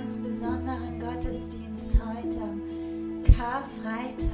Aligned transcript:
ganz 0.00 0.16
besonderen 0.16 0.98
Gottesdienst 0.98 1.90
heute, 1.92 3.36
Karfreitag. 3.36 4.30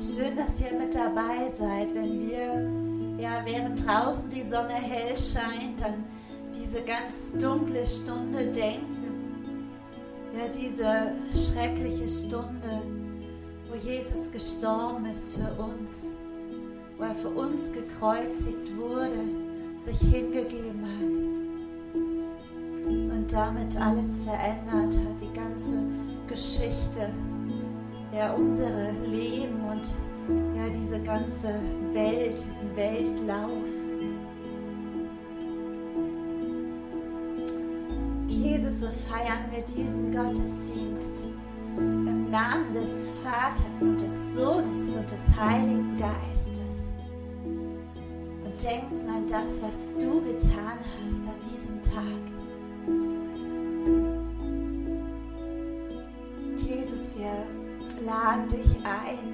Schön, 0.00 0.34
dass 0.34 0.58
ihr 0.62 0.78
mit 0.78 0.94
dabei 0.94 1.52
seid, 1.58 1.94
wenn 1.94 2.26
wir, 2.26 3.22
ja, 3.22 3.44
während 3.44 3.86
draußen 3.86 4.30
die 4.30 4.44
Sonne 4.44 4.72
hell 4.72 5.14
scheint, 5.18 5.84
an 5.84 6.04
diese 6.58 6.80
ganz 6.80 7.34
dunkle 7.34 7.84
Stunde 7.84 8.46
denken. 8.46 9.68
Ja, 10.34 10.48
diese 10.48 11.12
schreckliche 11.34 12.08
Stunde, 12.08 12.80
wo 13.68 13.76
Jesus 13.76 14.32
gestorben 14.32 15.04
ist 15.04 15.34
für 15.34 15.62
uns, 15.62 16.06
wo 16.96 17.04
er 17.04 17.14
für 17.14 17.28
uns 17.28 17.70
gekreuzigt 17.72 18.74
wurde, 18.74 19.20
sich 19.84 19.98
hingegeben 19.98 20.82
hat 20.82 21.23
damit 23.34 23.76
alles 23.80 24.20
verändert 24.20 24.96
hat, 24.96 25.20
die 25.20 25.32
ganze 25.36 25.82
Geschichte, 26.28 27.10
ja, 28.16 28.32
unsere 28.32 28.92
Leben 29.04 29.60
und 29.68 29.92
ja, 30.56 30.68
diese 30.68 31.00
ganze 31.00 31.58
Welt, 31.92 32.36
diesen 32.36 32.76
Weltlauf. 32.76 33.64
Jesus, 38.28 38.80
so 38.80 38.86
feiern 39.08 39.50
wir 39.50 39.62
diesen 39.62 40.12
Gottesdienst 40.12 41.28
im 41.76 42.30
Namen 42.30 42.72
des 42.72 43.08
Vaters 43.24 43.82
und 43.82 44.00
des 44.00 44.34
Sohnes 44.34 44.94
und 44.94 45.10
des 45.10 45.36
Heiligen 45.36 45.96
Geistes. 45.98 46.54
Und 47.44 48.62
denken 48.62 49.08
an 49.08 49.26
das, 49.26 49.60
was 49.60 49.94
du 49.94 50.20
getan 50.22 50.78
hast 51.02 51.26
an 51.26 51.50
diesem 51.50 51.82
Tag. 51.82 52.33
I. 58.84 59.33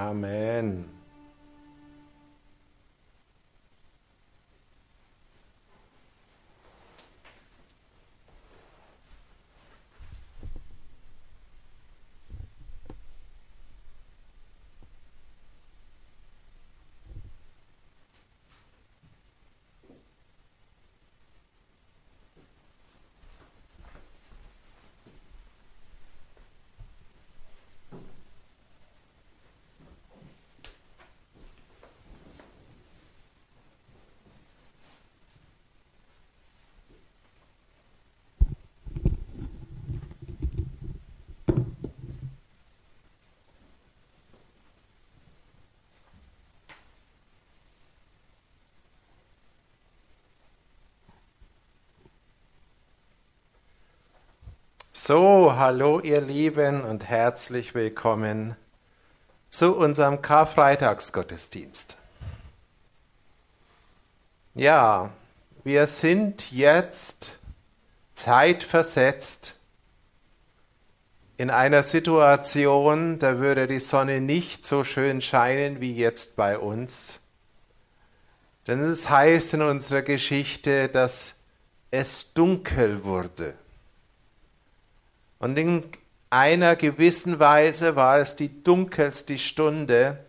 Amen. 0.00 0.89
So, 55.12 55.56
hallo 55.56 55.98
ihr 55.98 56.20
Lieben 56.20 56.84
und 56.84 57.08
herzlich 57.08 57.74
willkommen 57.74 58.54
zu 59.48 59.76
unserem 59.76 60.22
Karfreitagsgottesdienst. 60.22 61.96
Ja, 64.54 65.10
wir 65.64 65.88
sind 65.88 66.52
jetzt 66.52 67.32
zeitversetzt 68.14 69.56
in 71.38 71.50
einer 71.50 71.82
Situation, 71.82 73.18
da 73.18 73.40
würde 73.40 73.66
die 73.66 73.80
Sonne 73.80 74.20
nicht 74.20 74.64
so 74.64 74.84
schön 74.84 75.22
scheinen 75.22 75.80
wie 75.80 75.92
jetzt 75.92 76.36
bei 76.36 76.56
uns. 76.56 77.18
Denn 78.68 78.80
es 78.84 79.10
heißt 79.10 79.54
in 79.54 79.62
unserer 79.62 80.02
Geschichte, 80.02 80.88
dass 80.88 81.34
es 81.90 82.32
dunkel 82.32 83.02
wurde. 83.02 83.54
Und 85.40 85.56
in 85.58 85.86
einer 86.28 86.76
gewissen 86.76 87.40
Weise 87.40 87.96
war 87.96 88.18
es 88.18 88.36
die 88.36 88.62
dunkelste 88.62 89.38
Stunde. 89.38 90.24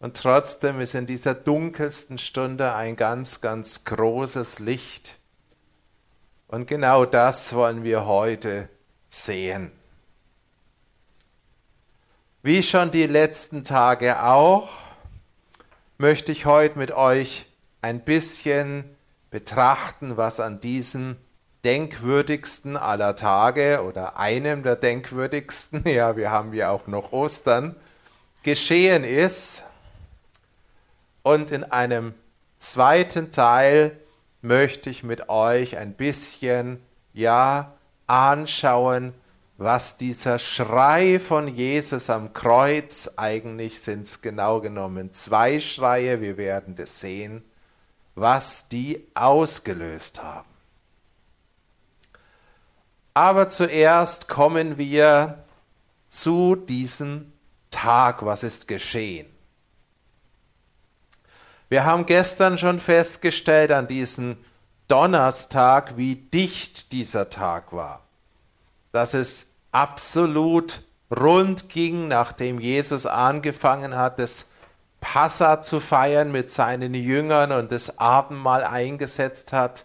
Und 0.00 0.16
trotzdem 0.16 0.80
ist 0.80 0.94
in 0.94 1.06
dieser 1.06 1.34
dunkelsten 1.34 2.18
Stunde 2.18 2.74
ein 2.74 2.96
ganz, 2.96 3.40
ganz 3.40 3.84
großes 3.84 4.58
Licht. 4.58 5.16
Und 6.48 6.66
genau 6.66 7.04
das 7.04 7.52
wollen 7.52 7.84
wir 7.84 8.06
heute 8.06 8.68
sehen. 9.08 9.70
Wie 12.42 12.62
schon 12.62 12.90
die 12.90 13.06
letzten 13.06 13.62
Tage 13.62 14.22
auch, 14.22 14.68
möchte 15.98 16.32
ich 16.32 16.46
heute 16.46 16.78
mit 16.78 16.92
euch 16.92 17.46
ein 17.82 18.00
bisschen 18.00 18.84
betrachten, 19.30 20.16
was 20.16 20.40
an 20.40 20.60
diesem 20.60 21.16
denkwürdigsten 21.64 22.76
aller 22.76 23.16
Tage 23.16 23.82
oder 23.82 24.18
einem 24.18 24.62
der 24.62 24.76
denkwürdigsten, 24.76 25.82
ja, 25.88 26.16
wir 26.16 26.30
haben 26.30 26.52
ja 26.52 26.70
auch 26.70 26.86
noch 26.86 27.12
Ostern, 27.12 27.76
geschehen 28.42 29.04
ist. 29.04 29.64
Und 31.22 31.50
in 31.50 31.64
einem 31.64 32.14
zweiten 32.58 33.30
Teil 33.30 33.98
möchte 34.42 34.90
ich 34.90 35.02
mit 35.02 35.28
euch 35.28 35.78
ein 35.78 35.94
bisschen, 35.94 36.80
ja, 37.14 37.72
anschauen, 38.06 39.14
was 39.56 39.96
dieser 39.96 40.38
Schrei 40.38 41.18
von 41.18 41.48
Jesus 41.48 42.10
am 42.10 42.34
Kreuz, 42.34 43.12
eigentlich 43.16 43.80
sind 43.80 44.02
es 44.02 44.20
genau 44.20 44.60
genommen 44.60 45.12
zwei 45.12 45.60
Schreie, 45.60 46.20
wir 46.20 46.36
werden 46.36 46.74
das 46.74 47.00
sehen, 47.00 47.42
was 48.14 48.68
die 48.68 49.06
ausgelöst 49.14 50.22
haben. 50.22 50.53
Aber 53.14 53.48
zuerst 53.48 54.28
kommen 54.28 54.76
wir 54.76 55.44
zu 56.08 56.56
diesem 56.56 57.32
Tag, 57.70 58.24
was 58.24 58.42
ist 58.42 58.68
geschehen. 58.68 59.26
Wir 61.68 61.84
haben 61.84 62.06
gestern 62.06 62.58
schon 62.58 62.78
festgestellt 62.78 63.72
an 63.72 63.88
diesem 63.88 64.36
Donnerstag, 64.88 65.96
wie 65.96 66.16
dicht 66.16 66.92
dieser 66.92 67.30
Tag 67.30 67.72
war. 67.72 68.02
Dass 68.92 69.14
es 69.14 69.46
absolut 69.72 70.82
rund 71.10 71.68
ging, 71.68 72.08
nachdem 72.08 72.60
Jesus 72.60 73.06
angefangen 73.06 73.96
hat, 73.96 74.18
das 74.18 74.50
Passa 75.00 75.62
zu 75.62 75.80
feiern 75.80 76.32
mit 76.32 76.50
seinen 76.50 76.94
Jüngern 76.94 77.52
und 77.52 77.72
das 77.72 77.98
Abendmahl 77.98 78.64
eingesetzt 78.64 79.52
hat. 79.52 79.84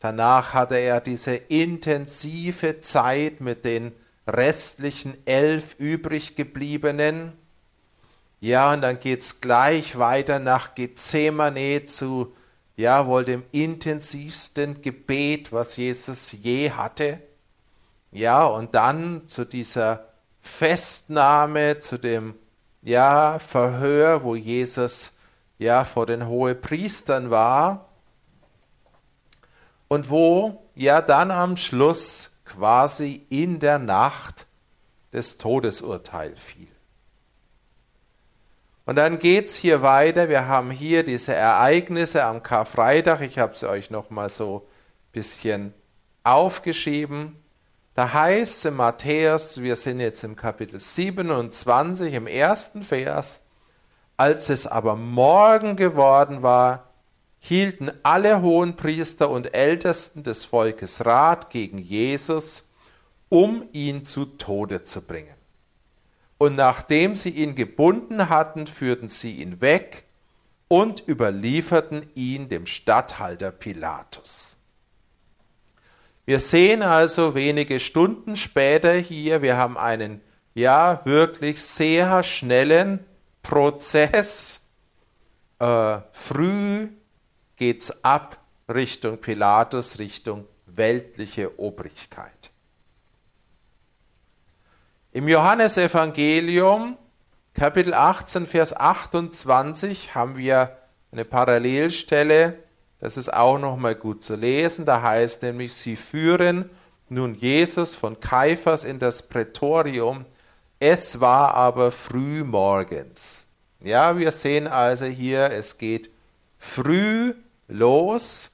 Danach 0.00 0.54
hatte 0.54 0.76
er 0.76 1.00
diese 1.00 1.34
intensive 1.34 2.80
Zeit 2.80 3.40
mit 3.40 3.66
den 3.66 3.92
restlichen 4.26 5.16
elf 5.26 5.76
übrig 5.78 6.36
gebliebenen. 6.36 7.32
Ja, 8.40 8.72
und 8.72 8.80
dann 8.80 8.98
geht's 8.98 9.42
gleich 9.42 9.98
weiter 9.98 10.38
nach 10.38 10.74
Gethsemane 10.74 11.84
zu, 11.84 12.34
ja, 12.76 13.06
wohl 13.06 13.26
dem 13.26 13.42
intensivsten 13.52 14.80
Gebet, 14.80 15.52
was 15.52 15.76
Jesus 15.76 16.32
je 16.32 16.70
hatte. 16.70 17.20
Ja, 18.10 18.44
und 18.46 18.74
dann 18.74 19.26
zu 19.26 19.44
dieser 19.44 20.06
Festnahme, 20.40 21.80
zu 21.80 21.98
dem, 21.98 22.34
ja, 22.80 23.38
Verhör, 23.38 24.24
wo 24.24 24.34
Jesus, 24.34 25.18
ja, 25.58 25.84
vor 25.84 26.06
den 26.06 26.26
Hohepriestern 26.26 27.28
war. 27.28 27.89
Und 29.90 30.08
wo, 30.08 30.62
ja, 30.76 31.02
dann 31.02 31.32
am 31.32 31.56
Schluss 31.56 32.30
quasi 32.44 33.26
in 33.28 33.58
der 33.58 33.80
Nacht 33.80 34.46
das 35.10 35.36
Todesurteil 35.36 36.36
fiel. 36.36 36.68
Und 38.86 38.94
dann 38.94 39.18
geht 39.18 39.46
es 39.46 39.56
hier 39.56 39.82
weiter. 39.82 40.28
Wir 40.28 40.46
haben 40.46 40.70
hier 40.70 41.02
diese 41.02 41.34
Ereignisse 41.34 42.22
am 42.22 42.44
Karfreitag. 42.44 43.20
Ich 43.22 43.40
habe 43.40 43.56
sie 43.56 43.68
euch 43.68 43.90
nochmal 43.90 44.28
so 44.28 44.58
ein 44.58 45.12
bisschen 45.12 45.74
aufgeschrieben. 46.22 47.34
Da 47.96 48.12
heißt 48.12 48.58
es 48.58 48.64
in 48.66 48.76
Matthäus, 48.76 49.60
wir 49.60 49.74
sind 49.74 49.98
jetzt 49.98 50.22
im 50.22 50.36
Kapitel 50.36 50.78
27, 50.78 52.14
im 52.14 52.28
ersten 52.28 52.84
Vers, 52.84 53.44
als 54.16 54.50
es 54.50 54.68
aber 54.68 54.94
Morgen 54.94 55.74
geworden 55.74 56.44
war, 56.44 56.89
hielten 57.40 57.90
alle 58.04 58.40
Hohenpriester 58.42 59.28
und 59.28 59.54
Ältesten 59.54 60.22
des 60.22 60.44
Volkes 60.44 61.04
Rat 61.04 61.50
gegen 61.50 61.78
Jesus, 61.78 62.70
um 63.28 63.64
ihn 63.72 64.04
zu 64.04 64.24
Tode 64.24 64.84
zu 64.84 65.02
bringen 65.02 65.40
und 66.40 66.56
nachdem 66.56 67.16
sie 67.16 67.28
ihn 67.28 67.54
gebunden 67.54 68.30
hatten, 68.30 68.66
führten 68.66 69.08
sie 69.08 69.42
ihn 69.42 69.60
weg 69.60 70.04
und 70.68 71.06
überlieferten 71.06 72.08
ihn 72.14 72.48
dem 72.48 72.64
Statthalter 72.64 73.50
Pilatus. 73.50 74.56
Wir 76.24 76.40
sehen 76.40 76.80
also 76.80 77.34
wenige 77.34 77.78
Stunden 77.78 78.38
später 78.38 78.94
hier, 78.94 79.42
wir 79.42 79.58
haben 79.58 79.76
einen 79.76 80.22
ja 80.54 81.02
wirklich 81.04 81.60
sehr 81.60 82.22
schnellen 82.22 83.00
Prozess. 83.42 84.66
Äh, 85.58 85.98
früh 86.12 86.88
geht's 87.60 88.02
ab 88.02 88.38
Richtung 88.70 89.18
Pilatus, 89.18 89.98
Richtung 89.98 90.46
weltliche 90.64 91.60
Obrigkeit. 91.60 92.50
Im 95.12 95.28
Johannesevangelium, 95.28 96.96
Kapitel 97.52 97.92
18, 97.92 98.46
Vers 98.46 98.74
28, 98.74 100.14
haben 100.14 100.38
wir 100.38 100.78
eine 101.12 101.26
Parallelstelle. 101.26 102.60
Das 102.98 103.18
ist 103.18 103.30
auch 103.30 103.58
nochmal 103.58 103.94
gut 103.94 104.24
zu 104.24 104.36
lesen. 104.36 104.86
Da 104.86 105.02
heißt 105.02 105.42
nämlich, 105.42 105.74
sie 105.74 105.96
führen 105.96 106.70
nun 107.10 107.34
Jesus 107.34 107.94
von 107.94 108.20
Kaiphas 108.20 108.84
in 108.84 108.98
das 108.98 109.28
Prätorium. 109.28 110.24
Es 110.78 111.20
war 111.20 111.52
aber 111.52 111.92
früh 111.92 112.42
morgens. 112.42 113.46
Ja, 113.80 114.16
wir 114.16 114.32
sehen 114.32 114.66
also 114.66 115.04
hier, 115.04 115.50
es 115.50 115.76
geht 115.76 116.08
früh 116.58 117.34
los, 117.70 118.50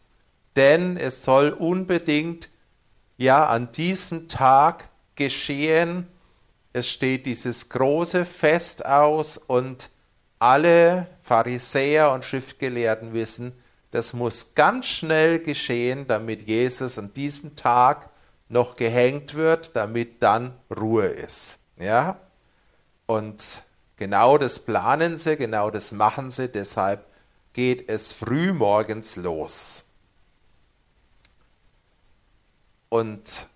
denn 0.54 0.96
es 0.96 1.24
soll 1.24 1.50
unbedingt 1.50 2.48
ja 3.16 3.46
an 3.46 3.72
diesem 3.72 4.28
Tag 4.28 4.88
geschehen, 5.14 6.06
es 6.72 6.88
steht 6.88 7.26
dieses 7.26 7.68
große 7.70 8.24
Fest 8.24 8.84
aus 8.84 9.38
und 9.38 9.88
alle 10.38 11.06
Pharisäer 11.22 12.12
und 12.12 12.24
Schriftgelehrten 12.24 13.14
wissen, 13.14 13.52
das 13.90 14.12
muss 14.12 14.54
ganz 14.54 14.86
schnell 14.86 15.38
geschehen, 15.38 16.06
damit 16.06 16.42
Jesus 16.42 16.98
an 16.98 17.14
diesem 17.14 17.56
Tag 17.56 18.10
noch 18.48 18.76
gehängt 18.76 19.34
wird, 19.34 19.74
damit 19.74 20.22
dann 20.22 20.54
Ruhe 20.74 21.06
ist. 21.06 21.60
Ja? 21.78 22.18
Und 23.06 23.62
genau 23.96 24.36
das 24.36 24.58
planen 24.58 25.18
sie, 25.18 25.36
genau 25.36 25.70
das 25.70 25.92
machen 25.92 26.30
sie, 26.30 26.48
deshalb 26.48 27.06
geht 27.56 27.88
es 27.88 28.12
früh 28.12 28.52
morgens 28.52 29.16
los. 29.16 29.86
Und 32.90 33.46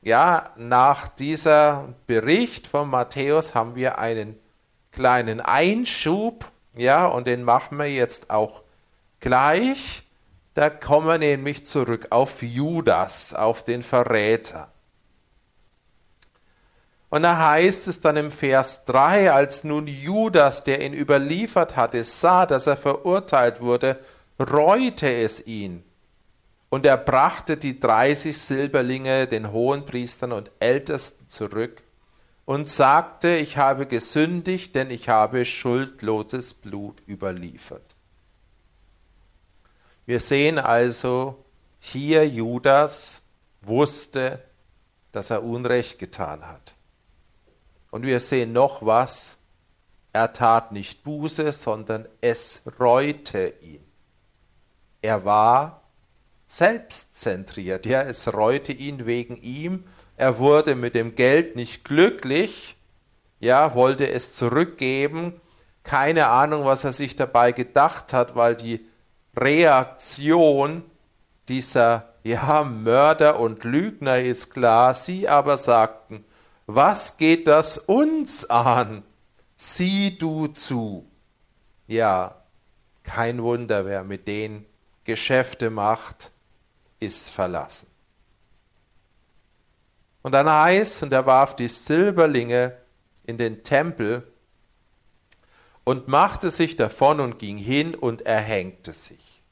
ja, 0.00 0.54
nach 0.56 1.08
dieser 1.08 1.92
Bericht 2.06 2.66
von 2.66 2.88
Matthäus 2.88 3.54
haben 3.54 3.74
wir 3.74 3.98
einen 3.98 4.40
kleinen 4.92 5.42
Einschub, 5.42 6.50
ja, 6.74 7.04
und 7.04 7.26
den 7.26 7.44
machen 7.44 7.76
wir 7.76 7.92
jetzt 7.92 8.30
auch 8.30 8.62
gleich. 9.20 10.04
Da 10.54 10.70
kommen 10.70 11.06
wir 11.06 11.18
nämlich 11.18 11.66
zurück 11.66 12.06
auf 12.08 12.40
Judas, 12.40 13.34
auf 13.34 13.62
den 13.62 13.82
Verräter. 13.82 14.72
Und 17.10 17.22
da 17.22 17.36
heißt 17.36 17.88
es 17.88 18.00
dann 18.00 18.16
im 18.16 18.30
Vers 18.30 18.84
3, 18.84 19.32
als 19.32 19.64
nun 19.64 19.86
Judas, 19.86 20.64
der 20.64 20.80
ihn 20.80 20.94
überliefert 20.94 21.76
hatte, 21.76 22.04
sah, 22.04 22.46
dass 22.46 22.66
er 22.66 22.76
verurteilt 22.76 23.60
wurde, 23.60 23.98
reute 24.38 25.12
es 25.12 25.46
ihn 25.46 25.82
und 26.70 26.86
er 26.86 26.96
brachte 26.96 27.56
die 27.56 27.78
dreißig 27.78 28.38
Silberlinge 28.38 29.26
den 29.26 29.52
Hohenpriestern 29.52 30.32
und 30.32 30.50
Ältesten 30.60 31.28
zurück 31.28 31.82
und 32.46 32.68
sagte, 32.68 33.30
ich 33.36 33.56
habe 33.56 33.86
gesündigt, 33.86 34.74
denn 34.74 34.90
ich 34.90 35.08
habe 35.08 35.44
schuldloses 35.44 36.54
Blut 36.54 37.02
überliefert. 37.06 37.82
Wir 40.06 40.20
sehen 40.20 40.58
also, 40.58 41.44
hier 41.80 42.26
Judas 42.26 43.22
wusste, 43.62 44.42
dass 45.12 45.30
er 45.30 45.42
Unrecht 45.42 45.98
getan 45.98 46.46
hat. 46.46 46.74
Und 47.90 48.04
wir 48.04 48.20
sehen 48.20 48.52
noch 48.52 48.84
was, 48.84 49.38
er 50.12 50.32
tat 50.32 50.72
nicht 50.72 51.04
Buße, 51.04 51.52
sondern 51.52 52.06
es 52.20 52.62
reute 52.78 53.54
ihn. 53.62 53.84
Er 55.02 55.24
war 55.24 55.82
selbstzentriert. 56.46 57.86
Ja, 57.86 58.02
es 58.02 58.32
reute 58.32 58.72
ihn 58.72 59.06
wegen 59.06 59.36
ihm. 59.36 59.84
Er 60.16 60.38
wurde 60.38 60.74
mit 60.74 60.94
dem 60.94 61.14
Geld 61.14 61.54
nicht 61.54 61.84
glücklich. 61.84 62.76
Ja, 63.38 63.74
wollte 63.74 64.10
es 64.10 64.34
zurückgeben. 64.34 65.40
Keine 65.84 66.26
Ahnung, 66.26 66.64
was 66.64 66.84
er 66.84 66.92
sich 66.92 67.16
dabei 67.16 67.52
gedacht 67.52 68.12
hat, 68.12 68.34
weil 68.34 68.56
die 68.56 68.84
Reaktion 69.36 70.82
dieser 71.48 72.12
ja, 72.24 72.64
Mörder 72.64 73.38
und 73.38 73.64
Lügner 73.64 74.18
ist 74.20 74.52
klar. 74.52 74.92
Sie 74.92 75.28
aber 75.28 75.56
sagten, 75.56 76.24
was 76.74 77.16
geht 77.16 77.46
das 77.46 77.78
uns 77.78 78.48
an? 78.48 79.02
Sieh 79.56 80.16
du 80.16 80.48
zu. 80.48 81.06
Ja, 81.86 82.42
kein 83.02 83.42
Wunder, 83.42 83.84
wer 83.86 84.04
mit 84.04 84.26
denen 84.28 84.66
Geschäfte 85.04 85.70
macht, 85.70 86.30
ist 86.98 87.30
verlassen. 87.30 87.88
Und 90.22 90.32
dann 90.32 90.48
heißt, 90.48 91.02
und 91.02 91.12
er 91.12 91.26
warf 91.26 91.56
die 91.56 91.68
Silberlinge 91.68 92.76
in 93.24 93.38
den 93.38 93.62
Tempel 93.62 94.30
und 95.84 96.08
machte 96.08 96.50
sich 96.50 96.76
davon 96.76 97.20
und 97.20 97.38
ging 97.38 97.56
hin 97.56 97.94
und 97.94 98.22
erhängte 98.22 98.92
sich. 98.92 99.42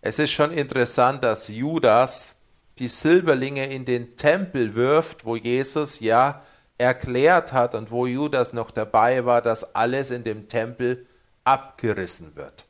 Es 0.00 0.18
ist 0.18 0.32
schon 0.32 0.50
interessant, 0.50 1.24
dass 1.24 1.48
Judas 1.48 2.33
die 2.78 2.88
Silberlinge 2.88 3.72
in 3.72 3.84
den 3.84 4.16
Tempel 4.16 4.74
wirft, 4.74 5.24
wo 5.24 5.36
Jesus 5.36 6.00
ja 6.00 6.42
erklärt 6.76 7.52
hat 7.52 7.74
und 7.74 7.90
wo 7.90 8.06
Judas 8.06 8.52
noch 8.52 8.70
dabei 8.70 9.24
war, 9.24 9.42
dass 9.42 9.74
alles 9.74 10.10
in 10.10 10.24
dem 10.24 10.48
Tempel 10.48 11.06
abgerissen 11.44 12.34
wird. 12.36 12.66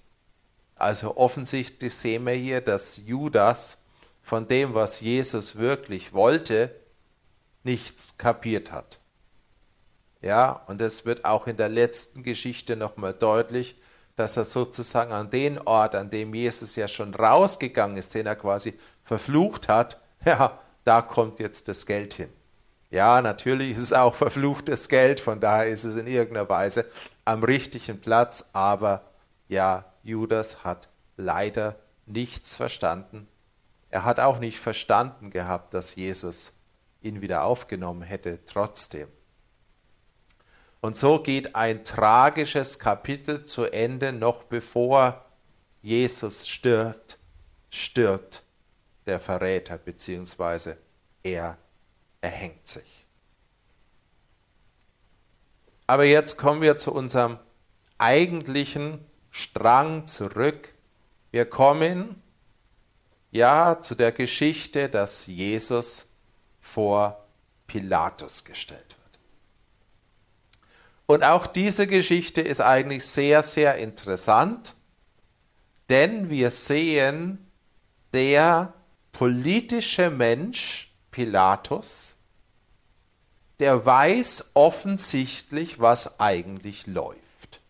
Also 0.77 1.17
offensichtlich 1.17 1.95
sehen 1.95 2.27
wir 2.27 2.35
hier, 2.35 2.61
dass 2.61 3.01
Judas 3.07 3.79
von 4.23 4.49
dem, 4.49 4.75
was 4.75 5.01
Jesus 5.01 5.57
wirklich 5.57 6.13
wollte, 6.13 6.75
nichts 7.63 8.19
kapiert 8.19 8.73
hat. 8.73 9.01
Ja, 10.21 10.63
und 10.67 10.81
es 10.83 11.05
wird 11.05 11.25
auch 11.25 11.47
in 11.47 11.57
der 11.57 11.69
letzten 11.69 12.23
Geschichte 12.23 12.77
nochmal 12.77 13.13
deutlich, 13.13 13.77
dass 14.17 14.37
er 14.37 14.45
sozusagen 14.45 15.13
an 15.13 15.31
den 15.31 15.59
Ort, 15.59 15.95
an 15.95 16.09
dem 16.09 16.35
Jesus 16.35 16.77
ja 16.77 16.89
schon 16.89 17.15
rausgegangen 17.15 17.97
ist, 17.97 18.15
den 18.15 18.27
er 18.27 18.37
quasi 18.37 18.79
verflucht 19.05 19.69
hat, 19.69 20.01
ja, 20.25 20.59
da 20.85 21.03
kommt 21.03 21.39
jetzt 21.39 21.69
das 21.69 21.87
Geld 21.87 22.15
hin. 22.15 22.31
Ja, 22.91 23.21
natürlich 23.21 23.73
ist 23.77 23.83
es 23.83 23.93
auch 23.93 24.15
verfluchtes 24.15 24.89
Geld, 24.89 25.19
von 25.19 25.41
daher 25.41 25.67
ist 25.67 25.85
es 25.85 25.97
in 25.97 26.07
irgendeiner 26.07 26.49
Weise 26.49 26.85
am 27.25 27.43
richtigen 27.43 28.01
Platz, 28.01 28.51
aber 28.53 29.03
ja, 29.49 29.85
Judas 30.05 30.63
hat 30.63 30.89
leider 31.17 31.77
nichts 32.07 32.57
verstanden. 32.57 33.27
Er 33.91 34.05
hat 34.05 34.21
auch 34.21 34.39
nicht 34.39 34.61
verstanden 34.61 35.31
gehabt, 35.31 35.75
dass 35.75 35.97
Jesus 35.97 36.53
ihn 37.03 37.21
wieder 37.21 37.45
aufgenommen 37.45 38.03
hätte, 38.03 38.39
trotzdem. 38.47 39.09
Und 40.81 40.97
so 40.97 41.19
geht 41.19 41.57
ein 41.57 41.83
tragisches 41.83 42.79
Kapitel 42.79 43.45
zu 43.45 43.65
Ende, 43.65 44.13
noch 44.13 44.45
bevor 44.45 45.25
Jesus 45.83 46.47
stirbt, 46.47 47.19
stirbt 47.71 48.44
der 49.07 49.21
Verräter, 49.21 49.79
beziehungsweise 49.79 50.79
er 51.23 51.59
erhängt 52.21 52.67
sich. 52.67 53.05
Aber 55.87 56.05
jetzt 56.05 56.39
kommen 56.39 56.63
wir 56.63 56.77
zu 56.77 56.93
unserem 56.93 57.39
eigentlichen 57.99 59.05
Strang 59.31 60.07
zurück. 60.07 60.73
Wir 61.31 61.45
kommen 61.45 62.23
ja 63.31 63.81
zu 63.81 63.95
der 63.95 64.13
Geschichte, 64.13 64.89
dass 64.89 65.27
Jesus 65.27 66.09
vor 66.61 67.27
Pilatus 67.67 68.45
gestellt 68.45 68.81
wird. 68.81 69.19
Und 71.07 71.23
auch 71.23 71.47
diese 71.47 71.87
Geschichte 71.87 72.41
ist 72.41 72.61
eigentlich 72.61 73.05
sehr, 73.05 73.43
sehr 73.43 73.77
interessant, 73.77 74.75
denn 75.91 76.31
wir 76.31 76.51
sehen, 76.51 77.51
der 78.15 78.73
politische 79.15 80.11
Mensch 80.11 80.93
Pilatus 81.11 82.15
der 83.61 83.87
weiß 83.87 84.51
offensichtlich, 84.55 85.81
was 85.81 86.19
eigentlich 86.19 86.87
läuft. 86.87 87.61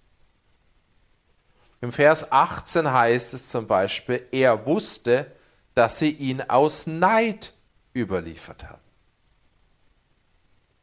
Im 1.81 1.93
Vers 1.93 2.33
18 2.33 2.91
heißt 2.91 3.35
es 3.35 3.49
zum 3.49 3.67
Beispiel, 3.67 4.27
er 4.33 4.65
wusste, 4.65 5.31
dass 5.75 5.99
sie 5.99 6.11
ihn 6.11 6.41
aus 6.41 6.87
Neid 6.87 7.53
überliefert 7.95 8.65
haben. 8.65 8.81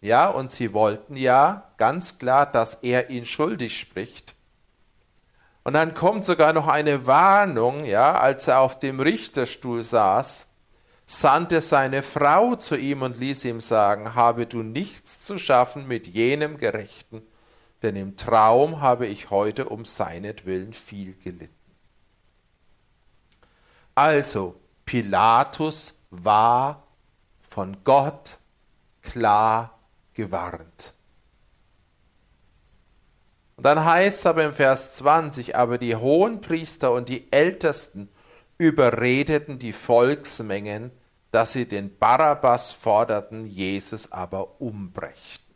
Ja, 0.01 0.29
und 0.29 0.51
sie 0.51 0.73
wollten 0.73 1.15
ja 1.15 1.71
ganz 1.77 2.19
klar, 2.19 2.45
dass 2.45 2.75
er 2.75 3.09
ihn 3.09 3.25
schuldig 3.25 3.79
spricht. 3.79 4.35
Und 5.63 5.73
dann 5.73 5.93
kommt 5.93 6.25
sogar 6.25 6.53
noch 6.53 6.67
eine 6.67 7.05
Warnung, 7.05 7.85
ja, 7.85 8.19
als 8.19 8.47
er 8.47 8.59
auf 8.59 8.79
dem 8.79 8.99
Richterstuhl 8.99 9.83
saß, 9.83 10.47
sandte 11.11 11.59
seine 11.59 12.03
Frau 12.03 12.55
zu 12.55 12.77
ihm 12.77 13.01
und 13.01 13.17
ließ 13.17 13.43
ihm 13.43 13.59
sagen, 13.59 14.15
habe 14.15 14.45
du 14.45 14.63
nichts 14.63 15.21
zu 15.21 15.37
schaffen 15.37 15.85
mit 15.85 16.07
jenem 16.07 16.57
Gerechten, 16.57 17.21
denn 17.83 17.97
im 17.97 18.15
Traum 18.15 18.79
habe 18.79 19.07
ich 19.07 19.29
heute 19.29 19.67
um 19.67 19.83
seinetwillen 19.83 20.71
viel 20.71 21.13
gelitten. 21.21 21.53
Also, 23.93 24.55
Pilatus 24.85 25.95
war 26.11 26.83
von 27.49 27.83
Gott 27.83 28.37
klar 29.01 29.77
gewarnt. 30.13 30.93
Und 33.57 33.65
dann 33.65 33.83
heißt 33.83 34.19
es 34.19 34.25
aber 34.25 34.45
im 34.45 34.53
Vers 34.53 34.95
20, 34.95 35.57
aber 35.57 35.77
die 35.77 35.97
Hohenpriester 35.97 36.93
und 36.93 37.09
die 37.09 37.29
Ältesten 37.33 38.07
überredeten 38.57 39.59
die 39.59 39.73
Volksmengen, 39.73 40.91
dass 41.31 41.53
sie 41.53 41.67
den 41.67 41.97
Barabbas 41.97 42.71
forderten, 42.73 43.45
Jesus 43.45 44.11
aber 44.11 44.61
umbrächten. 44.61 45.55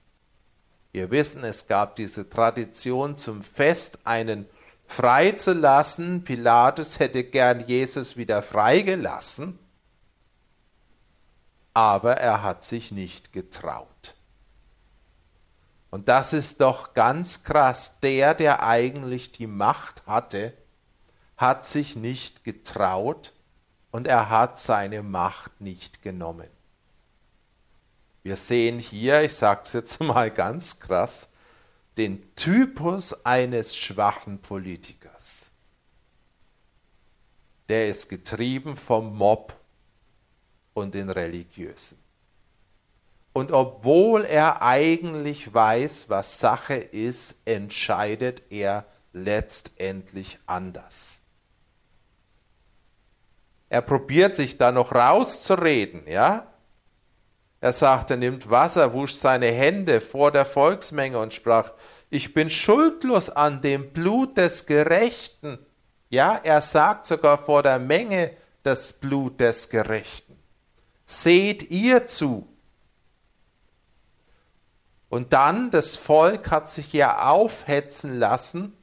Wir 0.94 1.12
wissen, 1.12 1.44
es 1.44 1.68
gab 1.68 1.98
diese 1.98 2.30
Tradition 2.30 3.18
zum 3.18 3.42
Fest, 3.42 4.00
einen 4.06 4.48
freizulassen. 4.88 6.24
Pilatus 6.24 7.00
hätte 7.00 7.26
gern 7.26 7.68
Jesus 7.68 8.16
wieder 8.16 8.42
freigelassen, 8.42 9.60
aber 11.74 12.16
er 12.18 12.44
hat 12.44 12.64
sich 12.64 12.92
nicht 12.92 13.34
getraut. 13.34 14.16
Und 15.90 16.08
das 16.08 16.32
ist 16.32 16.62
doch 16.62 16.94
ganz 16.94 17.44
krass. 17.44 18.00
Der, 18.00 18.34
der 18.34 18.64
eigentlich 18.64 19.32
die 19.32 19.48
Macht 19.48 20.06
hatte, 20.06 20.54
hat 21.38 21.66
sich 21.66 21.96
nicht 21.96 22.44
getraut, 22.46 23.34
und 23.96 24.08
er 24.08 24.30
hat 24.30 24.60
seine 24.60 25.04
Macht 25.04 25.62
nicht 25.62 26.02
genommen. 26.02 26.50
Wir 28.24 28.36
sehen 28.36 28.78
hier, 28.78 29.22
ich 29.22 29.34
sage 29.34 29.62
es 29.64 29.72
jetzt 29.72 30.02
mal 30.02 30.30
ganz 30.30 30.82
krass, 30.82 31.30
den 31.96 32.36
Typus 32.36 33.26
eines 33.26 33.74
schwachen 33.74 34.40
Politikers. 34.40 35.50
Der 37.70 37.88
ist 37.88 38.10
getrieben 38.10 38.76
vom 38.76 39.16
Mob 39.16 39.56
und 40.74 40.94
den 40.94 41.10
Religiösen. 41.10 41.98
Und 43.32 43.54
obwohl 43.54 44.26
er 44.26 44.62
eigentlich 44.62 45.54
weiß, 45.54 46.10
was 46.10 46.42
Sache 46.42 46.76
ist, 46.76 47.38
entscheidet 47.46 48.42
er 48.50 48.84
letztendlich 49.14 50.38
anders. 50.48 51.15
Er 53.70 53.82
probiert 53.82 54.36
sich 54.36 54.58
da 54.58 54.72
noch 54.72 54.94
rauszureden, 54.94 56.08
ja? 56.08 56.48
Er 57.62 57.72
sagt, 57.72 58.12
er 58.12 58.18
nimmt 58.18 58.50
Wasser, 58.50 58.94
wusch 58.94 59.14
seine 59.14 59.48
Hände 59.48 60.02
vor 60.02 60.32
der 60.32 60.46
Volksmenge 60.46 61.18
und 61.18 61.34
sprach, 61.34 61.72
ich 62.10 62.34
bin 62.34 62.50
schuldlos 62.50 63.30
an 63.30 63.62
dem 63.62 63.92
Blut 63.92 64.38
des 64.38 64.68
Gerechten. 64.68 65.58
Ja, 66.10 66.40
er 66.44 66.62
sagt 66.62 67.08
sogar 67.08 67.40
vor 67.40 67.64
der 67.64 67.80
Menge 67.80 68.32
das 68.62 68.94
Blut 68.94 69.40
des 69.40 69.70
Gerechten. 69.70 70.38
Seht 71.06 71.72
ihr 71.72 72.08
zu. 72.08 72.48
Und 75.10 75.34
dann, 75.34 75.72
das 75.72 75.96
Volk 75.96 76.52
hat 76.52 76.70
sich 76.70 76.94
ja 76.94 77.28
aufhetzen 77.30 78.20
lassen 78.20 78.74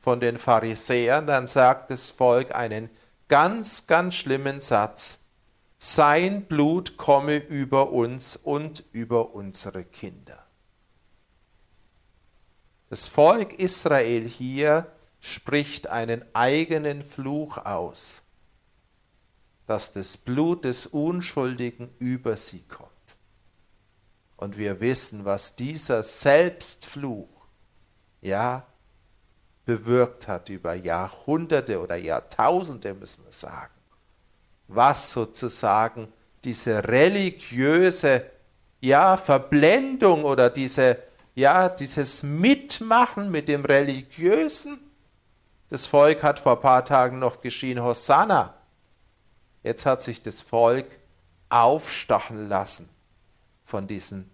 von 0.00 0.20
den 0.20 0.38
Pharisäern, 0.38 1.26
dann 1.26 1.46
sagt 1.46 1.90
das 1.90 2.10
Volk 2.10 2.54
einen 2.54 2.90
ganz, 3.28 3.86
ganz 3.86 4.14
schlimmen 4.14 4.60
Satz. 4.60 5.20
Sein 5.78 6.46
Blut 6.46 6.96
komme 6.96 7.36
über 7.36 7.92
uns 7.92 8.36
und 8.36 8.84
über 8.92 9.34
unsere 9.34 9.84
Kinder. 9.84 10.46
Das 12.88 13.08
Volk 13.08 13.54
Israel 13.58 14.26
hier 14.26 14.90
spricht 15.20 15.88
einen 15.88 16.24
eigenen 16.34 17.04
Fluch 17.04 17.58
aus, 17.58 18.22
dass 19.66 19.92
das 19.92 20.16
Blut 20.16 20.64
des 20.64 20.86
Unschuldigen 20.86 21.90
über 21.98 22.36
sie 22.36 22.62
kommt. 22.62 22.90
Und 24.36 24.56
wir 24.56 24.80
wissen, 24.80 25.24
was 25.24 25.56
dieser 25.56 26.02
Selbstfluch, 26.02 27.28
ja, 28.20 28.66
bewirkt 29.66 30.28
hat 30.28 30.48
über 30.48 30.74
Jahrhunderte 30.74 31.80
oder 31.80 31.96
Jahrtausende, 31.96 32.94
müssen 32.94 33.24
wir 33.24 33.32
sagen. 33.32 33.74
Was 34.68 35.12
sozusagen 35.12 36.08
diese 36.44 36.88
religiöse 36.88 38.24
ja, 38.80 39.16
Verblendung 39.16 40.24
oder 40.24 40.48
diese, 40.48 40.98
ja, 41.34 41.68
dieses 41.68 42.22
Mitmachen 42.22 43.30
mit 43.30 43.48
dem 43.48 43.64
Religiösen. 43.64 44.78
Das 45.68 45.86
Volk 45.86 46.22
hat 46.22 46.38
vor 46.38 46.56
ein 46.56 46.62
paar 46.62 46.84
Tagen 46.84 47.18
noch 47.18 47.40
geschrien, 47.40 47.82
Hosanna. 47.82 48.54
Jetzt 49.64 49.84
hat 49.84 50.02
sich 50.02 50.22
das 50.22 50.40
Volk 50.40 50.86
aufstachen 51.48 52.48
lassen 52.48 52.88
von 53.64 53.88
diesem 53.88 54.30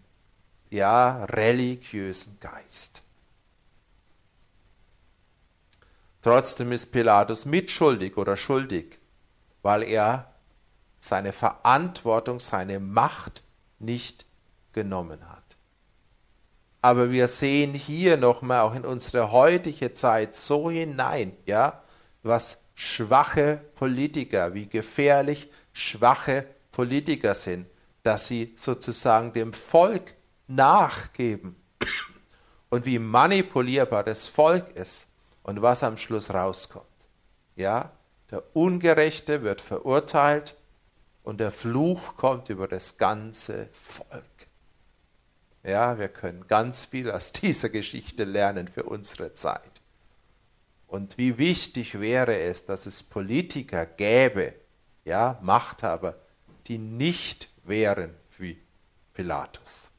ja, 0.68 1.24
religiösen 1.24 2.38
Geist. 2.40 3.01
Trotzdem 6.22 6.70
ist 6.70 6.92
Pilatus 6.92 7.44
mitschuldig 7.46 8.16
oder 8.16 8.36
schuldig, 8.36 8.98
weil 9.62 9.82
er 9.82 10.32
seine 11.00 11.32
Verantwortung, 11.32 12.38
seine 12.38 12.78
Macht 12.78 13.42
nicht 13.80 14.24
genommen 14.72 15.28
hat. 15.28 15.42
Aber 16.80 17.10
wir 17.10 17.26
sehen 17.26 17.74
hier 17.74 18.16
nochmal 18.16 18.60
auch 18.60 18.74
in 18.74 18.84
unsere 18.84 19.32
heutige 19.32 19.94
Zeit 19.94 20.36
so 20.36 20.70
hinein, 20.70 21.36
ja, 21.44 21.82
was 22.22 22.62
schwache 22.74 23.60
Politiker, 23.74 24.54
wie 24.54 24.66
gefährlich 24.66 25.50
schwache 25.72 26.46
Politiker 26.70 27.34
sind, 27.34 27.66
dass 28.04 28.28
sie 28.28 28.52
sozusagen 28.56 29.32
dem 29.32 29.52
Volk 29.52 30.14
nachgeben 30.46 31.56
und 32.70 32.86
wie 32.86 32.98
manipulierbar 32.98 34.04
das 34.04 34.28
Volk 34.28 34.74
ist 34.76 35.11
und 35.42 35.62
was 35.62 35.82
am 35.82 35.96
Schluss 35.96 36.32
rauskommt. 36.32 36.86
Ja, 37.56 37.92
der 38.30 38.56
Ungerechte 38.56 39.42
wird 39.42 39.60
verurteilt 39.60 40.56
und 41.22 41.38
der 41.38 41.52
Fluch 41.52 42.16
kommt 42.16 42.48
über 42.48 42.68
das 42.68 42.96
ganze 42.96 43.68
Volk. 43.72 44.24
Ja, 45.62 45.98
wir 45.98 46.08
können 46.08 46.46
ganz 46.48 46.84
viel 46.84 47.10
aus 47.10 47.32
dieser 47.32 47.68
Geschichte 47.68 48.24
lernen 48.24 48.68
für 48.68 48.84
unsere 48.84 49.34
Zeit. 49.34 49.82
Und 50.86 51.16
wie 51.16 51.38
wichtig 51.38 52.00
wäre 52.00 52.38
es, 52.38 52.66
dass 52.66 52.86
es 52.86 53.02
Politiker 53.02 53.86
gäbe, 53.86 54.54
ja, 55.04 55.38
Machthaber, 55.42 56.16
die 56.66 56.78
nicht 56.78 57.48
wären 57.64 58.14
wie 58.38 58.58
Pilatus. 59.14 59.90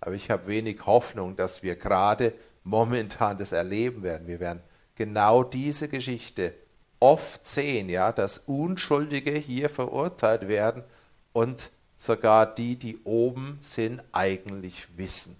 Aber 0.00 0.14
ich 0.14 0.30
habe 0.30 0.46
wenig 0.46 0.86
Hoffnung, 0.86 1.36
dass 1.36 1.62
wir 1.62 1.76
gerade 1.76 2.34
momentan 2.64 3.38
das 3.38 3.52
erleben 3.52 4.02
werden. 4.02 4.26
Wir 4.26 4.40
werden 4.40 4.62
genau 4.94 5.42
diese 5.42 5.88
Geschichte 5.88 6.54
oft 7.00 7.46
sehen, 7.46 7.88
ja, 7.88 8.12
dass 8.12 8.38
Unschuldige 8.38 9.32
hier 9.32 9.68
verurteilt 9.68 10.46
werden 10.48 10.84
und 11.32 11.70
sogar 11.96 12.52
die, 12.52 12.76
die 12.76 12.98
oben 13.04 13.58
sind, 13.60 14.02
eigentlich 14.12 14.86
wissen, 14.96 15.36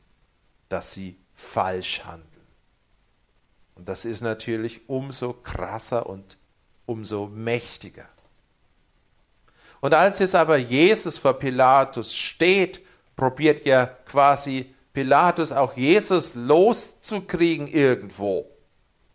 dass 0.69 0.93
sie 0.93 1.17
falsch 1.35 2.05
handeln. 2.05 2.29
Und 3.75 3.89
das 3.89 4.05
ist 4.05 4.21
natürlich 4.21 4.89
umso 4.89 5.33
krasser 5.33 6.07
und 6.07 6.37
umso 6.87 7.27
mächtiger. 7.27 8.09
Und 9.81 9.95
als 9.95 10.21
jetzt 10.21 10.35
aber 10.35 10.57
Jesus 10.57 11.19
vor 11.19 11.35
Pilatus 11.35 12.15
steht, 12.15 12.85
probiert 13.17 13.67
ja 13.67 13.87
quasi 13.87 14.73
Pilatus 14.93 15.53
auch 15.53 15.77
Jesus 15.77 16.35
loszukriegen 16.35 17.67
irgendwo 17.67 18.47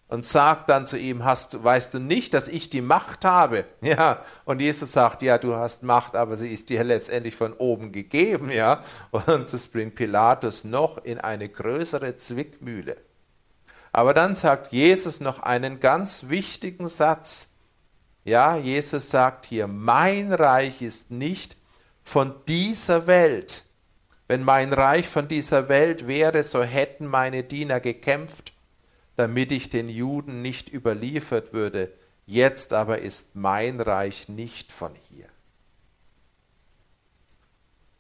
und 0.07 0.25
sagt 0.25 0.69
dann 0.69 0.85
zu 0.85 0.97
ihm, 0.97 1.25
hast, 1.25 1.63
weißt 1.63 1.93
du 1.93 1.99
nicht, 1.99 2.33
dass 2.33 2.47
ich 2.47 2.69
die 2.69 2.81
Macht 2.81 3.25
habe? 3.25 3.65
Ja, 3.81 4.23
und 4.45 4.61
Jesus 4.61 4.91
sagt, 4.91 5.21
ja, 5.21 5.37
du 5.37 5.55
hast 5.55 5.83
Macht, 5.83 6.15
aber 6.15 6.37
sie 6.37 6.51
ist 6.51 6.69
dir 6.69 6.83
letztendlich 6.83 7.35
von 7.35 7.53
oben 7.53 7.91
gegeben, 7.91 8.49
ja. 8.49 8.83
Und 9.11 9.53
das 9.53 9.67
bringt 9.67 9.95
Pilatus 9.95 10.63
noch 10.63 11.03
in 11.03 11.19
eine 11.19 11.47
größere 11.47 12.17
Zwickmühle. 12.17 12.97
Aber 13.91 14.13
dann 14.13 14.35
sagt 14.35 14.71
Jesus 14.71 15.19
noch 15.19 15.39
einen 15.39 15.79
ganz 15.79 16.29
wichtigen 16.29 16.87
Satz. 16.87 17.49
Ja, 18.23 18.57
Jesus 18.57 19.09
sagt 19.09 19.45
hier, 19.45 19.67
mein 19.67 20.33
Reich 20.33 20.81
ist 20.81 21.11
nicht 21.11 21.55
von 22.03 22.33
dieser 22.47 23.07
Welt. 23.07 23.63
Wenn 24.27 24.43
mein 24.43 24.73
Reich 24.73 25.07
von 25.07 25.27
dieser 25.27 25.69
Welt 25.69 26.07
wäre, 26.07 26.43
so 26.43 26.63
hätten 26.63 27.07
meine 27.07 27.43
Diener 27.43 27.79
gekämpft 27.79 28.53
damit 29.17 29.51
ich 29.51 29.69
den 29.69 29.89
Juden 29.89 30.41
nicht 30.41 30.71
überliefert 30.71 31.51
würde. 31.51 31.91
Jetzt 32.27 32.71
aber 32.71 32.99
ist 32.99 33.35
mein 33.35 33.81
Reich 33.81 34.29
nicht 34.29 34.71
von 34.71 34.93
hier. 35.09 35.25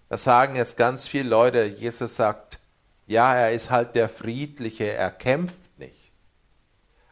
Das 0.09 0.23
sagen 0.23 0.55
jetzt 0.55 0.77
ganz 0.77 1.07
viele 1.07 1.27
Leute. 1.27 1.65
Jesus 1.65 2.15
sagt, 2.15 2.59
ja, 3.07 3.35
er 3.35 3.51
ist 3.51 3.71
halt 3.71 3.95
der 3.95 4.09
Friedliche, 4.09 4.91
er 4.91 5.09
kämpft 5.09 5.57
nicht. 5.79 6.11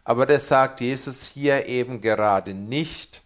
Aber 0.04 0.26
das 0.26 0.48
sagt 0.48 0.82
Jesus 0.82 1.26
hier 1.26 1.66
eben 1.66 2.00
gerade 2.00 2.54
nicht. 2.54 3.24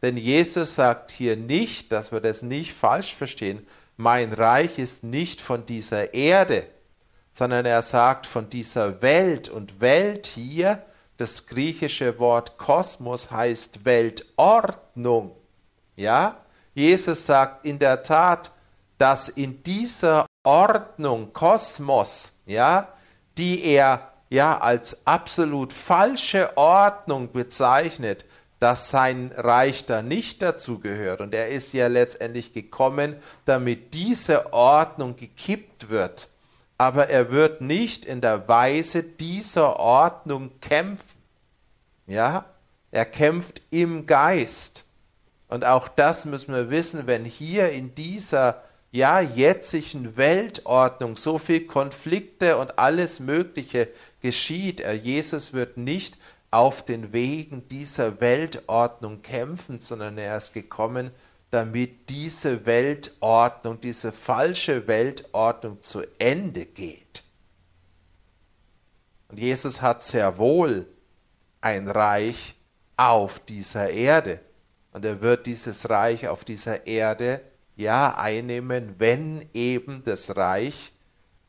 Denn 0.00 0.16
Jesus 0.16 0.74
sagt 0.74 1.10
hier 1.10 1.36
nicht, 1.36 1.92
dass 1.92 2.12
wir 2.12 2.20
das 2.20 2.42
nicht 2.42 2.72
falsch 2.72 3.14
verstehen, 3.14 3.66
mein 3.98 4.32
Reich 4.32 4.78
ist 4.78 5.04
nicht 5.04 5.42
von 5.42 5.66
dieser 5.66 6.14
Erde 6.14 6.66
sondern 7.38 7.66
er 7.66 7.82
sagt 7.82 8.26
von 8.26 8.50
dieser 8.50 9.00
Welt 9.00 9.48
und 9.48 9.80
Welt 9.80 10.26
hier, 10.26 10.82
das 11.18 11.46
griechische 11.46 12.18
Wort 12.18 12.58
Kosmos 12.58 13.30
heißt 13.30 13.84
Weltordnung. 13.84 15.36
Ja? 15.94 16.38
Jesus 16.74 17.26
sagt 17.26 17.64
in 17.64 17.78
der 17.78 18.02
Tat, 18.02 18.50
dass 18.98 19.28
in 19.28 19.62
dieser 19.62 20.26
Ordnung 20.42 21.32
Kosmos, 21.32 22.32
ja, 22.44 22.88
die 23.36 23.62
er 23.64 24.12
ja 24.30 24.58
als 24.58 25.06
absolut 25.06 25.72
falsche 25.72 26.56
Ordnung 26.56 27.30
bezeichnet, 27.30 28.24
dass 28.60 28.90
sein 28.90 29.32
Reich 29.36 29.86
da 29.86 30.02
nicht 30.02 30.42
dazu 30.42 30.80
gehört. 30.80 31.20
Und 31.20 31.34
er 31.34 31.48
ist 31.48 31.72
ja 31.72 31.86
letztendlich 31.86 32.52
gekommen, 32.52 33.16
damit 33.44 33.94
diese 33.94 34.52
Ordnung 34.52 35.16
gekippt 35.16 35.90
wird 35.90 36.28
aber 36.78 37.08
er 37.08 37.32
wird 37.32 37.60
nicht 37.60 38.06
in 38.06 38.20
der 38.20 38.46
Weise 38.48 39.02
dieser 39.02 39.78
Ordnung 39.80 40.52
kämpfen. 40.60 41.04
Ja, 42.06 42.46
er 42.92 43.04
kämpft 43.04 43.60
im 43.70 44.06
Geist. 44.06 44.84
Und 45.48 45.64
auch 45.64 45.88
das 45.88 46.24
müssen 46.24 46.54
wir 46.54 46.70
wissen, 46.70 47.06
wenn 47.06 47.24
hier 47.24 47.70
in 47.70 47.94
dieser 47.94 48.62
ja 48.92 49.20
jetzigen 49.20 50.16
Weltordnung 50.16 51.16
so 51.16 51.38
viel 51.38 51.66
Konflikte 51.66 52.56
und 52.56 52.78
alles 52.78 53.20
Mögliche 53.20 53.88
geschieht, 54.22 54.80
er 54.80 54.94
Jesus 54.94 55.52
wird 55.52 55.76
nicht 55.76 56.16
auf 56.50 56.84
den 56.84 57.12
Wegen 57.12 57.68
dieser 57.68 58.20
Weltordnung 58.20 59.22
kämpfen, 59.22 59.80
sondern 59.80 60.18
er 60.18 60.36
ist 60.38 60.54
gekommen, 60.54 61.10
damit 61.50 62.10
diese 62.10 62.66
Weltordnung, 62.66 63.80
diese 63.80 64.12
falsche 64.12 64.86
Weltordnung 64.86 65.82
zu 65.82 66.02
Ende 66.18 66.66
geht. 66.66 67.24
Und 69.28 69.38
Jesus 69.38 69.82
hat 69.82 70.02
sehr 70.02 70.38
wohl 70.38 70.86
ein 71.60 71.88
Reich 71.88 72.54
auf 72.96 73.40
dieser 73.40 73.90
Erde. 73.90 74.40
Und 74.92 75.04
er 75.04 75.20
wird 75.20 75.46
dieses 75.46 75.88
Reich 75.90 76.28
auf 76.28 76.44
dieser 76.44 76.86
Erde 76.86 77.40
ja 77.76 78.16
einnehmen, 78.16 78.94
wenn 78.98 79.48
eben 79.54 80.02
das 80.04 80.36
Reich 80.36 80.92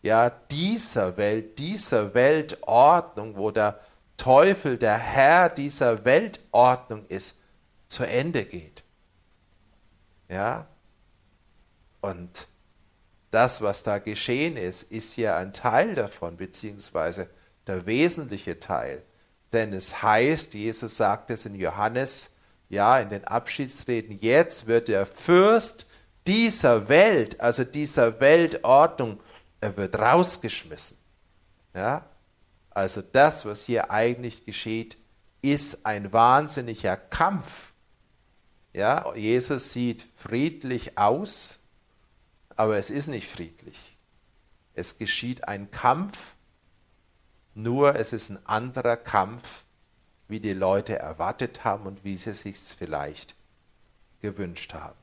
ja 0.01 0.29
dieser 0.29 1.17
Welt, 1.17 1.57
dieser 1.57 2.13
Weltordnung, 2.13 3.35
wo 3.37 3.51
der 3.51 3.79
Teufel 4.19 4.77
der 4.77 4.97
Herr 4.97 5.49
dieser 5.49 6.03
Weltordnung 6.05 7.05
ist, 7.07 7.37
zu 7.87 8.03
Ende 8.03 8.45
geht. 8.45 8.83
Ja? 10.27 10.67
Und 12.01 12.47
das, 13.31 13.61
was 13.61 13.83
da 13.83 13.97
geschehen 13.97 14.57
ist, 14.57 14.83
ist 14.91 15.15
ja 15.15 15.37
ein 15.37 15.53
Teil 15.53 15.95
davon, 15.95 16.37
beziehungsweise 16.37 17.29
der 17.65 17.85
wesentliche 17.85 18.59
Teil. 18.59 19.01
Denn 19.53 19.73
es 19.73 20.03
heißt, 20.03 20.53
Jesus 20.53 20.97
sagt 20.97 21.31
es 21.31 21.45
in 21.45 21.55
Johannes, 21.55 22.35
ja, 22.67 22.99
in 22.99 23.09
den 23.09 23.25
Abschiedsreden, 23.25 24.19
jetzt 24.19 24.67
wird 24.67 24.89
der 24.89 25.05
Fürst 25.07 25.89
dieser 26.27 26.87
Welt, 26.89 27.39
also 27.39 27.63
dieser 27.63 28.19
Weltordnung, 28.19 29.19
er 29.61 29.75
wird 29.77 29.97
rausgeschmissen. 29.97 30.97
Ja? 31.73 32.05
Also 32.69 33.01
das, 33.01 33.45
was 33.45 33.63
hier 33.63 33.91
eigentlich 33.91 34.45
geschieht, 34.45 34.97
ist 35.41 35.85
ein 35.85 36.13
wahnsinniger 36.13 36.97
Kampf 36.97 37.69
ja, 38.73 39.13
Jesus 39.15 39.71
sieht 39.71 40.05
friedlich 40.15 40.97
aus, 40.97 41.59
aber 42.55 42.77
es 42.77 42.89
ist 42.89 43.07
nicht 43.07 43.27
friedlich. 43.27 43.97
Es 44.73 44.97
geschieht 44.97 45.47
ein 45.47 45.71
Kampf, 45.71 46.35
nur 47.55 47.95
es 47.95 48.13
ist 48.13 48.29
ein 48.29 48.45
anderer 48.45 48.95
Kampf, 48.95 49.63
wie 50.27 50.39
die 50.39 50.53
Leute 50.53 50.97
erwartet 50.97 51.63
haben 51.63 51.87
und 51.87 52.03
wie 52.03 52.15
sie 52.15 52.33
sich 52.33 52.57
vielleicht 52.59 53.35
gewünscht 54.21 54.73
haben. 54.73 54.97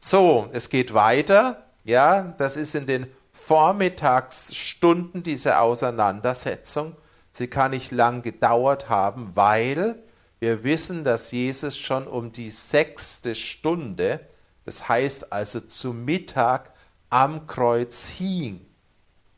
So, 0.00 0.48
es 0.52 0.70
geht 0.70 0.94
weiter. 0.94 1.66
Ja, 1.84 2.34
das 2.38 2.56
ist 2.56 2.74
in 2.74 2.86
den 2.86 3.06
Vormittagsstunden 3.46 5.22
diese 5.22 5.60
Auseinandersetzung. 5.60 6.96
Sie 7.30 7.46
kann 7.46 7.70
nicht 7.70 7.92
lang 7.92 8.22
gedauert 8.22 8.88
haben, 8.88 9.36
weil 9.36 10.02
wir 10.40 10.64
wissen, 10.64 11.04
dass 11.04 11.30
Jesus 11.30 11.78
schon 11.78 12.08
um 12.08 12.32
die 12.32 12.50
sechste 12.50 13.36
Stunde, 13.36 14.18
das 14.64 14.88
heißt 14.88 15.32
also 15.32 15.60
zu 15.60 15.92
Mittag, 15.92 16.72
am 17.08 17.46
Kreuz 17.46 18.08
hing. 18.08 18.66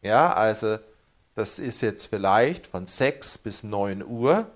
Ja, 0.01 0.33
also 0.33 0.79
das 1.35 1.59
ist 1.59 1.83
jetzt 1.83 2.07
vielleicht 2.07 2.67
von 2.67 2.87
sechs 2.87 3.37
bis 3.37 3.63
neun 3.63 4.03
Uhr, 4.03 4.47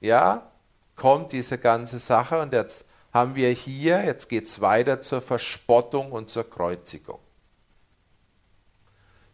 ja, 0.00 0.48
kommt 0.94 1.32
diese 1.32 1.58
ganze 1.58 1.98
Sache 1.98 2.40
und 2.40 2.52
jetzt 2.52 2.86
haben 3.12 3.34
wir 3.34 3.50
hier, 3.50 4.04
jetzt 4.04 4.28
geht 4.28 4.44
es 4.44 4.60
weiter 4.60 5.00
zur 5.00 5.22
Verspottung 5.22 6.12
und 6.12 6.30
zur 6.30 6.48
Kreuzigung. 6.48 7.18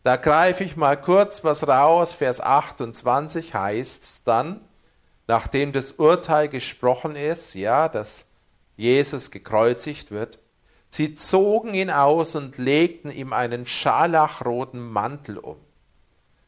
Da 0.08 0.16
greife 0.16 0.64
ich 0.64 0.74
mal 0.74 0.98
kurz 0.98 1.44
was 1.44 1.68
raus, 1.68 2.14
Vers 2.14 2.40
28 2.40 3.52
heißt 3.52 4.02
es 4.02 4.24
dann, 4.24 4.62
nachdem 5.26 5.70
das 5.72 5.92
Urteil 5.92 6.48
gesprochen 6.48 7.14
ist, 7.14 7.52
ja, 7.52 7.90
dass 7.90 8.24
Jesus 8.78 9.30
gekreuzigt 9.30 10.10
wird, 10.10 10.38
sie 10.88 11.14
zogen 11.14 11.74
ihn 11.74 11.90
aus 11.90 12.36
und 12.36 12.56
legten 12.56 13.10
ihm 13.10 13.34
einen 13.34 13.66
scharlachroten 13.66 14.80
Mantel 14.80 15.36
um. 15.36 15.58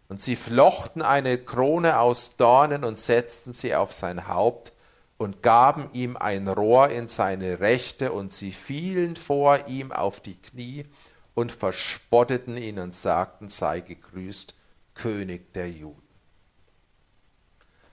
Und 0.09 0.23
sie 0.23 0.37
flochten 0.37 1.03
eine 1.03 1.37
Krone 1.37 2.01
aus 2.01 2.39
Dornen 2.39 2.83
und 2.83 2.97
setzten 2.97 3.53
sie 3.53 3.75
auf 3.75 3.93
sein 3.93 4.27
Haupt 4.27 4.73
und 5.19 5.43
gaben 5.43 5.91
ihm 5.93 6.17
ein 6.17 6.49
Rohr 6.49 6.89
in 6.89 7.09
seine 7.09 7.61
Rechte, 7.61 8.13
und 8.13 8.33
sie 8.33 8.53
fielen 8.53 9.17
vor 9.17 9.67
ihm 9.67 9.93
auf 9.93 10.21
die 10.21 10.41
Knie 10.41 10.87
und 11.41 11.53
verspotteten 11.53 12.57
ihn 12.57 12.79
und 12.79 12.95
sagten, 12.95 13.49
sei 13.49 13.81
gegrüßt, 13.81 14.55
König 14.95 15.53
der 15.55 15.71
Juden. 15.71 16.03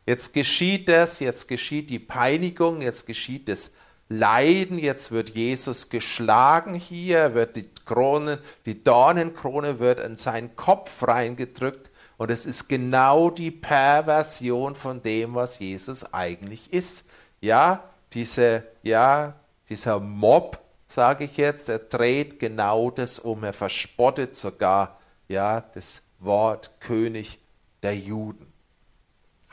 Jetzt 0.06 0.34
geschieht 0.34 0.88
das, 0.90 1.20
jetzt 1.20 1.48
geschieht 1.48 1.90
die 1.90 2.00
Peinigung, 2.00 2.82
jetzt 2.82 3.08
geschieht 3.08 3.50
das 3.50 3.72
Leiden, 4.10 4.80
jetzt 4.80 5.12
wird 5.12 5.32
Jesus 5.32 5.90
geschlagen 5.90 6.76
hier, 6.76 7.34
wird 7.34 7.58
die 7.58 7.70
Krone, 7.86 8.40
die 8.66 8.84
Dornenkrone 8.84 9.80
wird 9.80 10.00
in 10.00 10.16
seinen 10.16 10.56
Kopf 10.56 11.06
reingedrückt 11.06 11.90
und 12.18 12.32
es 12.32 12.46
ist 12.46 12.68
genau 12.68 13.30
die 13.30 13.52
Perversion 13.52 14.76
von 14.76 15.02
dem, 15.04 15.36
was 15.36 15.60
Jesus 15.60 16.14
eigentlich 16.14 16.72
ist. 16.74 17.10
Ja, 17.42 17.84
diese, 18.14 18.64
ja, 18.82 19.36
dieser 19.70 20.00
Mob, 20.00 20.60
sage 20.98 21.26
ich 21.26 21.38
jetzt, 21.38 21.70
er 21.70 21.78
dreht 21.78 22.40
genau 22.40 22.90
das 22.90 23.20
um, 23.20 23.44
er 23.44 23.54
verspottet 23.54 24.36
sogar, 24.36 25.00
ja, 25.28 25.62
das 25.76 26.02
Wort 26.18 26.80
König 26.80 27.38
der 27.84 27.96
Juden 27.96 28.52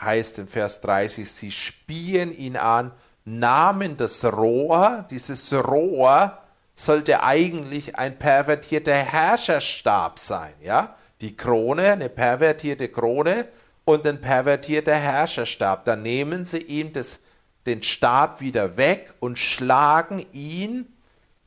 heißt 0.00 0.38
im 0.38 0.48
Vers 0.48 0.80
30, 0.80 1.30
sie 1.30 1.50
spielen 1.50 2.32
ihn 2.32 2.56
an, 2.56 2.92
nahmen 3.26 3.98
das 3.98 4.24
Rohr, 4.24 5.04
dieses 5.10 5.52
Rohr 5.52 6.38
sollte 6.74 7.22
eigentlich 7.22 7.96
ein 7.98 8.18
pervertierter 8.18 8.94
Herrscherstab 8.94 10.18
sein, 10.18 10.54
ja? 10.62 10.96
Die 11.20 11.36
Krone, 11.36 11.92
eine 11.92 12.08
pervertierte 12.08 12.88
Krone 12.88 13.48
und 13.84 14.06
ein 14.06 14.22
pervertierter 14.22 14.96
Herrscherstab. 14.96 15.84
Dann 15.84 16.02
nehmen 16.02 16.46
sie 16.46 16.62
ihm 16.62 16.94
das, 16.94 17.20
den 17.66 17.82
Stab 17.82 18.40
wieder 18.40 18.78
weg 18.78 19.12
und 19.20 19.38
schlagen 19.38 20.24
ihn 20.32 20.93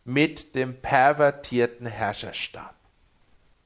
mit 0.07 0.55
dem 0.55 0.81
pervertierten 0.81 1.85
Herrscherstab. 1.85 2.73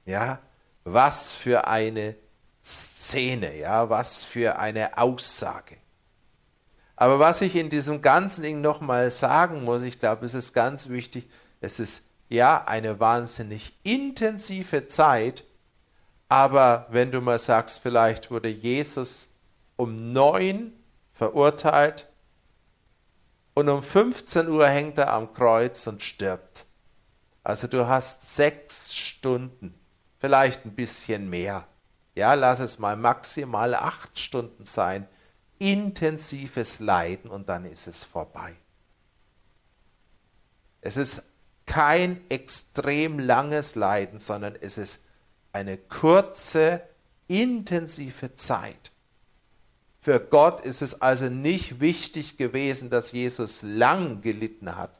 Ja, 0.08 0.40
was 0.84 1.34
für 1.34 1.68
eine 1.68 2.16
Szene, 2.64 3.56
ja, 3.56 3.92
was 3.92 4.24
für 4.24 4.58
eine 4.58 4.98
Aussage. 4.98 5.78
Aber 6.96 7.20
was 7.20 7.42
ich 7.42 7.56
in 7.56 7.70
diesem 7.70 8.02
ganzen 8.02 8.42
Ding 8.42 8.60
nochmal 8.60 9.12
sagen 9.12 9.64
muss, 9.64 9.84
ich 9.84 10.00
glaube, 10.00 10.26
es 10.26 10.34
ist 10.34 10.54
ganz 10.54 10.90
wichtig, 10.90 11.30
es 11.60 11.80
ist 11.80 12.06
ja 12.28 12.64
eine 12.66 13.00
wahnsinnig 13.00 13.78
intensive 13.84 14.88
Zeit, 14.88 15.44
aber 16.28 16.88
wenn 16.90 17.12
du 17.12 17.22
mal 17.22 17.38
sagst, 17.38 17.82
vielleicht 17.82 18.32
wurde 18.32 18.50
Jesus 18.50 19.30
um 19.76 20.12
neun 20.12 20.74
verurteilt 21.14 22.11
und 23.54 23.70
um 23.70 23.84
15 23.84 24.48
Uhr 24.50 24.68
hängt 24.68 24.98
er 24.98 25.14
am 25.14 25.34
Kreuz 25.34 25.88
und 25.88 26.04
stirbt. 26.04 26.66
Also 27.44 27.68
du 27.68 27.88
hast 27.88 28.36
sechs 28.36 28.94
Stunden, 28.96 29.74
vielleicht 30.20 30.66
ein 30.66 30.76
bisschen 30.76 31.30
mehr 31.30 31.66
ja, 32.16 32.34
lass 32.34 32.60
es 32.60 32.80
mal 32.80 32.98
maximal 32.98 33.74
acht 33.74 34.20
Stunden 34.20 34.66
sein, 34.66 35.08
intensives 35.60 36.80
Leiden 36.80 37.30
und 37.30 37.48
dann 37.50 37.66
ist 37.66 37.88
es 37.88 38.04
vorbei. 38.04 38.56
Es 40.82 40.98
ist 40.98 41.24
kein 41.66 42.30
extrem 42.30 43.20
langes 43.20 43.76
Leiden, 43.76 44.20
sondern 44.20 44.56
es 44.60 44.78
ist 44.78 45.06
eine 45.54 45.78
kurze, 45.78 46.82
intensive 47.28 48.36
Zeit. 48.36 48.91
Für 50.02 50.20
Gott 50.20 50.62
ist 50.62 50.82
es 50.82 51.02
also 51.02 51.26
nicht 51.30 51.80
wichtig 51.80 52.38
gewesen, 52.38 52.90
dass 52.90 53.12
Jesus 53.12 53.62
lang 53.62 54.22
gelitten 54.22 54.76
hat, 54.76 54.92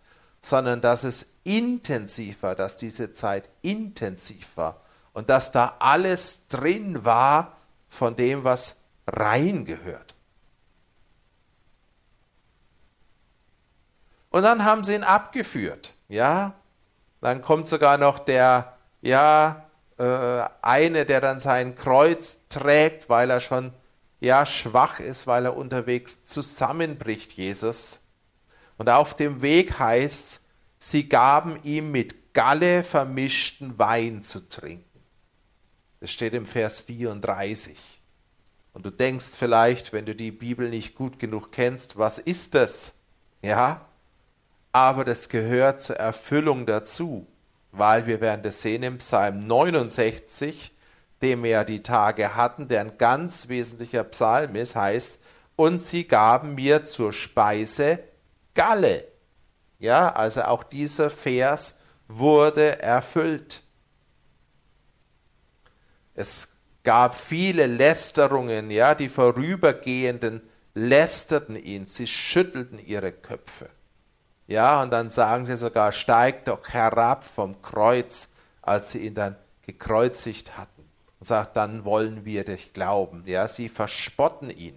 sondern 0.42 0.82
dass 0.82 1.04
es 1.04 1.26
intensiver, 1.44 2.54
dass 2.54 2.78
diese 2.78 3.12
Zeit 3.12 3.50
intensiv 3.64 4.48
war 4.56 4.82
und 5.14 5.30
dass 5.30 5.52
da 5.52 5.76
alles 5.80 6.48
drin 6.48 7.04
war 7.04 7.58
von 7.90 8.16
dem, 8.16 8.44
was 8.44 8.82
rein 9.08 9.66
gehört. 9.66 10.16
Und 14.30 14.44
dann 14.44 14.64
haben 14.64 14.84
sie 14.84 14.96
ihn 14.96 15.04
abgeführt, 15.04 15.94
ja. 16.08 16.54
Dann 17.20 17.42
kommt 17.42 17.68
sogar 17.68 17.98
noch 17.98 18.20
der, 18.20 18.78
ja, 19.02 19.66
äh, 19.98 20.44
eine, 20.62 21.06
der 21.06 21.22
dann 21.22 21.40
sein 21.40 21.76
Kreuz 21.76 22.38
trägt, 22.50 23.10
weil 23.10 23.30
er 23.30 23.42
schon, 23.42 23.74
ja, 24.22 24.46
schwach 24.46 25.00
ist, 25.00 25.28
weil 25.28 25.46
er 25.46 25.58
unterwegs 25.58 26.26
zusammenbricht, 26.26 27.34
Jesus. 27.34 28.02
Und 28.78 28.90
auf 28.90 29.16
dem 29.16 29.42
Weg 29.42 29.80
heißt, 29.80 30.42
sie 30.78 31.10
gaben 31.10 31.62
ihm 31.64 31.92
mit 31.92 32.34
Galle 32.34 32.84
vermischten 32.84 33.78
Wein 33.78 34.24
zu 34.24 34.48
trinken. 34.48 34.86
Das 36.00 36.12
steht 36.12 36.34
im 36.34 36.46
Vers 36.46 36.82
34. 36.82 37.78
Und 38.74 38.86
du 38.86 38.92
denkst 38.92 39.34
vielleicht, 39.38 39.92
wenn 39.92 40.06
du 40.06 40.16
die 40.16 40.32
Bibel 40.32 40.70
nicht 40.70 40.96
gut 40.96 41.20
genug 41.20 41.52
kennst, 41.52 41.98
was 41.98 42.20
ist 42.20 42.56
das? 42.56 42.94
Ja, 43.42 43.86
aber 44.72 45.04
das 45.04 45.30
gehört 45.30 45.82
zur 45.82 45.98
Erfüllung 45.98 46.66
dazu, 46.66 47.28
weil 47.72 48.06
wir 48.06 48.22
werden 48.22 48.44
das 48.44 48.62
sehen 48.62 48.84
im 48.84 49.00
Psalm 49.00 49.46
69, 49.46 50.72
dem 51.22 51.44
wir 51.44 51.50
ja 51.52 51.64
die 51.64 51.84
Tage 51.84 52.36
hatten, 52.36 52.68
der 52.68 52.82
ein 52.82 52.98
ganz 52.98 53.48
wesentlicher 53.48 54.04
Psalm 54.06 54.56
ist, 54.56 54.76
heißt, 54.76 55.20
und 55.56 55.82
sie 55.82 56.08
gaben 56.08 56.56
mir 56.56 56.86
zur 56.86 57.14
Speise 57.14 58.00
Galle. 58.54 59.06
Ja, 59.80 60.12
also 60.14 60.44
auch 60.44 60.64
dieser 60.64 61.10
Vers 61.10 61.80
wurde 62.08 62.82
erfüllt. 62.82 63.62
Es 66.14 66.50
gab 66.84 67.16
viele 67.16 67.68
Lästerungen, 67.68 68.70
ja, 68.72 68.96
die 68.96 69.10
Vorübergehenden 69.10 70.42
lästerten 70.74 71.56
ihn, 71.56 71.88
sie 71.88 72.08
schüttelten 72.08 72.80
ihre 72.80 73.12
Köpfe. 73.12 73.70
Ja, 74.48 74.82
und 74.82 74.92
dann 74.92 75.10
sagen 75.10 75.46
sie 75.46 75.56
sogar, 75.56 75.92
steig 75.92 76.46
doch 76.46 76.68
herab 76.70 77.24
vom 77.24 77.62
Kreuz, 77.62 78.34
als 78.62 78.92
sie 78.92 79.06
ihn 79.06 79.14
dann 79.14 79.36
gekreuzigt 79.66 80.58
hatten. 80.58 80.71
Und 81.22 81.28
sagt, 81.28 81.56
dann 81.56 81.86
wollen 81.86 82.26
wir 82.26 82.44
dich 82.44 82.74
glauben. 82.74 83.22
Ja, 83.28 83.48
sie 83.48 83.70
verspotten 83.70 84.50
ihn. 84.50 84.76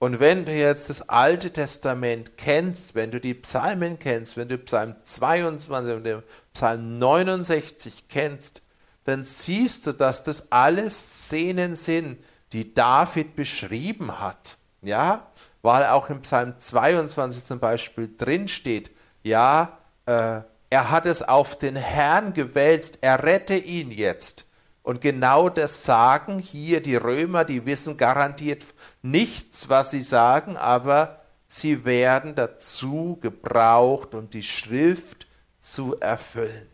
Und 0.00 0.18
wenn 0.18 0.44
du 0.44 0.52
jetzt 0.52 0.90
das 0.90 1.08
Alte 1.08 1.52
Testament 1.52 2.36
kennst, 2.36 2.96
wenn 2.96 3.12
du 3.12 3.20
die 3.20 3.34
Psalmen 3.34 4.00
kennst, 4.00 4.36
wenn 4.36 4.48
du 4.48 4.58
Psalm 4.58 4.96
22, 5.04 5.94
wenn 5.94 6.02
du 6.02 6.24
Psalm 6.52 6.98
69 6.98 8.08
kennst, 8.08 8.62
dann 9.04 9.22
siehst 9.22 9.86
du, 9.86 9.92
dass 9.92 10.24
das 10.24 10.50
alles 10.50 10.98
Szenen 10.98 11.76
sind, 11.76 12.18
die 12.52 12.74
David 12.74 13.36
beschrieben 13.36 14.20
hat. 14.20 14.58
Ja, 14.82 15.28
weil 15.62 15.86
auch 15.86 16.10
im 16.10 16.22
Psalm 16.22 16.58
22 16.58 17.44
zum 17.44 17.60
Beispiel 17.60 18.12
drin 18.18 18.48
steht, 18.48 18.90
ja, 19.22 19.78
äh, 20.06 20.40
er 20.70 20.90
hat 20.90 21.06
es 21.06 21.22
auf 21.22 21.56
den 21.56 21.76
Herrn 21.76 22.34
gewälzt, 22.34 22.98
er 23.02 23.22
rette 23.22 23.56
ihn 23.56 23.92
jetzt. 23.92 24.47
Und 24.88 25.02
genau 25.02 25.50
das 25.50 25.84
sagen 25.84 26.38
hier 26.38 26.80
die 26.80 26.96
Römer, 26.96 27.44
die 27.44 27.66
wissen 27.66 27.98
garantiert 27.98 28.64
nichts, 29.02 29.68
was 29.68 29.90
sie 29.90 30.00
sagen, 30.00 30.56
aber 30.56 31.20
sie 31.46 31.84
werden 31.84 32.34
dazu 32.34 33.18
gebraucht, 33.20 34.14
um 34.14 34.30
die 34.30 34.42
Schrift 34.42 35.26
zu 35.60 36.00
erfüllen. 36.00 36.66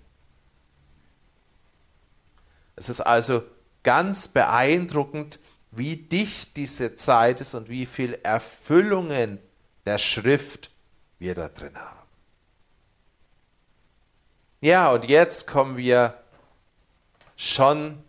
Es 2.77 2.89
ist 2.89 3.01
also 3.01 3.43
ganz 3.83 4.29
beeindruckend, 4.29 5.41
wie 5.73 5.97
dicht 5.97 6.57
diese 6.57 6.95
Zeit 6.95 7.41
ist 7.41 7.55
und 7.55 7.69
wie 7.69 7.85
viel 7.85 8.17
Erfüllungen 8.23 9.41
der 9.87 9.99
Schrift 9.99 10.71
wir 11.19 11.35
da 11.35 11.49
drin 11.49 11.77
haben. 11.77 12.07
Ja, 14.61 14.93
und 14.93 15.05
jetzt 15.07 15.49
kommen 15.49 15.77
wir 15.77 16.24
schon, 17.45 18.03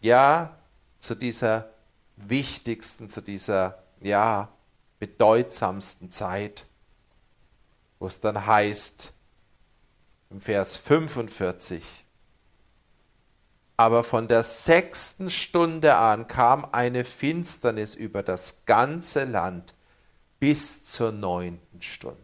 ja, 0.00 0.56
zu 0.98 1.14
dieser 1.14 1.70
wichtigsten, 2.16 3.08
zu 3.08 3.22
dieser, 3.22 3.82
ja, 4.00 4.48
bedeutsamsten 4.98 6.10
Zeit, 6.10 6.66
wo 7.98 8.06
es 8.06 8.20
dann 8.20 8.46
heißt, 8.46 9.12
im 10.30 10.40
Vers 10.40 10.76
45, 10.76 11.82
aber 13.76 14.04
von 14.04 14.28
der 14.28 14.42
sechsten 14.42 15.30
Stunde 15.30 15.96
an 15.96 16.28
kam 16.28 16.66
eine 16.70 17.04
Finsternis 17.04 17.94
über 17.94 18.22
das 18.22 18.66
ganze 18.66 19.24
Land 19.24 19.74
bis 20.38 20.84
zur 20.84 21.12
neunten 21.12 21.80
Stunde. 21.80 22.18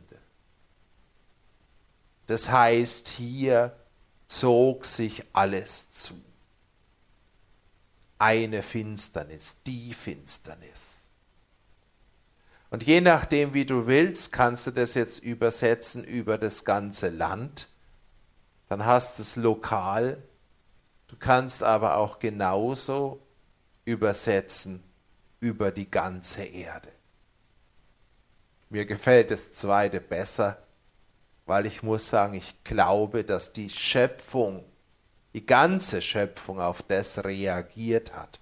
Das 2.27 2.51
heißt, 2.51 3.09
hier 3.09 3.75
zog 4.29 4.85
sich 4.85 5.25
alles 5.33 5.91
zu. 5.91 6.15
Eine 8.19 8.63
Finsternis, 8.63 9.63
die 9.67 9.93
Finsternis. 9.93 11.03
Und 12.71 12.83
je 12.83 13.01
nachdem, 13.01 13.55
wie 13.55 13.67
du 13.67 13.87
willst, 13.87 14.33
kannst 14.33 14.67
du 14.67 14.71
das 14.71 14.95
jetzt 14.95 15.19
übersetzen 15.19 16.03
über 16.03 16.39
das 16.39 16.65
ganze 16.65 17.09
Land 17.09 17.69
dann 18.69 18.85
hast 18.85 19.19
du 19.19 19.23
es 19.23 19.37
lokal. 19.37 20.23
Du 21.09 21.17
kannst 21.17 21.63
aber 21.63 21.97
auch 21.97 22.19
genauso 22.19 23.23
übersetzen 23.85 24.83
über 25.39 25.71
die 25.71 25.91
ganze 25.91 26.43
Erde. 26.45 26.91
Mir 28.69 28.85
gefällt 28.85 29.31
das 29.31 29.53
zweite 29.53 30.01
besser, 30.01 30.66
weil 31.47 31.65
ich 31.65 31.83
muss 31.83 32.09
sagen, 32.09 32.35
ich 32.35 32.63
glaube, 32.65 33.25
dass 33.25 33.53
die 33.53 33.71
Schöpfung, 33.71 34.65
die 35.33 35.47
ganze 35.47 36.03
Schöpfung 36.03 36.61
auf 36.61 36.83
das 36.83 37.25
reagiert 37.25 38.15
hat. 38.15 38.41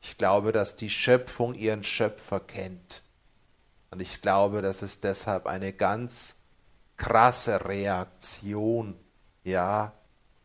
Ich 0.00 0.18
glaube, 0.18 0.52
dass 0.52 0.74
die 0.74 0.90
Schöpfung 0.90 1.54
ihren 1.54 1.84
Schöpfer 1.84 2.40
kennt. 2.40 3.02
Und 3.90 4.00
ich 4.00 4.22
glaube, 4.22 4.62
dass 4.62 4.82
es 4.82 5.00
deshalb 5.00 5.46
eine 5.46 5.72
ganz 5.72 6.40
krasse 6.96 7.64
Reaktion, 7.66 8.98
ja, 9.44 9.92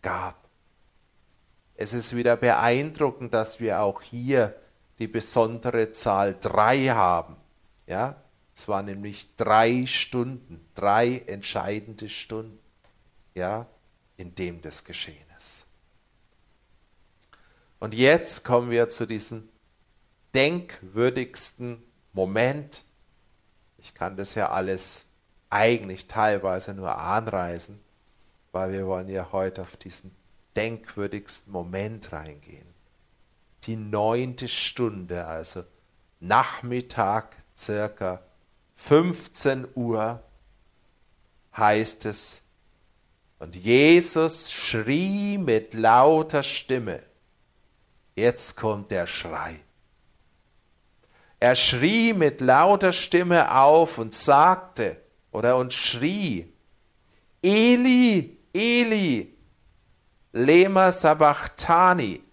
gab. 0.01 0.35
Es 1.75 1.93
ist 1.93 2.15
wieder 2.15 2.35
beeindruckend, 2.35 3.33
dass 3.33 3.59
wir 3.59 3.81
auch 3.81 4.01
hier 4.01 4.55
die 4.99 5.07
besondere 5.07 5.91
Zahl 5.91 6.35
drei 6.39 6.87
haben. 6.87 7.37
Ja, 7.85 8.15
es 8.57 8.67
waren 8.67 8.85
nämlich 8.85 9.35
drei 9.35 9.85
Stunden, 9.85 10.65
drei 10.73 11.19
entscheidende 11.27 12.09
Stunden, 12.09 12.57
ja, 13.35 13.67
in 14.17 14.33
dem 14.33 14.63
das 14.63 14.83
geschehen 14.83 15.27
ist. 15.37 15.67
Und 17.79 17.93
jetzt 17.93 18.43
kommen 18.43 18.71
wir 18.71 18.89
zu 18.89 19.05
diesem 19.05 19.47
denkwürdigsten 20.33 21.83
Moment. 22.13 22.83
Ich 23.77 23.93
kann 23.93 24.17
das 24.17 24.33
ja 24.33 24.49
alles 24.49 25.05
eigentlich 25.51 26.07
teilweise 26.07 26.73
nur 26.73 26.97
anreißen, 26.97 27.79
weil 28.53 28.71
wir 28.71 28.87
wollen 28.87 29.07
ja 29.07 29.31
heute 29.31 29.61
auf 29.61 29.77
diesen 29.77 30.15
denkwürdigsten 30.55 31.53
Moment 31.53 32.11
reingehen. 32.11 32.73
Die 33.65 33.75
neunte 33.75 34.47
Stunde, 34.47 35.27
also 35.27 35.63
Nachmittag 36.19 37.35
circa 37.55 38.23
15 38.77 39.67
Uhr 39.75 40.23
heißt 41.55 42.05
es, 42.05 42.41
und 43.39 43.55
Jesus 43.55 44.51
schrie 44.51 45.37
mit 45.37 45.73
lauter 45.73 46.41
Stimme. 46.41 47.03
Jetzt 48.15 48.57
kommt 48.57 48.89
der 48.89 49.05
Schrei. 49.05 49.59
Er 51.39 51.55
schrie 51.55 52.13
mit 52.13 52.41
lauter 52.41 52.93
Stimme 52.93 53.55
auf 53.55 53.99
und 53.99 54.13
sagte 54.15 54.97
oder 55.31 55.57
und 55.57 55.71
schrie, 55.71 56.51
Eli, 57.43 58.39
Eli, 58.53 59.35
lema 60.31 60.91
sabachthani. 60.91 62.23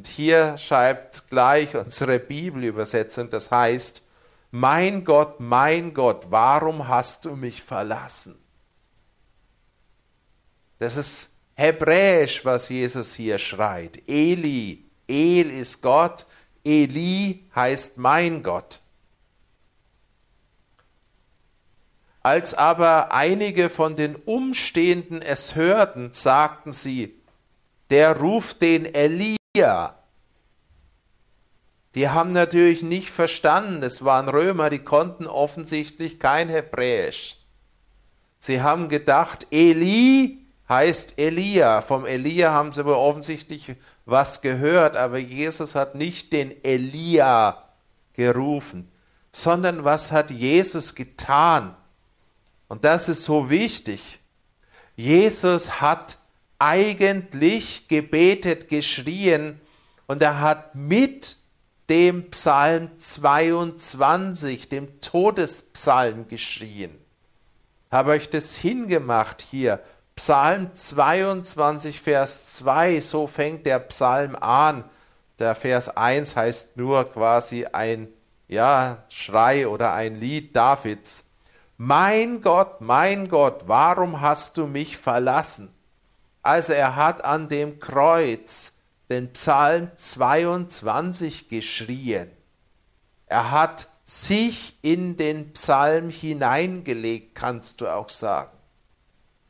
Und 0.00 0.06
hier 0.06 0.56
schreibt 0.56 1.28
gleich 1.28 1.76
unsere 1.76 2.18
Bibelübersetzung, 2.18 3.28
das 3.28 3.50
heißt, 3.50 4.02
mein 4.50 5.04
Gott, 5.04 5.40
mein 5.40 5.92
Gott, 5.92 6.28
warum 6.30 6.88
hast 6.88 7.26
du 7.26 7.36
mich 7.36 7.62
verlassen? 7.62 8.34
Das 10.78 10.96
ist 10.96 11.36
hebräisch, 11.52 12.46
was 12.46 12.70
Jesus 12.70 13.12
hier 13.12 13.38
schreit. 13.38 14.00
Eli, 14.08 14.86
El 15.06 15.50
ist 15.50 15.82
Gott, 15.82 16.24
Eli 16.64 17.44
heißt 17.54 17.98
mein 17.98 18.42
Gott. 18.42 18.80
Als 22.22 22.54
aber 22.54 23.12
einige 23.12 23.68
von 23.68 23.96
den 23.96 24.16
Umstehenden 24.16 25.20
es 25.20 25.56
hörten, 25.56 26.14
sagten 26.14 26.72
sie, 26.72 27.20
der 27.90 28.16
ruft 28.16 28.62
den 28.62 28.86
Elia 28.86 29.39
Elia. 29.52 29.96
Die 31.96 32.08
haben 32.08 32.32
natürlich 32.32 32.82
nicht 32.82 33.10
verstanden, 33.10 33.82
es 33.82 34.04
waren 34.04 34.28
Römer, 34.28 34.70
die 34.70 34.78
konnten 34.78 35.26
offensichtlich 35.26 36.20
kein 36.20 36.48
Hebräisch. 36.48 37.36
Sie 38.38 38.62
haben 38.62 38.88
gedacht, 38.88 39.48
Eli 39.50 40.38
heißt 40.68 41.18
Elia. 41.18 41.82
Vom 41.82 42.06
Elia 42.06 42.52
haben 42.52 42.70
sie 42.70 42.80
aber 42.80 42.98
offensichtlich 42.98 43.74
was 44.06 44.40
gehört, 44.40 44.96
aber 44.96 45.18
Jesus 45.18 45.74
hat 45.74 45.96
nicht 45.96 46.32
den 46.32 46.64
Elia 46.64 47.64
gerufen, 48.14 48.90
sondern 49.32 49.84
was 49.84 50.12
hat 50.12 50.30
Jesus 50.30 50.94
getan? 50.94 51.74
Und 52.68 52.84
das 52.84 53.08
ist 53.08 53.24
so 53.24 53.50
wichtig. 53.50 54.20
Jesus 54.94 55.80
hat 55.80 56.19
eigentlich 56.60 57.88
gebetet, 57.88 58.68
geschrien 58.68 59.60
und 60.06 60.22
er 60.22 60.40
hat 60.40 60.74
mit 60.76 61.36
dem 61.88 62.30
Psalm 62.30 62.90
22, 62.98 64.68
dem 64.68 65.00
Todespsalm 65.00 66.28
geschrien. 66.28 66.96
Habe 67.90 68.12
euch 68.12 68.30
das 68.30 68.56
hingemacht 68.56 69.44
hier. 69.50 69.80
Psalm 70.14 70.72
22, 70.74 72.00
Vers 72.00 72.54
2, 72.56 73.00
so 73.00 73.26
fängt 73.26 73.66
der 73.66 73.80
Psalm 73.80 74.36
an. 74.36 74.84
Der 75.38 75.54
Vers 75.54 75.96
1 75.96 76.36
heißt 76.36 76.76
nur 76.76 77.10
quasi 77.10 77.64
ein 77.64 78.08
ja, 78.46 79.04
Schrei 79.08 79.66
oder 79.66 79.94
ein 79.94 80.20
Lied 80.20 80.54
Davids. 80.54 81.24
Mein 81.78 82.42
Gott, 82.42 82.80
mein 82.80 83.28
Gott, 83.28 83.62
warum 83.66 84.20
hast 84.20 84.58
du 84.58 84.66
mich 84.66 84.98
verlassen? 84.98 85.72
Also 86.50 86.72
er 86.72 86.96
hat 86.96 87.24
an 87.24 87.48
dem 87.48 87.78
Kreuz 87.78 88.72
den 89.08 89.32
Psalm 89.34 89.88
22 89.94 91.48
geschrien. 91.48 92.28
Er 93.26 93.52
hat 93.52 93.86
sich 94.02 94.76
in 94.82 95.16
den 95.16 95.52
Psalm 95.52 96.10
hineingelegt, 96.10 97.36
kannst 97.36 97.80
du 97.80 97.86
auch 97.86 98.08
sagen. 98.08 98.50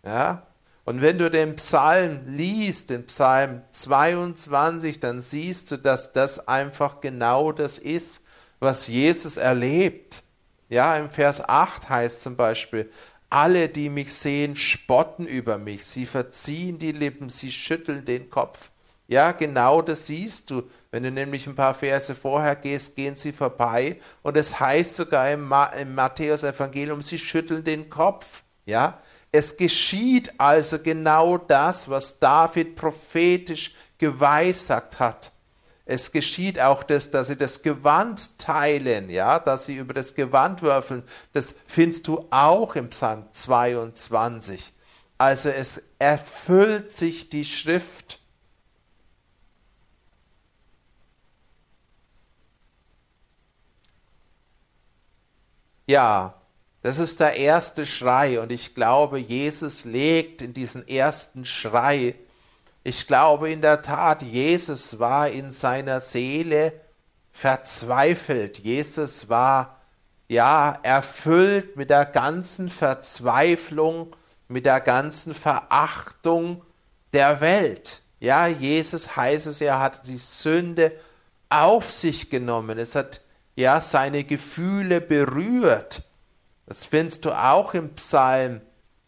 Ja? 0.05 0.47
Und 0.85 1.01
wenn 1.01 1.17
du 1.17 1.31
den 1.31 1.57
Psalm 1.57 2.21
liest, 2.27 2.91
den 2.91 3.07
Psalm 3.07 3.63
22, 3.73 5.01
dann 5.01 5.23
siehst 5.23 5.71
du, 5.71 5.79
dass 5.79 6.13
das 6.13 6.49
einfach 6.49 7.01
genau 7.01 7.51
das 7.51 7.79
ist, 7.79 8.27
was 8.59 8.89
Jesus 8.89 9.39
erlebt. 9.39 10.23
Ja, 10.69 10.99
im 10.99 11.09
Vers 11.09 11.49
8 11.49 11.89
heißt 11.89 12.21
zum 12.21 12.37
Beispiel, 12.37 12.93
alle, 13.31 13.69
die 13.69 13.89
mich 13.89 14.13
sehen, 14.13 14.57
spotten 14.57 15.27
über 15.27 15.57
mich. 15.57 15.85
Sie 15.87 16.05
verziehen 16.05 16.79
die 16.79 16.93
Lippen, 16.93 17.31
sie 17.31 17.53
schütteln 17.53 18.05
den 18.05 18.29
Kopf. 18.29 18.71
Ja, 19.07 19.33
genau 19.33 19.83
das 19.83 20.07
siehst 20.07 20.51
du. 20.51 20.65
Wenn 20.91 21.03
du 21.03 21.11
nämlich 21.11 21.47
ein 21.47 21.55
paar 21.55 21.75
Verse 21.75 22.15
vorher 22.15 22.57
gehst, 22.57 22.97
gehen 22.97 23.17
sie 23.17 23.33
vorbei. 23.33 23.99
Und 24.23 24.37
es 24.37 24.61
heißt 24.61 24.97
sogar 24.97 25.31
im, 25.31 25.49
Ma 25.49 25.67
im 25.67 25.95
Matthäus-Evangelium, 25.95 27.03
sie 27.03 27.19
schütteln 27.19 27.65
den 27.65 27.89
Kopf. 27.91 28.43
Ja, 28.67 29.01
es 29.33 29.57
geschieht 29.57 30.33
also 30.39 30.79
genau 30.79 31.39
das, 31.39 31.89
was 31.89 32.19
David 32.19 32.77
prophetisch 32.77 33.75
geweissagt 33.99 34.99
hat. 34.99 35.33
Es 35.91 36.13
geschieht 36.13 36.61
auch 36.61 36.85
das, 36.85 37.11
dass 37.11 37.27
sie 37.27 37.37
das 37.37 37.63
Gewand 37.63 38.39
teilen, 38.39 39.11
ja, 39.11 39.41
dass 39.41 39.65
sie 39.67 39.75
über 39.75 39.93
das 39.93 40.15
Gewand 40.15 40.63
würfeln. 40.63 41.03
Das 41.33 41.53
findest 41.67 42.07
du 42.07 42.29
auch 42.31 42.77
im 42.77 42.91
Psalm 42.91 43.25
22. 43.33 44.73
Also 45.19 45.49
es 45.49 45.83
erfüllt 45.99 46.93
sich 46.93 47.29
die 47.29 47.45
Schrift. 47.45 48.21
Ja, 55.89 56.41
das 56.83 57.01
ist 57.01 57.19
der 57.19 57.35
erste 57.35 57.85
Schrei 57.85 58.41
und 58.41 58.53
ich 58.53 58.77
glaube, 58.77 59.19
Jesus 59.19 59.85
legt 59.85 60.41
in 60.41 60.55
diesen 60.55 60.87
ersten 60.87 61.45
Schrei 61.45 62.15
ich 62.91 63.07
glaube 63.07 63.53
in 63.53 63.63
der 63.63 63.83
Tat, 63.83 64.21
Jesus 64.21 64.99
war 64.99 65.29
in 65.29 65.53
seiner 65.53 66.01
Seele 66.01 66.73
verzweifelt. 67.31 68.59
Jesus 68.59 69.29
war 69.29 69.79
ja 70.27 70.77
erfüllt 70.83 71.77
mit 71.77 71.89
der 71.89 72.05
ganzen 72.05 72.69
Verzweiflung, 72.69 74.17
mit 74.49 74.67
der 74.67 74.81
ganzen 74.81 75.35
Verachtung 75.35 76.65
der 77.13 77.41
Welt. 77.41 78.03
Ja, 78.19 78.49
Jesus 78.49 79.15
heißt 79.15 79.47
es, 79.47 79.61
er 79.61 79.79
hat 79.79 80.09
die 80.09 80.19
Sünde 80.19 80.91
auf 81.49 81.93
sich 81.93 82.29
genommen. 82.29 82.77
Es 82.77 82.97
hat 82.97 83.21
ja 83.55 83.81
seine 83.81 84.25
Gefühle 84.25 85.01
berührt. 85.01 86.03
Das 86.67 86.87
findest 86.87 87.25
du 87.25 87.31
auch 87.31 87.73
im 87.73 87.95
Psalm 87.95 88.61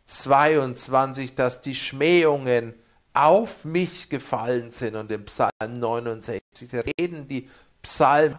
22, 0.06 1.34
dass 1.34 1.62
die 1.62 1.74
Schmähungen 1.74 2.74
auf 3.14 3.64
mich 3.64 4.08
gefallen 4.08 4.70
sind. 4.70 4.96
Und 4.96 5.10
im 5.10 5.24
Psalm 5.26 5.50
69 5.60 6.72
reden 6.98 7.28
die 7.28 7.48
Psalmen. 7.82 8.38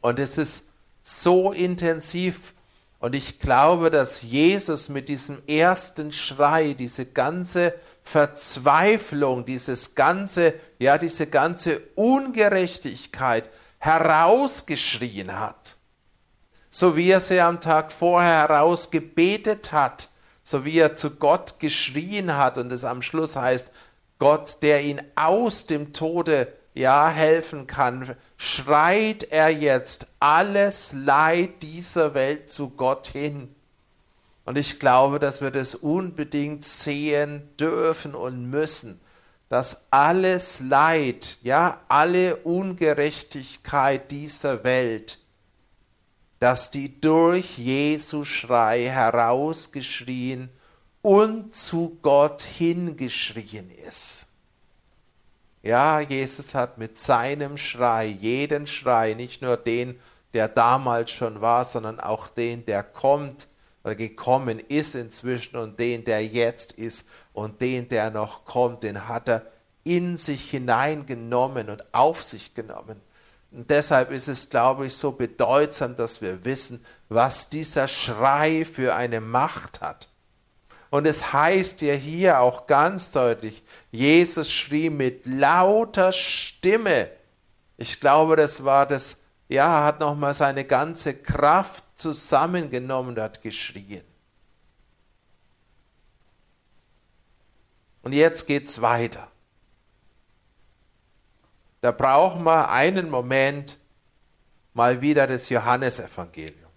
Und 0.00 0.18
es 0.18 0.38
ist 0.38 0.64
so 1.02 1.52
intensiv. 1.52 2.54
Und 2.98 3.14
ich 3.14 3.38
glaube, 3.38 3.90
dass 3.90 4.22
Jesus 4.22 4.88
mit 4.88 5.08
diesem 5.08 5.42
ersten 5.46 6.12
Schrei, 6.12 6.72
diese 6.72 7.06
ganze 7.06 7.74
Verzweiflung, 8.02 9.44
dieses 9.44 9.94
ganze, 9.94 10.54
ja, 10.78 10.98
diese 10.98 11.26
ganze 11.26 11.80
Ungerechtigkeit 11.94 13.50
herausgeschrien 13.78 15.38
hat. 15.38 15.76
So 16.70 16.96
wie 16.96 17.10
er 17.10 17.20
sie 17.20 17.40
am 17.40 17.60
Tag 17.60 17.92
vorher 17.92 18.48
herausgebetet 18.48 19.72
hat, 19.72 20.08
so 20.44 20.64
wie 20.64 20.78
er 20.78 20.94
zu 20.94 21.10
Gott 21.10 21.58
geschrien 21.58 22.36
hat 22.36 22.58
und 22.58 22.70
es 22.70 22.84
am 22.84 23.02
Schluss 23.02 23.34
heißt, 23.34 23.72
Gott, 24.20 24.62
der 24.62 24.82
ihn 24.82 25.02
aus 25.16 25.66
dem 25.66 25.92
Tode 25.92 26.52
ja 26.74 27.08
helfen 27.08 27.66
kann, 27.66 28.14
schreit 28.36 29.24
er 29.24 29.48
jetzt 29.48 30.06
alles 30.20 30.92
Leid 30.92 31.62
dieser 31.62 32.14
Welt 32.14 32.50
zu 32.50 32.70
Gott 32.70 33.06
hin. 33.06 33.54
Und 34.44 34.58
ich 34.58 34.78
glaube, 34.78 35.18
dass 35.18 35.40
wir 35.40 35.50
das 35.50 35.74
unbedingt 35.74 36.64
sehen 36.64 37.48
dürfen 37.58 38.14
und 38.14 38.50
müssen, 38.50 39.00
dass 39.48 39.86
alles 39.90 40.60
Leid, 40.60 41.38
ja, 41.42 41.80
alle 41.88 42.36
Ungerechtigkeit 42.36 44.10
dieser 44.10 44.62
Welt, 44.64 45.18
dass 46.40 46.70
die 46.70 47.00
durch 47.00 47.58
Jesu 47.58 48.24
Schrei 48.24 48.84
herausgeschrien 48.84 50.50
und 51.02 51.54
zu 51.54 51.98
Gott 52.02 52.42
hingeschrien 52.42 53.70
ist. 53.86 54.26
Ja, 55.62 56.00
Jesus 56.00 56.54
hat 56.54 56.76
mit 56.76 56.98
seinem 56.98 57.56
Schrei, 57.56 58.06
jeden 58.06 58.66
Schrei, 58.66 59.14
nicht 59.14 59.40
nur 59.40 59.56
den, 59.56 59.98
der 60.34 60.48
damals 60.48 61.10
schon 61.10 61.40
war, 61.40 61.64
sondern 61.64 62.00
auch 62.00 62.28
den, 62.28 62.66
der 62.66 62.82
kommt 62.82 63.46
oder 63.82 63.94
gekommen 63.94 64.58
ist 64.58 64.94
inzwischen 64.94 65.56
und 65.56 65.78
den, 65.78 66.04
der 66.04 66.26
jetzt 66.26 66.72
ist 66.72 67.08
und 67.32 67.60
den, 67.60 67.88
der 67.88 68.10
noch 68.10 68.44
kommt, 68.44 68.82
den 68.82 69.08
hat 69.08 69.28
er 69.28 69.46
in 69.84 70.16
sich 70.16 70.50
hineingenommen 70.50 71.70
und 71.70 71.94
auf 71.94 72.24
sich 72.24 72.54
genommen. 72.54 73.00
Und 73.54 73.70
deshalb 73.70 74.10
ist 74.10 74.26
es, 74.26 74.50
glaube 74.50 74.86
ich, 74.86 74.94
so 74.94 75.12
bedeutsam, 75.12 75.94
dass 75.94 76.20
wir 76.20 76.44
wissen, 76.44 76.84
was 77.08 77.50
dieser 77.50 77.86
Schrei 77.86 78.64
für 78.64 78.96
eine 78.96 79.20
Macht 79.20 79.80
hat. 79.80 80.08
Und 80.90 81.06
es 81.06 81.32
heißt 81.32 81.80
ja 81.82 81.94
hier 81.94 82.40
auch 82.40 82.66
ganz 82.66 83.12
deutlich, 83.12 83.62
Jesus 83.92 84.50
schrie 84.50 84.90
mit 84.90 85.24
lauter 85.24 86.12
Stimme. 86.12 87.10
Ich 87.76 88.00
glaube, 88.00 88.34
das 88.34 88.64
war 88.64 88.86
das, 88.86 89.18
ja, 89.48 89.84
hat 89.84 90.00
nochmal 90.00 90.34
seine 90.34 90.64
ganze 90.64 91.14
Kraft 91.14 91.84
zusammengenommen 91.94 93.10
und 93.10 93.22
hat 93.22 93.40
geschrien. 93.42 94.02
Und 98.02 98.14
jetzt 98.14 98.48
geht's 98.48 98.80
weiter. 98.80 99.28
Da 101.84 101.92
brauchen 101.92 102.44
wir 102.44 102.70
einen 102.70 103.10
Moment 103.10 103.76
mal 104.72 105.02
wieder 105.02 105.26
das 105.26 105.50
Johannesevangelium. 105.50 106.70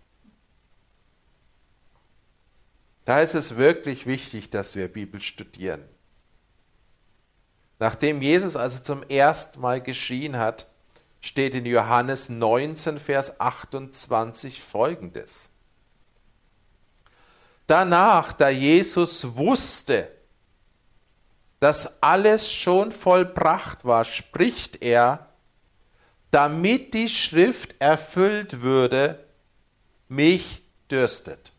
Da 3.05 3.21
ist 3.21 3.33
es 3.33 3.55
wirklich 3.55 4.05
wichtig, 4.05 4.49
dass 4.49 4.75
wir 4.75 4.89
Bibel 4.89 5.21
studieren. 5.21 5.81
Nachdem 7.79 8.21
Jesus 8.21 8.57
also 8.57 8.83
zum 8.83 9.01
ersten 9.03 9.61
Mal 9.61 9.79
geschrien 9.79 10.35
hat, 10.35 10.67
steht 11.21 11.55
in 11.55 11.65
Johannes 11.65 12.27
19, 12.27 12.99
Vers 12.99 13.39
28 13.39 14.61
folgendes. 14.61 15.49
Danach, 17.65 18.33
da 18.33 18.49
Jesus 18.49 19.37
wusste, 19.37 20.11
dass 21.59 22.01
alles 22.03 22.51
schon 22.51 22.91
vollbracht 22.91 23.85
war, 23.85 24.05
spricht 24.05 24.81
er, 24.81 25.27
damit 26.31 26.93
die 26.93 27.09
Schrift 27.09 27.75
erfüllt 27.79 28.61
würde, 28.61 29.25
mich 30.07 30.63
dürstet. 30.91 31.51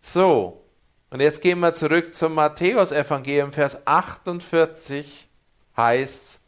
So, 0.00 0.64
und 1.10 1.20
jetzt 1.20 1.40
gehen 1.40 1.60
wir 1.60 1.72
zurück 1.72 2.14
zum 2.14 2.34
Matthäus-Evangelium, 2.34 3.52
Vers 3.52 3.86
48 3.86 5.28
heißt's, 5.76 6.40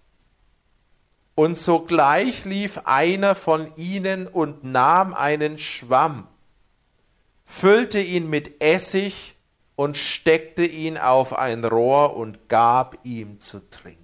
und 1.34 1.56
sogleich 1.56 2.44
lief 2.44 2.80
einer 2.84 3.34
von 3.34 3.74
ihnen 3.76 4.26
und 4.26 4.64
nahm 4.64 5.14
einen 5.14 5.58
Schwamm, 5.58 6.26
füllte 7.44 8.00
ihn 8.00 8.28
mit 8.28 8.60
Essig 8.62 9.35
und 9.76 9.96
steckte 9.96 10.64
ihn 10.64 10.96
auf 10.96 11.34
ein 11.34 11.64
Rohr 11.64 12.16
und 12.16 12.48
gab 12.48 12.98
ihm 13.04 13.40
zu 13.40 13.60
trinken. 13.70 14.02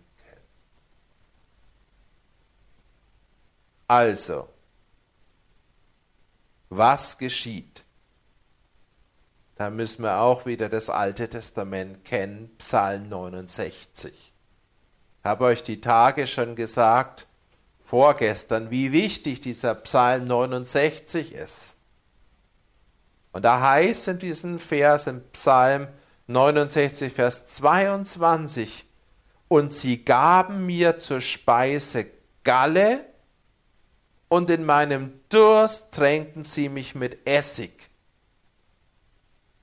Also, 3.88 4.48
was 6.68 7.18
geschieht? 7.18 7.84
Da 9.56 9.70
müssen 9.70 10.02
wir 10.02 10.20
auch 10.20 10.46
wieder 10.46 10.68
das 10.68 10.88
Alte 10.88 11.28
Testament 11.28 12.04
kennen, 12.04 12.50
Psalm 12.58 13.08
69. 13.08 14.12
Ich 14.12 15.24
habe 15.24 15.44
euch 15.44 15.62
die 15.62 15.80
Tage 15.80 16.26
schon 16.26 16.56
gesagt, 16.56 17.26
vorgestern, 17.80 18.70
wie 18.70 18.92
wichtig 18.92 19.40
dieser 19.40 19.74
Psalm 19.74 20.26
69 20.26 21.32
ist. 21.32 21.76
Und 23.32 23.44
da 23.44 23.60
heißt 23.60 24.08
in 24.08 24.18
diesem 24.18 24.58
Vers, 24.58 25.06
im 25.06 25.22
Psalm 25.32 25.88
69, 26.26 27.12
Vers 27.12 27.46
22, 27.46 28.86
und 29.48 29.72
sie 29.72 30.04
gaben 30.04 30.66
mir 30.66 30.98
zur 30.98 31.20
Speise 31.20 32.06
Galle, 32.44 33.04
und 34.28 34.48
in 34.48 34.64
meinem 34.64 35.12
Durst 35.28 35.92
tränkten 35.92 36.44
sie 36.44 36.70
mich 36.70 36.94
mit 36.94 37.26
Essig. 37.26 37.90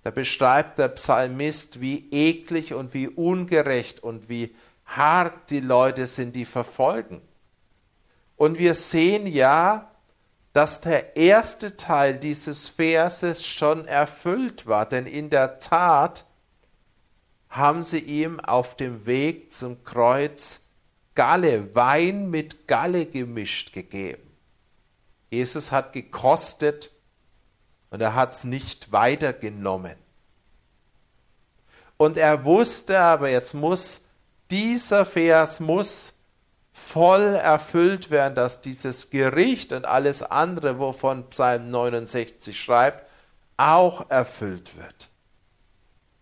Da 0.04 0.12
beschreibt 0.12 0.78
der 0.78 0.90
Psalmist, 0.90 1.82
wie 1.82 2.08
eklig 2.12 2.76
und 2.76 2.94
wie 2.94 3.08
ungerecht 3.08 4.04
und 4.04 4.30
wie 4.30 4.56
hart 4.86 5.50
die 5.50 5.60
Leute 5.60 6.06
sind, 6.06 6.36
die 6.36 6.46
verfolgen. 6.46 7.22
Und 8.36 8.60
wir 8.60 8.76
sehen 8.76 9.28
ja, 9.28 9.92
dass 10.54 10.82
der 10.82 11.16
erste 11.16 11.78
Teil 11.78 12.18
dieses 12.18 12.70
Verses 12.70 13.46
schon 13.46 13.88
erfüllt 13.88 14.66
war, 14.66 14.88
denn 14.88 15.06
in 15.06 15.30
der 15.30 15.60
Tat 15.60 16.26
haben 17.50 17.84
sie 17.84 18.00
ihm 18.00 18.40
auf 18.40 18.76
dem 18.76 19.06
Weg 19.06 19.52
zum 19.54 19.84
Kreuz 19.84 20.62
Galle, 21.16 21.76
Wein 21.76 22.30
mit 22.30 22.68
Galle 22.68 23.06
gemischt 23.06 23.74
gegeben. 23.74 24.24
Jesus 25.30 25.72
hat 25.72 25.94
gekostet, 25.94 26.92
und 27.92 28.02
er 28.02 28.16
hat 28.16 28.34
es 28.34 28.44
nicht 28.44 28.92
weitergenommen. 28.92 29.96
Und 31.98 32.18
er 32.18 32.46
wusste 32.46 33.00
aber, 33.00 33.30
jetzt 33.30 33.54
muss 33.54 34.02
dieser 34.50 35.06
Vers 35.06 35.60
muss 35.60 36.14
voll 36.92 37.36
erfüllt 37.36 38.10
werden, 38.10 38.34
dass 38.34 38.62
dieses 38.62 39.12
Gericht 39.12 39.74
und 39.74 39.86
alles 39.86 40.24
andere, 40.24 40.80
wovon 40.80 41.30
Psalm 41.30 41.70
69 41.70 42.60
schreibt, 42.60 43.08
auch 43.58 44.10
erfüllt 44.10 44.76
wird. 44.76 45.10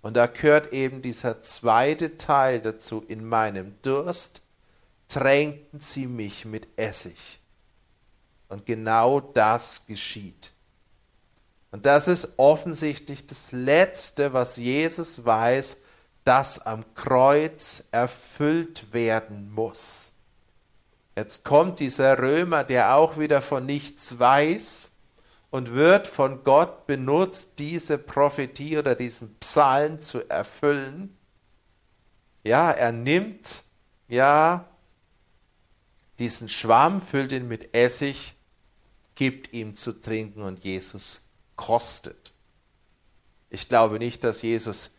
Und 0.01 0.15
da 0.15 0.28
gehört 0.28 0.74
eben 0.74 1.01
dieser 1.01 1.41
zweite 1.41 2.18
Teil 2.18 2.59
dazu, 2.59 3.03
in 3.07 3.26
meinem 3.26 3.76
Durst 3.82 4.41
tränkten 5.07 5.80
sie 5.80 6.05
mich 6.05 6.43
mit 6.43 6.68
Essig. 6.76 7.39
Und 8.49 8.65
genau 8.65 9.22
das 9.22 9.86
geschieht. 9.86 10.51
Und 11.72 11.86
das 11.86 12.07
ist 12.09 12.34
offensichtlich 12.38 13.26
das 13.26 13.53
Letzte, 13.53 14.34
was 14.34 14.57
Jesus 14.57 15.24
weiß, 15.26 15.78
das 16.26 16.59
am 16.59 16.84
Kreuz 16.93 17.86
erfüllt 17.91 18.91
werden 18.91 19.49
muss. 19.53 20.11
Jetzt 21.18 21.43
kommt 21.43 21.80
dieser 21.80 22.20
Römer, 22.20 22.63
der 22.63 22.93
auch 22.93 23.18
wieder 23.18 23.41
von 23.41 23.65
nichts 23.65 24.20
weiß 24.20 24.91
und 25.49 25.74
wird 25.74 26.05
von 26.05 26.43
Gott 26.43 26.86
benutzt, 26.86 27.57
diese 27.57 27.97
Prophetie 27.97 28.78
oder 28.78 28.93
diesen 28.93 29.34
Psalm 29.39 29.99
zu 29.99 30.30
erfüllen. 30.30 31.18
Ja, 32.43 32.70
er 32.70 32.91
nimmt 32.91 33.63
ja 34.07 34.70
diesen 36.20 36.49
Schwamm, 36.49 37.01
füllt 37.01 37.32
ihn 37.32 37.47
mit 37.47 37.74
Essig, 37.74 38.36
gibt 39.15 39.53
ihm 39.53 39.74
zu 39.74 39.93
trinken 39.93 40.43
und 40.43 40.63
Jesus 40.63 41.28
kostet. 41.55 42.32
Ich 43.49 43.68
glaube 43.68 43.97
nicht, 43.97 44.24
dass 44.24 44.43
Jesus 44.43 44.95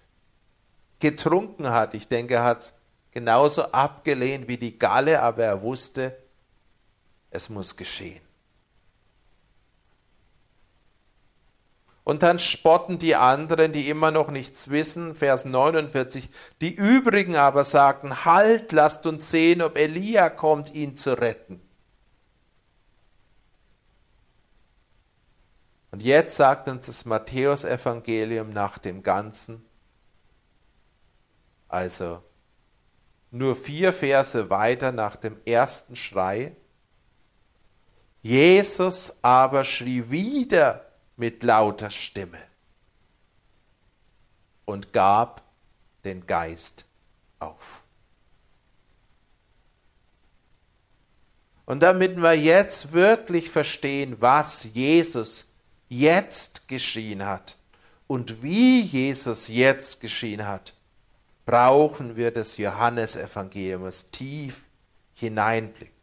getrunken 0.98 1.70
hat. 1.70 1.94
Ich 1.94 2.08
denke, 2.08 2.34
er 2.34 2.44
hat 2.44 2.62
es 2.62 2.77
genauso 3.10 3.72
abgelehnt 3.72 4.48
wie 4.48 4.56
die 4.56 4.78
Galle, 4.78 5.22
aber 5.22 5.44
er 5.44 5.62
wusste, 5.62 6.16
es 7.30 7.48
muss 7.48 7.76
geschehen. 7.76 8.20
Und 12.08 12.22
dann 12.22 12.38
spotten 12.38 12.98
die 12.98 13.16
anderen, 13.16 13.70
die 13.70 13.90
immer 13.90 14.10
noch 14.10 14.30
nichts 14.30 14.70
wissen, 14.70 15.14
Vers 15.14 15.44
49, 15.44 16.30
die 16.62 16.74
übrigen 16.74 17.36
aber 17.36 17.64
sagten, 17.64 18.24
halt, 18.24 18.72
lasst 18.72 19.04
uns 19.04 19.30
sehen, 19.30 19.60
ob 19.60 19.76
Elia 19.76 20.30
kommt, 20.30 20.72
ihn 20.72 20.96
zu 20.96 21.18
retten. 21.18 21.60
Und 25.90 26.02
jetzt 26.02 26.36
sagt 26.36 26.70
uns 26.70 26.86
das 26.86 27.04
Matthäusevangelium 27.04 28.54
nach 28.54 28.78
dem 28.78 29.02
Ganzen, 29.02 29.62
also 31.68 32.22
nur 33.30 33.56
vier 33.56 33.92
Verse 33.92 34.50
weiter 34.50 34.92
nach 34.92 35.16
dem 35.16 35.36
ersten 35.44 35.96
Schrei, 35.96 36.52
Jesus 38.22 39.16
aber 39.22 39.64
schrie 39.64 40.10
wieder 40.10 40.86
mit 41.16 41.42
lauter 41.42 41.90
Stimme 41.90 42.38
und 44.64 44.92
gab 44.92 45.42
den 46.04 46.26
Geist 46.26 46.84
auf. 47.38 47.82
Und 51.64 51.80
damit 51.80 52.16
wir 52.16 52.32
jetzt 52.32 52.92
wirklich 52.92 53.50
verstehen, 53.50 54.16
was 54.20 54.72
Jesus 54.72 55.46
jetzt 55.88 56.66
geschehen 56.66 57.26
hat 57.26 57.56
und 58.06 58.42
wie 58.42 58.80
Jesus 58.80 59.48
jetzt 59.48 60.00
geschehen 60.00 60.46
hat, 60.46 60.72
brauchen 61.48 62.14
wir 62.14 62.30
das 62.30 62.58
Johannesevangelium, 62.58 63.84
das 63.84 64.10
tief 64.10 64.64
hineinblickt. 65.14 65.94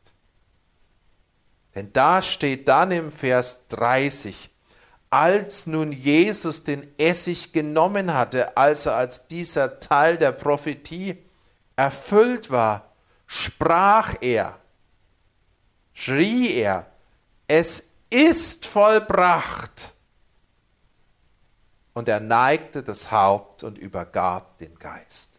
Denn 1.76 1.93
da 1.93 2.24
steht 2.24 2.68
dann 2.68 2.91
im 2.91 3.12
Vers 3.12 3.68
30, 3.68 4.50
als 5.12 5.68
nun 5.68 5.91
Jesus 5.91 6.64
den 6.64 6.88
Essig 6.98 7.54
genommen 7.54 8.12
hatte, 8.16 8.58
also 8.58 8.89
als 8.89 9.28
dieser 9.28 9.80
Teil 9.80 10.18
der 10.18 10.32
Prophetie 10.32 11.16
erfüllt 11.76 12.50
war, 12.50 12.96
sprach 13.28 14.16
er, 14.22 14.58
schrie 15.93 16.56
er, 16.56 16.88
es 17.48 17.91
ist 18.10 18.66
vollbracht. 18.66 19.93
Und 21.93 22.10
er 22.10 22.20
neigte 22.20 22.82
das 22.82 23.12
Haupt 23.12 23.62
und 23.64 23.78
übergab 23.78 24.58
den 24.58 24.78
Geist. 24.80 25.34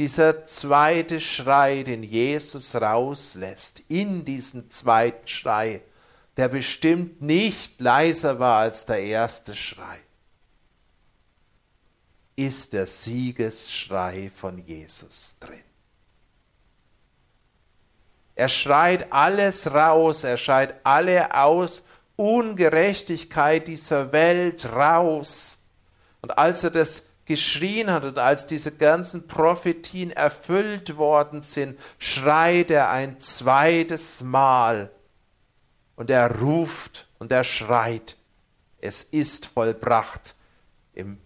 Dieser 0.00 0.46
zweite 0.46 1.20
Schrei, 1.20 1.82
den 1.82 2.02
Jesus 2.02 2.74
rauslässt, 2.74 3.82
in 3.88 4.24
diesem 4.24 4.70
zweiten 4.70 5.28
Schrei, 5.28 5.82
der 6.38 6.48
bestimmt 6.48 7.20
nicht 7.20 7.78
leiser 7.82 8.38
war 8.38 8.60
als 8.60 8.86
der 8.86 9.02
erste 9.02 9.54
Schrei, 9.54 9.98
ist 12.34 12.72
der 12.72 12.86
Siegesschrei 12.86 14.30
von 14.34 14.56
Jesus 14.56 15.34
drin. 15.38 15.60
Er 18.36 18.48
schreit 18.48 19.12
alles 19.12 19.70
raus, 19.70 20.24
er 20.24 20.38
schreit 20.38 20.76
alle 20.82 21.34
aus 21.34 21.82
Ungerechtigkeit 22.16 23.68
dieser 23.68 24.12
Welt 24.12 24.64
raus. 24.64 25.58
Und 26.22 26.38
als 26.38 26.64
er 26.64 26.70
das 26.70 27.09
geschrien 27.30 27.92
hat 27.92 28.02
und 28.02 28.18
als 28.18 28.46
diese 28.46 28.72
ganzen 28.72 29.28
Prophetien 29.28 30.10
erfüllt 30.10 30.96
worden 30.96 31.42
sind, 31.42 31.78
schreit 32.00 32.72
er 32.72 32.90
ein 32.90 33.20
zweites 33.20 34.20
Mal 34.20 34.90
und 35.94 36.10
er 36.10 36.40
ruft 36.40 37.06
und 37.20 37.30
er 37.30 37.44
schreit, 37.44 38.16
es 38.80 39.04
ist 39.04 39.46
vollbracht. 39.46 40.34
Im 40.92 41.18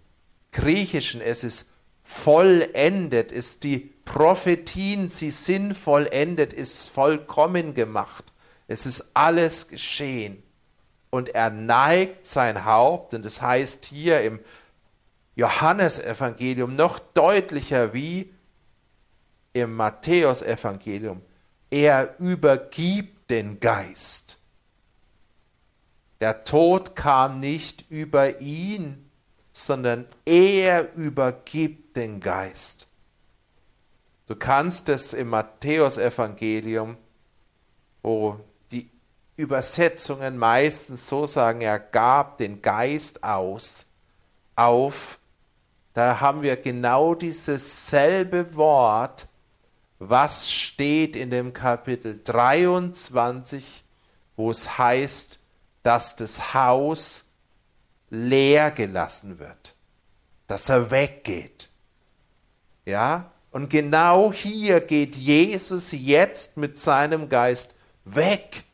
Griechischen 0.53 1.23
es 1.23 1.43
ist 1.43 1.71
vollendet, 2.03 3.33
ist 3.33 3.65
die 3.65 3.79
Prophetien, 4.05 5.09
sie 5.09 5.31
sind 5.31 5.73
vollendet, 5.73 6.53
ist 6.53 6.91
vollkommen 6.91 7.73
gemacht. 7.73 8.31
Es 8.69 8.85
ist 8.85 9.13
alles 9.15 9.69
geschehen. 9.69 10.43
Und 11.09 11.31
er 11.31 11.49
neigt 11.49 12.27
sein 12.27 12.67
Haupt, 12.67 13.15
und 13.15 13.25
das 13.25 13.41
heißt 13.41 13.87
hier 13.87 14.21
im 14.21 14.41
Johannesevangelium 15.37 16.77
noch 16.77 16.99
deutlicher 16.99 17.93
wie 17.93 18.33
im 19.53 19.75
Matthäusevangelium, 19.75 21.23
er 21.71 22.15
übergibt 22.19 23.31
den 23.31 23.61
Geist. 23.61 24.39
Der 26.21 26.45
Tod 26.45 26.95
kam 26.97 27.41
nicht 27.41 27.91
über 27.91 28.41
ihn, 28.41 29.11
sondern 29.53 30.07
er 30.25 30.95
übergibt 30.95 31.97
den 31.97 32.21
Geist. 32.21 32.89
Du 34.27 34.37
kannst 34.37 34.89
es 34.89 35.13
im 35.13 35.29
Matthäusevangelium, 35.29 36.97
wo 38.03 38.41
die 38.71 38.91
Übersetzungen 39.37 40.39
meistens 40.39 41.09
so 41.09 41.27
sagen, 41.27 41.61
er 41.61 41.79
gab 41.79 42.39
den 42.39 42.63
Geist 42.63 43.23
aus, 43.23 43.87
auf, 44.57 45.19
da 45.95 46.21
haben 46.21 46.43
wir 46.43 46.57
genau 46.57 47.15
dieses 47.15 47.87
selbe 47.87 48.57
Wort, 48.57 49.29
was 50.01 50.51
steht 50.51 51.15
in 51.15 51.31
dem 51.31 51.53
Kapitel 51.53 52.21
23, 52.23 53.85
wo 54.37 54.51
es 54.51 54.77
heißt, 54.77 55.41
dass 55.85 56.17
das 56.17 56.53
Haus 56.53 57.27
leer 58.11 58.73
gelassen 58.73 59.39
wird, 59.39 59.75
dass 60.49 60.69
er 60.69 60.91
weggeht. 60.91 61.71
Ja? 62.85 63.31
Und 63.53 63.71
genau 63.71 64.33
hier 64.33 64.81
geht 64.81 65.15
Jesus 65.15 65.93
jetzt 65.93 66.57
mit 66.57 66.81
seinem 66.81 67.29
Geist 67.29 67.77
weg. 68.05 68.65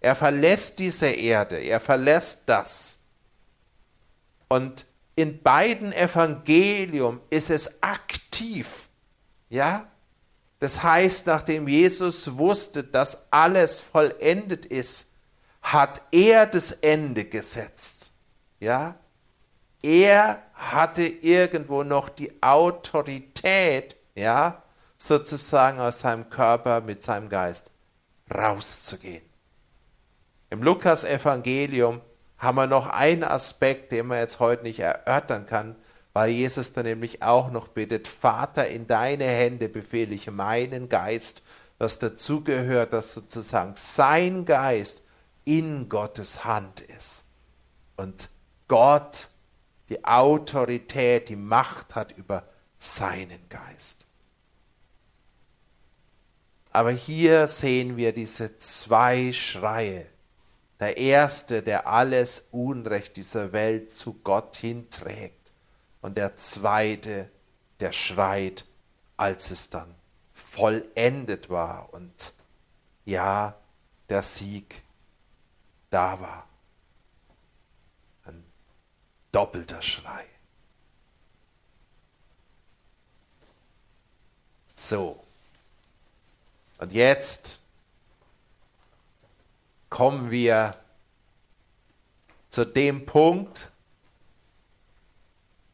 Er 0.00 0.16
verlässt 0.16 0.78
diese 0.78 1.08
Erde, 1.08 1.58
er 1.58 1.80
verlässt 1.80 2.44
das. 2.46 3.00
Und 4.48 4.86
in 5.14 5.42
beiden 5.42 5.92
Evangelium 5.92 7.20
ist 7.30 7.50
es 7.50 7.82
aktiv. 7.82 8.88
Ja? 9.48 9.88
Das 10.58 10.82
heißt, 10.82 11.26
nachdem 11.26 11.68
Jesus 11.68 12.36
wusste, 12.38 12.84
dass 12.84 13.30
alles 13.32 13.80
vollendet 13.80 14.64
ist, 14.64 15.08
hat 15.60 16.00
er 16.10 16.46
das 16.46 16.72
Ende 16.72 17.24
gesetzt. 17.24 18.12
Ja? 18.60 18.96
Er 19.82 20.42
hatte 20.54 21.02
irgendwo 21.02 21.82
noch 21.82 22.08
die 22.08 22.42
Autorität, 22.42 23.96
ja, 24.14 24.62
sozusagen 24.96 25.80
aus 25.80 26.00
seinem 26.00 26.30
Körper 26.30 26.80
mit 26.80 27.02
seinem 27.02 27.28
Geist 27.28 27.70
rauszugehen. 28.32 29.22
Im 30.50 30.62
Lukas-Evangelium 30.62 32.00
haben 32.42 32.56
wir 32.56 32.66
noch 32.66 32.88
einen 32.88 33.22
Aspekt, 33.22 33.92
den 33.92 34.08
man 34.08 34.18
jetzt 34.18 34.40
heute 34.40 34.64
nicht 34.64 34.80
erörtern 34.80 35.46
kann, 35.46 35.76
weil 36.12 36.30
Jesus 36.30 36.72
dann 36.72 36.84
nämlich 36.84 37.22
auch 37.22 37.50
noch 37.50 37.68
bittet, 37.68 38.08
Vater, 38.08 38.66
in 38.68 38.86
deine 38.86 39.24
Hände 39.24 39.68
befehle 39.68 40.14
ich 40.14 40.30
meinen 40.30 40.88
Geist, 40.88 41.44
was 41.78 42.00
dazugehört, 42.00 42.92
dass 42.92 43.14
sozusagen 43.14 43.74
sein 43.76 44.44
Geist 44.44 45.02
in 45.44 45.88
Gottes 45.88 46.44
Hand 46.44 46.80
ist. 46.80 47.24
Und 47.96 48.28
Gott 48.66 49.28
die 49.88 50.04
Autorität, 50.04 51.28
die 51.28 51.36
Macht 51.36 51.94
hat 51.94 52.12
über 52.12 52.44
seinen 52.78 53.48
Geist. 53.48 54.06
Aber 56.70 56.90
hier 56.90 57.46
sehen 57.46 57.98
wir 57.98 58.12
diese 58.12 58.56
zwei 58.58 59.32
Schreie. 59.32 60.06
Der 60.82 60.96
erste, 60.96 61.62
der 61.62 61.86
alles 61.86 62.48
Unrecht 62.50 63.16
dieser 63.16 63.52
Welt 63.52 63.92
zu 63.92 64.14
Gott 64.14 64.56
hinträgt. 64.56 65.52
Und 66.00 66.16
der 66.16 66.36
zweite, 66.36 67.30
der 67.78 67.92
schreit, 67.92 68.64
als 69.16 69.52
es 69.52 69.70
dann 69.70 69.94
vollendet 70.34 71.50
war 71.50 71.94
und 71.94 72.32
ja, 73.04 73.54
der 74.08 74.24
Sieg 74.24 74.82
da 75.90 76.20
war. 76.20 76.48
Ein 78.24 78.42
doppelter 79.30 79.82
Schrei. 79.82 80.26
So. 84.74 85.22
Und 86.78 86.92
jetzt 86.92 87.61
kommen 89.92 90.30
wir 90.30 90.74
zu 92.48 92.64
dem 92.64 93.04
Punkt, 93.04 93.70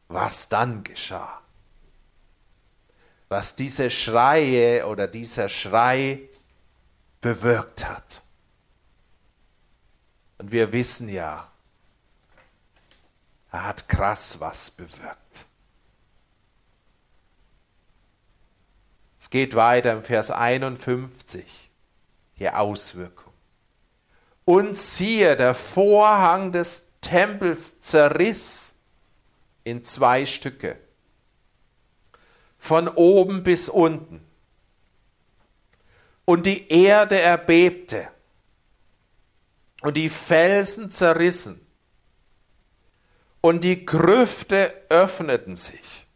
was 0.09 0.49
dann 0.49 0.83
geschah. 0.83 1.41
Was 3.29 3.55
diese 3.55 3.89
Schreie 3.89 4.85
oder 4.87 5.07
dieser 5.07 5.47
Schrei 5.47 6.19
bewirkt 7.21 7.87
hat. 7.87 8.21
Und 10.37 10.51
wir 10.51 10.73
wissen 10.73 11.07
ja, 11.07 11.49
er 13.53 13.63
hat 13.63 13.87
krass 13.87 14.41
was 14.41 14.69
bewirkt. 14.69 15.45
Es 19.17 19.29
geht 19.29 19.55
weiter 19.55 19.93
im 19.93 20.03
Vers 20.03 20.29
51, 20.29 21.71
die 22.37 22.49
Auswirkung. 22.49 23.28
Und 24.49 24.75
siehe, 24.75 25.37
der 25.37 25.53
Vorhang 25.53 26.51
des 26.51 26.87
Tempels 27.01 27.81
zerriss 27.81 28.73
in 29.63 29.83
zwei 29.83 30.25
Stücke, 30.25 30.75
von 32.57 32.87
oben 32.87 33.43
bis 33.43 33.69
unten. 33.69 34.25
Und 36.25 36.47
die 36.47 36.67
Erde 36.67 37.21
erbebte 37.21 38.07
und 39.83 39.95
die 39.95 40.09
Felsen 40.09 40.89
zerrissen 40.89 41.63
und 43.41 43.63
die 43.63 43.85
Grüfte 43.85 44.73
öffneten 44.89 45.57
sich 45.57 46.07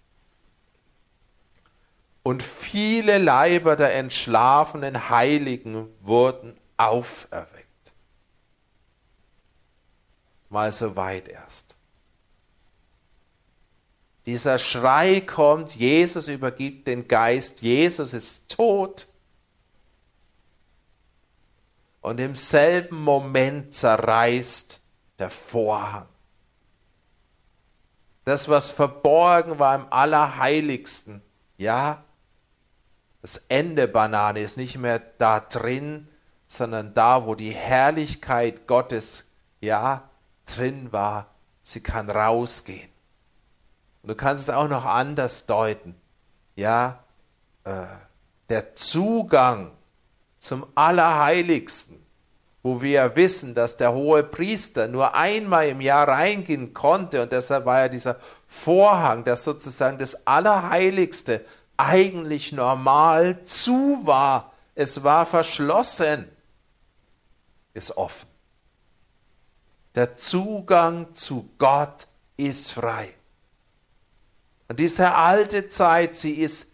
und 2.24 2.42
viele 2.42 3.20
Leiber 3.20 3.76
der 3.76 3.94
entschlafenen 3.94 5.12
Heiligen 5.12 5.88
wurden 6.02 6.58
auferweckt. 6.78 7.53
Mal 10.54 10.72
so 10.72 10.96
weit 10.96 11.30
erst. 11.30 11.76
Dieser 14.28 14.60
Schrei 14.60 15.20
kommt, 15.20 15.76
Jesus 15.76 16.28
übergibt 16.28 16.86
den 16.88 17.08
Geist, 17.08 17.64
Jesus 17.64 18.14
ist 18.14 18.50
tot. 18.50 19.08
Und 22.02 22.20
im 22.20 22.36
selben 22.36 23.02
Moment 23.02 23.74
zerreißt 23.74 24.80
der 25.18 25.32
Vorhang. 25.32 26.06
Das, 28.24 28.48
was 28.48 28.70
verborgen 28.70 29.58
war 29.58 29.74
im 29.74 29.88
Allerheiligsten, 29.92 31.24
ja, 31.58 32.04
das 33.24 33.38
Ende 33.48 33.88
Banane 33.88 34.42
ist 34.42 34.58
nicht 34.58 34.78
mehr 34.78 35.00
da 35.00 35.40
drin, 35.40 36.08
sondern 36.46 36.94
da, 36.94 37.26
wo 37.26 37.34
die 37.34 37.56
Herrlichkeit 37.56 38.68
Gottes, 38.68 39.26
ja, 39.60 40.12
drin 40.46 40.92
war. 40.92 41.28
Sie 41.64 41.82
kann 41.82 42.10
rausgehen. 42.10 42.90
Und 44.02 44.10
du 44.10 44.16
kannst 44.16 44.50
es 44.50 44.54
auch 44.54 44.68
noch 44.68 44.86
anders 44.86 45.46
deuten. 45.46 45.96
Ja, 46.56 47.04
äh, 47.64 47.86
der 48.50 48.76
Zugang 48.76 49.72
zum 50.38 50.66
Allerheiligsten, 50.76 52.06
wo 52.62 52.82
wir 52.82 53.16
wissen, 53.16 53.56
dass 53.56 53.78
der 53.78 53.94
hohe 53.94 54.24
Priester 54.24 54.88
nur 54.88 55.16
einmal 55.16 55.70
im 55.70 55.82
Jahr 55.82 56.08
reingehen 56.08 56.74
konnte 56.74 57.22
und 57.24 57.32
deshalb 57.32 57.66
war 57.66 57.80
ja 57.80 57.90
dieser 57.90 58.18
Vorhang, 58.48 59.24
das 59.24 59.44
sozusagen 59.44 59.98
das 59.98 60.28
Allerheiligste 60.28 61.46
eigentlich 61.78 62.52
normal 62.52 63.44
zu 63.46 64.02
war. 64.04 64.54
Es 64.76 65.04
war 65.04 65.26
verschlossen, 65.26 66.30
ist 67.74 67.98
offen. 67.98 68.33
Der 69.96 70.16
Zugang 70.16 71.14
zu 71.14 71.50
Gott 71.60 72.08
ist 72.36 72.72
frei. 72.72 73.14
Und 74.68 74.80
diese 74.80 75.14
alte 75.14 75.70
Zeit, 75.70 76.16
sie 76.16 76.34
ist 76.34 76.72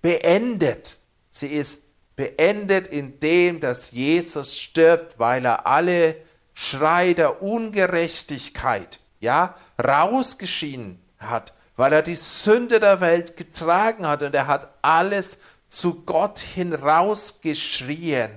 beendet. 0.00 0.98
Sie 1.30 1.46
ist 1.46 1.84
beendet 2.16 2.88
in 2.88 3.20
dem, 3.20 3.60
dass 3.60 3.92
Jesus 3.92 4.58
stirbt, 4.58 5.18
weil 5.18 5.44
er 5.44 5.66
alle 5.66 6.16
Schrei 6.52 7.14
der 7.14 7.42
Ungerechtigkeit, 7.42 8.98
ja, 9.20 9.54
rausgeschieden 9.82 11.00
hat, 11.18 11.54
weil 11.76 11.92
er 11.92 12.02
die 12.02 12.16
Sünde 12.16 12.80
der 12.80 13.00
Welt 13.00 13.36
getragen 13.36 14.06
hat 14.06 14.22
und 14.22 14.34
er 14.34 14.48
hat 14.48 14.74
alles 14.82 15.38
zu 15.68 16.02
Gott 16.02 16.40
hin 16.40 16.74
rausgeschrien, 16.74 18.30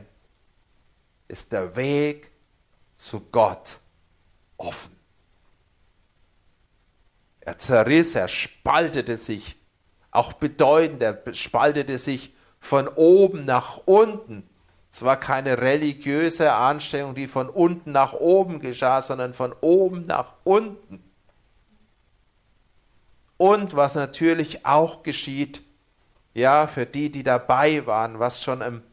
ist 1.28 1.52
der 1.52 1.76
Weg 1.76 2.32
zu 2.96 3.20
Gott 3.32 3.80
offen. 4.58 4.96
Er 7.42 7.58
zerriss, 7.58 8.16
er 8.16 8.28
spaltete 8.28 9.18
sich, 9.18 9.56
auch 10.12 10.34
bedeutend, 10.34 11.02
er 11.04 11.22
spaltete 11.34 11.98
sich 11.98 12.34
von 12.60 12.88
oben 12.88 13.46
nach 13.46 13.82
unten. 13.86 14.50
Es 14.92 15.04
war 15.04 15.20
keine 15.20 15.60
religiöse 15.60 16.54
Anstrengung, 16.54 17.16
die 17.16 17.28
von 17.28 17.50
unten 17.50 17.92
nach 17.92 18.14
oben 18.14 18.60
geschah, 18.62 19.02
sondern 19.02 19.34
von 19.34 19.54
oben 19.62 20.06
nach 20.06 20.34
unten. 20.44 21.04
Und 23.38 23.76
was 23.76 23.96
natürlich 23.96 24.66
auch 24.66 25.04
geschieht, 25.04 25.62
ja, 26.34 26.68
für 26.68 26.86
die, 26.86 27.12
die 27.12 27.24
dabei 27.24 27.86
waren, 27.86 28.20
was 28.20 28.42
schon 28.42 28.62
im 28.62 28.84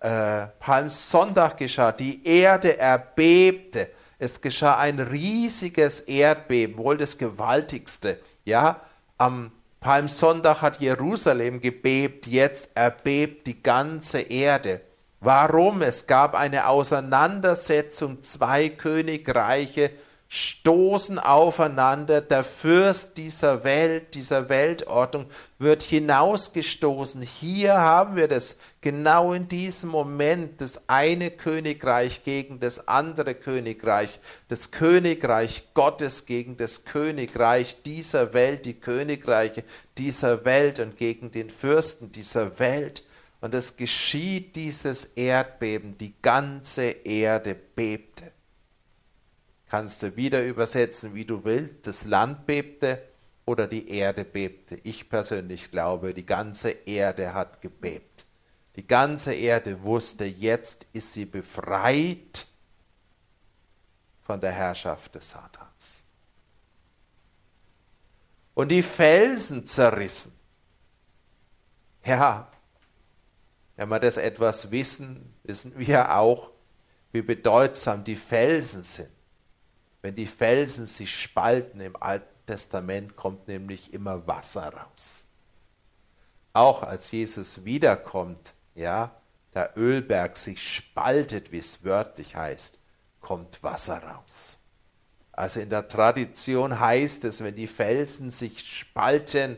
äh, 0.00 0.46
Palmsonntag 0.58 1.58
geschah, 1.58 1.92
die 1.92 2.26
Erde 2.26 2.78
erbebte. 2.78 3.90
Es 4.22 4.40
geschah 4.40 4.78
ein 4.78 5.00
riesiges 5.00 5.98
Erdbeben, 5.98 6.78
wohl 6.78 6.96
das 6.96 7.18
gewaltigste. 7.18 8.20
Ja, 8.44 8.80
am 9.18 9.50
Palmsonntag 9.80 10.62
hat 10.62 10.78
Jerusalem 10.78 11.60
gebebt, 11.60 12.28
jetzt 12.28 12.70
erbebt 12.76 13.48
die 13.48 13.64
ganze 13.64 14.20
Erde. 14.20 14.80
Warum? 15.18 15.82
Es 15.82 16.06
gab 16.06 16.36
eine 16.36 16.68
Auseinandersetzung, 16.68 18.22
zwei 18.22 18.68
Königreiche 18.68 19.90
stoßen 20.34 21.18
aufeinander. 21.18 22.22
Der 22.22 22.42
Fürst 22.42 23.18
dieser 23.18 23.64
Welt, 23.64 24.14
dieser 24.14 24.48
Weltordnung 24.48 25.26
wird 25.58 25.82
hinausgestoßen. 25.82 27.20
Hier 27.20 27.74
haben 27.74 28.16
wir 28.16 28.28
das 28.28 28.58
genau 28.80 29.34
in 29.34 29.48
diesem 29.48 29.90
Moment, 29.90 30.62
das 30.62 30.88
eine 30.88 31.30
Königreich 31.30 32.24
gegen 32.24 32.60
das 32.60 32.88
andere 32.88 33.34
Königreich, 33.34 34.18
das 34.48 34.70
Königreich 34.70 35.68
Gottes 35.74 36.24
gegen 36.24 36.56
das 36.56 36.86
Königreich 36.86 37.82
dieser 37.82 38.32
Welt, 38.32 38.64
die 38.64 38.80
Königreiche 38.80 39.64
dieser 39.98 40.46
Welt 40.46 40.78
und 40.78 40.96
gegen 40.96 41.30
den 41.30 41.50
Fürsten 41.50 42.10
dieser 42.10 42.58
Welt. 42.58 43.04
Und 43.42 43.54
es 43.54 43.76
geschieht 43.76 44.56
dieses 44.56 45.04
Erdbeben, 45.04 45.98
die 45.98 46.14
ganze 46.22 46.84
Erde 46.84 47.54
bebte 47.54 48.32
kannst 49.72 50.02
du 50.02 50.16
wieder 50.16 50.44
übersetzen, 50.44 51.14
wie 51.14 51.24
du 51.24 51.44
willst. 51.46 51.86
Das 51.86 52.04
Land 52.04 52.44
bebte 52.44 53.02
oder 53.46 53.66
die 53.66 53.88
Erde 53.88 54.22
bebte. 54.22 54.74
Ich 54.82 55.08
persönlich 55.08 55.70
glaube, 55.70 56.12
die 56.12 56.26
ganze 56.26 56.68
Erde 56.68 57.32
hat 57.32 57.62
gebebt. 57.62 58.26
Die 58.76 58.86
ganze 58.86 59.32
Erde 59.32 59.82
wusste, 59.82 60.26
jetzt 60.26 60.86
ist 60.92 61.14
sie 61.14 61.24
befreit 61.24 62.46
von 64.20 64.42
der 64.42 64.52
Herrschaft 64.52 65.14
des 65.14 65.30
Satans. 65.30 66.04
Und 68.52 68.68
die 68.68 68.82
Felsen 68.82 69.64
zerrissen. 69.64 70.38
Ja, 72.04 72.46
wenn 73.76 73.88
wir 73.88 74.00
das 74.00 74.18
etwas 74.18 74.70
wissen, 74.70 75.34
wissen 75.44 75.72
wir 75.78 76.14
auch, 76.14 76.50
wie 77.10 77.22
bedeutsam 77.22 78.04
die 78.04 78.16
Felsen 78.16 78.84
sind. 78.84 79.08
Wenn 80.02 80.14
die 80.14 80.26
Felsen 80.26 80.86
sich 80.86 81.16
spalten 81.18 81.80
im 81.80 81.96
Alten 82.00 82.32
Testament, 82.46 83.16
kommt 83.16 83.48
nämlich 83.48 83.94
immer 83.94 84.26
Wasser 84.26 84.74
raus. 84.74 85.26
Auch 86.52 86.82
als 86.82 87.10
Jesus 87.10 87.64
wiederkommt, 87.64 88.52
ja, 88.74 89.14
der 89.54 89.76
Ölberg 89.76 90.36
sich 90.36 90.76
spaltet, 90.76 91.52
wie 91.52 91.58
es 91.58 91.84
wörtlich 91.84 92.34
heißt, 92.36 92.78
kommt 93.20 93.62
Wasser 93.62 94.02
raus. 94.02 94.58
Also 95.30 95.60
in 95.60 95.70
der 95.70 95.88
Tradition 95.88 96.78
heißt 96.78 97.24
es, 97.24 97.42
wenn 97.42 97.54
die 97.54 97.68
Felsen 97.68 98.30
sich 98.30 98.60
spalten, 98.60 99.56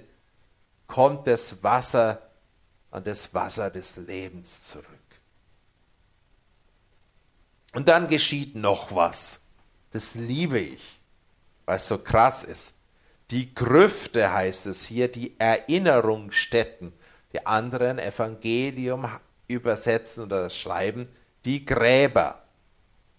kommt 0.87 1.27
das 1.27 1.63
Wasser 1.63 2.31
und 2.91 3.07
das 3.07 3.35
Wasser 3.35 3.71
des 3.71 3.97
Lebens 3.97 4.65
zurück. 4.65 4.87
Und 7.73 7.89
dann 7.89 8.07
geschieht 8.07 8.55
noch 8.55 8.95
was. 8.95 9.44
Das 9.95 10.15
liebe 10.17 10.59
ich, 10.59 11.01
weil 11.67 11.77
es 11.77 11.87
so 11.87 11.99
krass 11.99 12.43
ist. 12.43 12.75
Die 13.31 13.55
Grüfte 13.55 14.33
heißt 14.33 14.67
es 14.67 14.85
hier, 14.85 15.07
die 15.07 15.39
Erinnerungsstätten. 15.39 16.93
Die 17.33 17.47
anderen 17.47 18.01
Evangelium 18.01 19.09
übersetzen 19.47 20.25
oder 20.25 20.51
schreiben, 20.51 21.09
die 21.45 21.65
Gräber. 21.65 22.43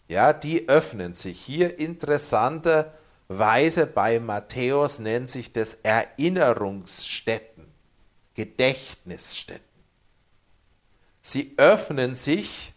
Ja, 0.10 0.34
die 0.34 0.68
öffnen 0.68 1.14
sich. 1.14 1.40
Hier 1.40 1.80
interessanterweise 1.80 3.88
bei 3.88 4.20
Matthäus 4.20 5.00
nennt 5.00 5.30
sich 5.30 5.54
das 5.54 5.78
Erinnerungsstätten, 5.82 7.68
Gedächtnisstätten. 8.34 9.64
Sie 11.22 11.54
öffnen 11.56 12.16
sich 12.16 12.75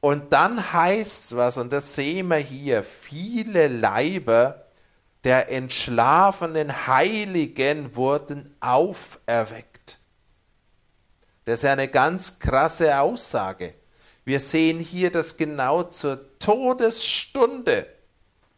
Und 0.00 0.32
dann 0.32 0.72
heißt 0.72 1.36
was, 1.36 1.58
und 1.58 1.72
das 1.72 1.94
sehen 1.94 2.28
wir 2.28 2.38
hier, 2.38 2.82
viele 2.82 3.68
Leiber 3.68 4.64
der 5.24 5.50
entschlafenen 5.50 6.86
Heiligen 6.86 7.94
wurden 7.94 8.56
auferweckt. 8.60 9.98
Das 11.44 11.58
ist 11.60 11.64
ja 11.64 11.72
eine 11.72 11.88
ganz 11.88 12.38
krasse 12.38 12.98
Aussage. 12.98 13.74
Wir 14.24 14.40
sehen 14.40 14.78
hier, 14.78 15.10
dass 15.10 15.36
genau 15.36 15.82
zur 15.82 16.38
Todesstunde, 16.38 17.86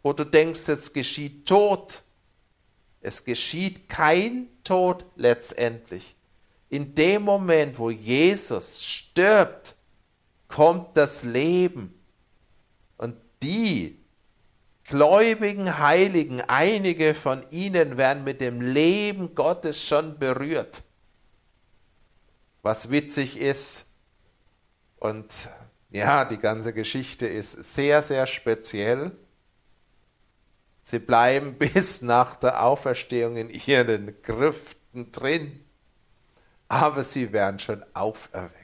wo 0.02 0.12
du 0.12 0.24
denkst, 0.24 0.68
es 0.68 0.92
geschieht 0.92 1.46
Tod, 1.46 2.02
es 3.00 3.24
geschieht 3.24 3.88
kein 3.88 4.48
Tod 4.62 5.04
letztendlich. 5.16 6.14
In 6.68 6.94
dem 6.94 7.22
Moment, 7.22 7.78
wo 7.78 7.90
Jesus 7.90 8.82
stirbt, 8.82 9.71
kommt 10.52 10.96
das 10.96 11.22
Leben. 11.22 11.98
Und 12.98 13.16
die 13.42 13.98
gläubigen 14.84 15.78
Heiligen, 15.78 16.42
einige 16.42 17.14
von 17.14 17.42
ihnen 17.50 17.96
werden 17.96 18.24
mit 18.24 18.40
dem 18.40 18.60
Leben 18.60 19.34
Gottes 19.34 19.82
schon 19.82 20.18
berührt. 20.18 20.82
Was 22.62 22.90
witzig 22.90 23.40
ist, 23.40 23.86
und 25.02 25.48
ja, 25.90 26.24
die 26.24 26.38
ganze 26.38 26.72
Geschichte 26.72 27.26
ist 27.26 27.74
sehr, 27.74 28.02
sehr 28.02 28.26
speziell. 28.28 29.10
Sie 30.84 31.00
bleiben 31.00 31.54
bis 31.58 32.02
nach 32.02 32.36
der 32.36 32.62
Auferstehung 32.62 33.36
in 33.36 33.50
ihren 33.50 34.22
Grüften 34.22 35.10
drin, 35.10 35.64
aber 36.68 37.02
sie 37.02 37.32
werden 37.32 37.58
schon 37.58 37.84
auferweckt. 37.94 38.61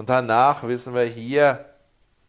Und 0.00 0.08
danach 0.08 0.62
wissen 0.62 0.94
wir 0.94 1.04
hier, 1.04 1.74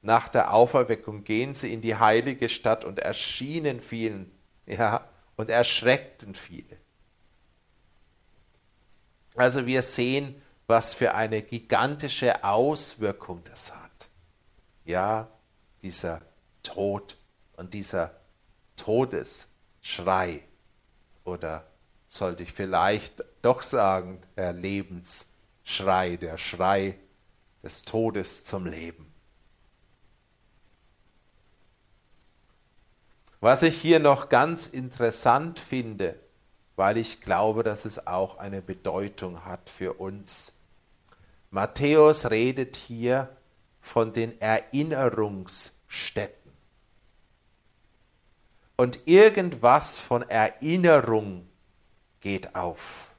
nach 0.02 0.28
der 0.28 0.54
Auferweckung 0.54 1.24
gehen 1.24 1.54
sie 1.54 1.74
in 1.74 1.80
die 1.80 1.96
heilige 1.96 2.50
Stadt 2.50 2.84
und 2.84 3.00
erschienen 3.00 3.80
vielen, 3.80 4.30
ja, 4.66 5.06
und 5.38 5.50
erschreckten 5.50 6.36
viele. 6.36 6.76
Also 9.36 9.66
wir 9.66 9.84
sehen, 9.84 10.36
was 10.68 10.94
für 10.94 11.14
eine 11.14 11.42
gigantische 11.42 12.44
Auswirkung 12.44 13.42
das 13.46 13.74
hat. 13.74 14.10
Ja, 14.84 15.30
dieser 15.82 16.22
Tod 16.64 17.16
und 17.56 17.74
dieser 17.74 18.12
Todesschrei 18.76 20.42
oder 21.24 21.64
sollte 22.10 22.44
ich 22.44 22.52
vielleicht 22.52 23.24
doch 23.42 23.62
sagen, 23.62 24.20
der 24.36 24.52
Lebensschrei, 24.52 26.18
der 26.18 26.38
Schrei 26.38 26.98
des 27.64 27.84
Todes 27.84 28.44
zum 28.44 28.66
Leben. 28.66 29.14
Was 33.40 33.64
ich 33.64 33.80
hier 33.80 34.00
noch 34.00 34.28
ganz 34.30 34.68
interessant 34.68 35.60
finde, 35.60 36.20
weil 36.76 36.98
ich 36.98 37.22
glaube, 37.22 37.64
dass 37.64 37.86
es 37.86 38.08
auch 38.08 38.38
eine 38.38 38.62
Bedeutung 38.62 39.46
hat 39.46 39.70
für 39.70 39.94
uns. 39.94 40.52
Matthäus 41.50 42.30
redet 42.30 42.76
hier 42.76 43.36
von 43.82 44.14
den 44.14 44.40
Erinnerungsstätten. 44.40 46.52
Und 48.78 49.08
irgendwas 49.08 49.98
von 50.00 50.22
Erinnerung 50.30 51.50
geht 52.22 52.56
auf. 52.56 53.12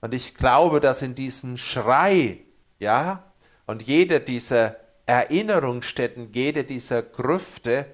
Und 0.00 0.14
ich 0.14 0.34
glaube, 0.34 0.80
dass 0.80 1.02
in 1.02 1.14
diesem 1.14 1.56
Schrei, 1.56 2.40
ja, 2.78 3.22
und 3.66 3.82
jede 3.82 4.20
dieser 4.20 4.76
Erinnerungsstätten, 5.06 6.32
jede 6.32 6.64
dieser 6.64 7.02
Grüfte 7.02 7.86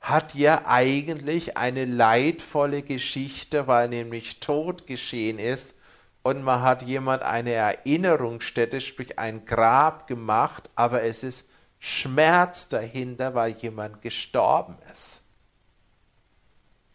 hat 0.00 0.34
ja 0.34 0.62
eigentlich 0.66 1.56
eine 1.56 1.84
leidvolle 1.84 2.82
Geschichte, 2.82 3.66
weil 3.66 3.88
nämlich 3.88 4.40
Tod 4.40 4.86
geschehen 4.86 5.38
ist 5.38 5.78
und 6.22 6.42
man 6.42 6.62
hat 6.62 6.82
jemand 6.82 7.22
eine 7.22 7.52
Erinnerungsstätte, 7.52 8.80
sprich 8.80 9.18
ein 9.18 9.44
Grab 9.44 10.06
gemacht, 10.06 10.70
aber 10.74 11.02
es 11.02 11.22
ist 11.22 11.50
Schmerz 11.78 12.68
dahinter, 12.68 13.34
weil 13.34 13.52
jemand 13.52 14.02
gestorben 14.02 14.76
ist. 14.90 15.22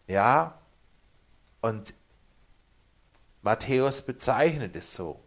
Ja, 0.08 0.60
und 1.62 1.94
Matthäus 3.42 4.02
bezeichnet 4.02 4.76
es 4.76 4.94
so. 4.94 5.23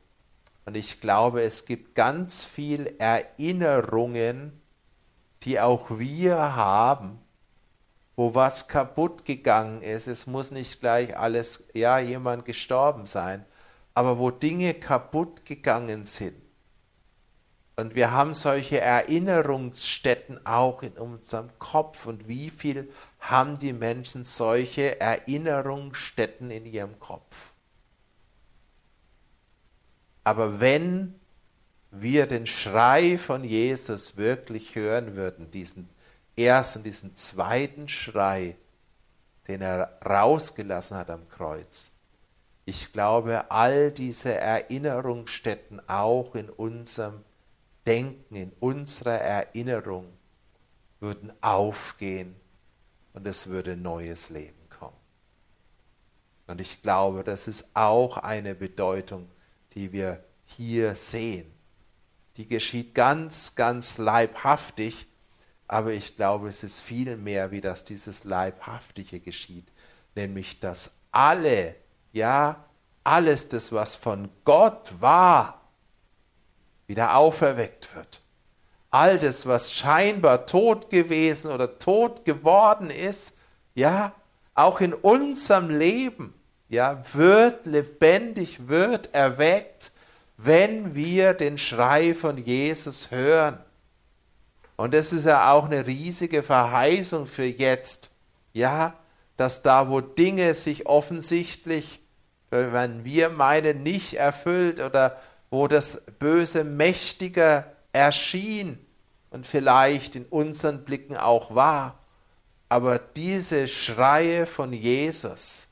Und 0.66 0.76
ich 0.76 1.00
glaube, 1.00 1.42
es 1.42 1.64
gibt 1.64 1.94
ganz 1.94 2.44
viel 2.44 2.96
Erinnerungen, 2.98 4.60
die 5.44 5.60
auch 5.60 5.98
wir 5.98 6.56
haben, 6.56 7.20
wo 8.16 8.34
was 8.34 8.66
kaputt 8.66 9.24
gegangen 9.24 9.80
ist. 9.80 10.08
Es 10.08 10.26
muss 10.26 10.50
nicht 10.50 10.80
gleich 10.80 11.16
alles, 11.16 11.68
ja, 11.72 12.00
jemand 12.00 12.44
gestorben 12.44 13.06
sein, 13.06 13.44
aber 13.94 14.18
wo 14.18 14.32
Dinge 14.32 14.74
kaputt 14.74 15.46
gegangen 15.46 16.04
sind. 16.04 16.42
Und 17.76 17.94
wir 17.94 18.10
haben 18.10 18.34
solche 18.34 18.80
Erinnerungsstätten 18.80 20.44
auch 20.46 20.82
in 20.82 20.92
unserem 20.92 21.50
Kopf. 21.58 22.06
Und 22.06 22.26
wie 22.26 22.50
viel 22.50 22.90
haben 23.20 23.58
die 23.58 23.74
Menschen 23.74 24.24
solche 24.24 24.98
Erinnerungsstätten 24.98 26.50
in 26.50 26.64
ihrem 26.64 26.98
Kopf? 26.98 27.52
Aber 30.26 30.58
wenn 30.58 31.14
wir 31.92 32.26
den 32.26 32.48
Schrei 32.48 33.16
von 33.16 33.44
Jesus 33.44 34.16
wirklich 34.16 34.74
hören 34.74 35.14
würden, 35.14 35.52
diesen 35.52 35.88
ersten, 36.36 36.82
diesen 36.82 37.14
zweiten 37.14 37.88
Schrei, 37.88 38.56
den 39.46 39.62
er 39.62 40.00
rausgelassen 40.04 40.96
hat 40.96 41.10
am 41.10 41.28
Kreuz. 41.28 41.92
Ich 42.64 42.92
glaube, 42.92 43.52
all 43.52 43.92
diese 43.92 44.34
Erinnerungsstätten 44.34 45.80
auch 45.88 46.34
in 46.34 46.50
unserem 46.50 47.22
Denken, 47.86 48.34
in 48.34 48.52
unserer 48.58 49.20
Erinnerung 49.20 50.08
würden 50.98 51.32
aufgehen 51.40 52.34
und 53.14 53.28
es 53.28 53.46
würde 53.46 53.76
neues 53.76 54.30
Leben 54.30 54.68
kommen. 54.76 54.96
Und 56.48 56.60
ich 56.60 56.82
glaube, 56.82 57.22
das 57.22 57.46
ist 57.46 57.70
auch 57.74 58.16
eine 58.16 58.56
Bedeutung, 58.56 59.28
die 59.74 59.92
wir 59.92 60.24
hier 60.44 60.94
sehen. 60.94 61.52
Die 62.36 62.46
geschieht 62.46 62.94
ganz, 62.94 63.54
ganz 63.54 63.98
leibhaftig 63.98 65.06
aber 65.68 65.92
ich 65.92 66.16
glaube, 66.16 66.48
es 66.48 66.62
ist 66.62 66.80
viel 66.80 67.16
mehr, 67.16 67.50
wie 67.50 67.60
das 67.60 67.84
dieses 67.84 68.24
Leibhaftige 68.24 69.20
geschieht, 69.20 69.66
nämlich 70.14 70.60
dass 70.60 70.96
alle, 71.10 71.74
ja, 72.12 72.64
alles 73.02 73.48
das, 73.48 73.72
was 73.72 73.94
von 73.94 74.28
Gott 74.44 74.92
war, 75.00 75.60
wieder 76.86 77.16
auferweckt 77.16 77.94
wird. 77.94 78.22
All 78.90 79.18
das, 79.18 79.46
was 79.46 79.72
scheinbar 79.72 80.46
tot 80.46 80.88
gewesen 80.90 81.50
oder 81.50 81.78
tot 81.78 82.24
geworden 82.24 82.90
ist, 82.90 83.34
ja, 83.74 84.12
auch 84.54 84.80
in 84.80 84.94
unserem 84.94 85.68
Leben, 85.68 86.32
ja, 86.68 87.02
wird 87.14 87.66
lebendig, 87.66 88.68
wird 88.68 89.14
erweckt, 89.14 89.92
wenn 90.36 90.94
wir 90.94 91.34
den 91.34 91.58
Schrei 91.58 92.14
von 92.14 92.38
Jesus 92.38 93.10
hören. 93.10 93.58
Und 94.76 94.92
das 94.92 95.12
ist 95.12 95.24
ja 95.24 95.52
auch 95.52 95.66
eine 95.66 95.86
riesige 95.86 96.42
Verheißung 96.42 97.26
für 97.26 97.44
jetzt. 97.44 98.10
Ja, 98.52 98.94
dass 99.36 99.62
da, 99.62 99.90
wo 99.90 100.00
Dinge 100.00 100.54
sich 100.54 100.86
offensichtlich, 100.86 102.00
wenn 102.50 103.04
wir 103.04 103.28
meinen, 103.28 103.82
nicht 103.82 104.14
erfüllt 104.14 104.80
oder 104.80 105.20
wo 105.50 105.68
das 105.68 106.02
Böse 106.18 106.64
mächtiger 106.64 107.72
erschien 107.92 108.78
und 109.30 109.46
vielleicht 109.46 110.16
in 110.16 110.24
unseren 110.24 110.84
Blicken 110.84 111.16
auch 111.16 111.54
war, 111.54 111.98
aber 112.68 112.98
diese 112.98 113.68
Schreie 113.68 114.46
von 114.46 114.72
Jesus 114.72 115.65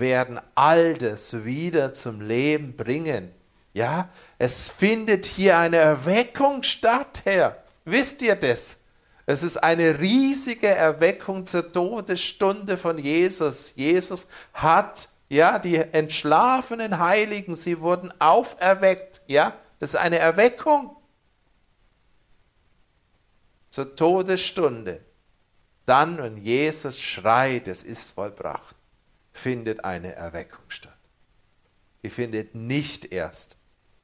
werden 0.00 0.40
all 0.54 0.94
das 0.94 1.44
wieder 1.44 1.94
zum 1.94 2.20
Leben 2.20 2.76
bringen. 2.76 3.30
Ja, 3.72 4.08
es 4.38 4.68
findet 4.68 5.26
hier 5.26 5.58
eine 5.58 5.78
Erweckung 5.78 6.62
statt, 6.62 7.22
Herr. 7.24 7.56
Wisst 7.84 8.22
ihr 8.22 8.36
das? 8.36 8.78
Es 9.26 9.42
ist 9.42 9.56
eine 9.56 9.98
riesige 9.98 10.68
Erweckung 10.68 11.46
zur 11.46 11.72
Todesstunde 11.72 12.76
von 12.76 12.98
Jesus. 12.98 13.72
Jesus 13.74 14.28
hat, 14.52 15.08
ja, 15.28 15.58
die 15.58 15.76
entschlafenen 15.76 16.98
Heiligen, 16.98 17.54
sie 17.54 17.80
wurden 17.80 18.12
auferweckt, 18.20 19.22
ja, 19.26 19.54
das 19.80 19.90
ist 19.90 19.96
eine 19.96 20.18
Erweckung 20.18 20.96
zur 23.70 23.96
Todesstunde. 23.96 25.00
Dann, 25.86 26.18
wenn 26.18 26.36
Jesus 26.36 26.98
schreit, 26.98 27.68
es 27.68 27.82
ist 27.82 28.10
vollbracht, 28.12 28.73
findet 29.34 29.84
eine 29.84 30.14
Erweckung 30.14 30.64
statt. 30.68 30.96
Die 32.02 32.08
findet 32.08 32.54
nicht 32.54 33.12
erst, 33.12 33.58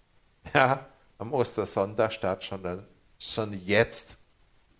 ja, 0.55 0.87
am 1.17 1.33
Ostersonntag 1.33 2.13
statt, 2.13 2.43
sondern 2.43 2.87
schon 3.19 3.53
jetzt 3.65 4.19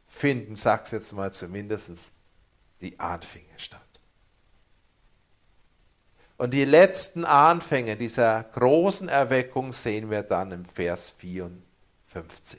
finden, 0.09 0.57
sag's 0.57 0.91
jetzt 0.91 1.13
mal 1.13 1.33
zumindest, 1.33 2.13
die 2.81 2.99
Anfänge 2.99 3.59
statt. 3.59 3.81
Und 6.37 6.53
die 6.53 6.65
letzten 6.65 7.25
Anfänge 7.25 7.97
dieser 7.97 8.43
großen 8.43 9.09
Erweckung 9.09 9.73
sehen 9.73 10.11
wir 10.11 10.23
dann 10.23 10.53
im 10.53 10.65
Vers 10.65 11.11
54. 11.11 12.59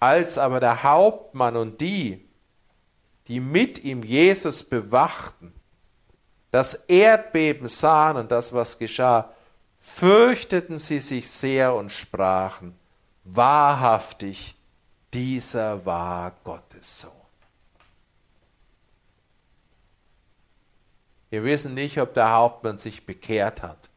Als 0.00 0.38
aber 0.38 0.58
der 0.58 0.82
Hauptmann 0.82 1.56
und 1.56 1.80
die, 1.82 2.26
die 3.26 3.40
mit 3.40 3.84
ihm 3.84 4.02
Jesus 4.02 4.62
bewachten, 4.62 5.52
das 6.50 6.74
Erdbeben 6.74 7.68
sahen 7.68 8.16
und 8.16 8.30
das, 8.30 8.52
was 8.52 8.78
geschah, 8.78 9.32
fürchteten 9.80 10.78
sie 10.78 10.98
sich 10.98 11.30
sehr 11.30 11.74
und 11.74 11.90
sprachen, 11.90 12.78
wahrhaftig, 13.24 14.54
dieser 15.12 15.84
war 15.86 16.32
Gottes 16.44 17.00
Sohn. 17.00 17.12
Wir 21.30 21.44
wissen 21.44 21.74
nicht, 21.74 21.98
ob 21.98 22.14
der 22.14 22.32
Hauptmann 22.32 22.78
sich 22.78 23.04
bekehrt 23.04 23.62
hat. 23.62 23.90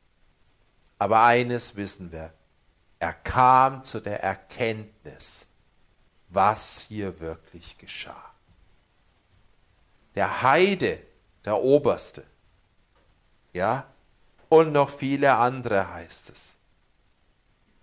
Aber 0.99 1.24
eines 1.24 1.76
wissen 1.76 2.12
wir. 2.12 2.34
Er 2.99 3.14
kam 3.14 3.84
zu 3.84 3.99
der 3.99 4.22
Erkenntnis, 4.22 5.47
was 6.30 6.82
hier 6.82 7.20
wirklich 7.20 7.78
geschah. 7.78 8.32
Der 10.16 10.43
Heide, 10.43 11.02
der 11.45 11.60
Oberste, 11.62 12.24
ja, 13.54 13.86
und 14.49 14.72
noch 14.72 14.89
viele 14.89 15.36
andere 15.36 15.93
heißt 15.93 16.30
es. 16.30 16.56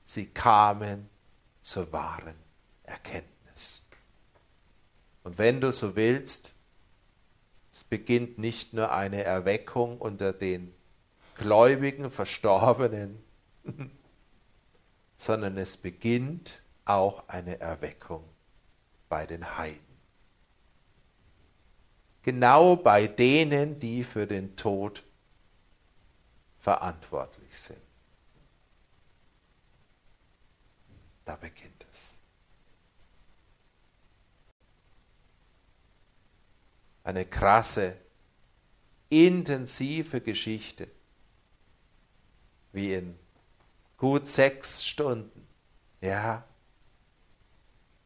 Sie 0.05 0.27
kamen 0.27 1.09
zur 1.62 1.93
wahren 1.93 2.35
Erkenntnis. 2.85 3.85
Und 5.25 5.39
wenn 5.39 5.61
du 5.61 5.71
so 5.73 5.97
willst, 5.97 6.55
es 7.71 7.85
beginnt 7.85 8.39
nicht 8.39 8.73
nur 8.73 8.93
eine 8.93 9.25
Erweckung 9.25 9.99
unter 9.99 10.33
den 10.33 10.75
gläubigen 11.37 12.11
Verstorbenen, 12.11 13.23
sondern 15.16 15.59
es 15.59 15.77
beginnt 15.77 16.62
auch 16.85 17.29
eine 17.29 17.61
Erweckung 17.61 18.25
bei 19.09 19.27
den 19.27 19.57
Heiden. 19.57 19.79
Genau 22.23 22.77
bei 22.77 23.07
denen, 23.07 23.79
die 23.79 24.05
für 24.05 24.27
den 24.27 24.57
Tod 24.57 25.03
verantwortlich 26.69 27.59
sind. 27.59 27.81
Da 31.25 31.35
beginnt 31.37 31.87
es. 31.91 32.12
Eine 37.05 37.25
krasse, 37.25 37.97
intensive 39.09 40.21
Geschichte, 40.21 40.89
wie 42.73 42.93
in 42.93 43.19
gut 43.97 44.27
sechs 44.27 44.85
Stunden, 44.85 45.49
ja, 46.03 46.45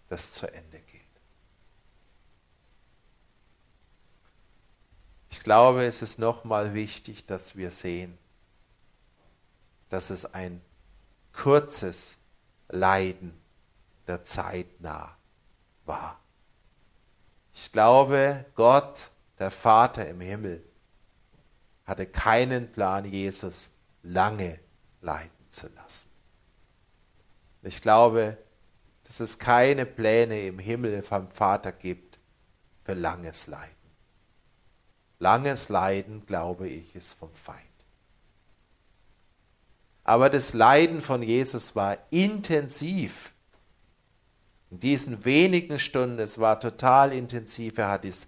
das 0.09 0.35
zu 0.35 0.47
Ende 0.47 0.79
geht. 0.79 1.01
Ich 5.31 5.41
glaube, 5.41 5.85
es 5.85 6.01
ist 6.01 6.21
nochmal 6.21 6.75
wichtig, 6.75 7.27
dass 7.27 7.57
wir 7.57 7.73
sehen, 7.73 8.22
dass 9.93 10.09
es 10.09 10.25
ein 10.33 10.63
kurzes 11.35 12.17
Leiden 12.71 13.39
der 14.07 14.25
Zeit 14.25 14.81
nah 14.81 15.15
war. 15.85 16.19
Ich 17.53 17.71
glaube, 17.73 18.47
Gott, 18.55 19.11
der 19.39 19.51
Vater 19.51 20.09
im 20.09 20.23
Himmel, 20.23 20.65
hatte 21.85 22.07
keinen 22.07 22.73
Plan, 22.73 23.05
Jesus 23.05 23.69
lange 24.03 24.59
leiden 25.03 25.31
zu 25.51 25.69
lassen. 25.75 26.09
Ich 27.61 27.83
glaube, 27.83 28.39
dass 29.05 29.21
es 29.21 29.39
keine 29.39 29.85
Pläne 29.85 30.47
im 30.47 30.59
Himmel 30.59 31.03
vom 31.03 31.29
Vater 31.29 31.71
gibt 31.71 32.19
für 32.83 32.95
langes 32.95 33.47
Leiden. 33.47 33.77
Langes 35.19 35.69
Leiden, 35.69 36.25
glaube 36.25 36.67
ich, 36.67 36.97
ist 36.97 37.13
vom 37.13 37.35
Feind. 37.35 37.72
Aber 40.05 40.31
das 40.31 40.53
Leiden 40.53 41.01
von 41.01 41.23
Jesus 41.23 41.77
war 41.77 41.99
intensiv. 42.11 43.33
In 44.71 44.81
diesen 44.81 45.25
wenigen 45.25 45.79
Stunden, 45.79 46.19
es 46.19 46.39
war 46.39 46.59
total 46.59 47.13
intensiv. 47.13 47.79
Er 47.79 47.91
hat 47.91 48.05
dies, 48.05 48.27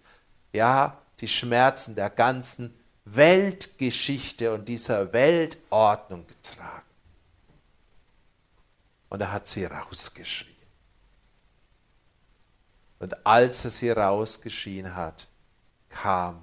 ja, 0.53 1.01
die 1.21 1.29
Schmerzen 1.29 1.95
der 1.95 2.11
ganzen 2.11 2.75
Weltgeschichte 3.05 4.53
und 4.53 4.69
dieser 4.69 5.13
Weltordnung 5.13 6.27
getragen. 6.27 6.83
Und 9.09 9.21
er 9.21 9.33
hat 9.33 9.47
sie 9.47 9.65
rausgeschrien. 9.65 10.55
Und 12.99 13.27
als 13.27 13.65
er 13.65 13.71
sie 13.71 13.91
rausgeschrien 13.91 14.95
hat, 14.95 15.29
kam 15.91 16.43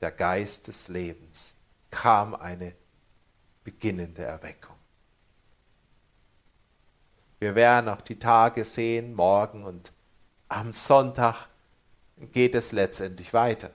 der 0.00 0.10
Geist 0.10 0.68
des 0.68 0.88
Lebens, 0.88 1.54
kam 1.90 2.34
eine 2.34 2.74
beginnende 3.66 4.22
Erweckung. 4.22 4.76
Wir 7.40 7.56
werden 7.56 7.86
noch 7.86 8.00
die 8.00 8.16
Tage 8.16 8.64
sehen, 8.64 9.12
morgen 9.12 9.64
und 9.64 9.92
am 10.48 10.72
Sonntag 10.72 11.48
geht 12.16 12.54
es 12.54 12.70
letztendlich 12.70 13.34
weiter. 13.34 13.72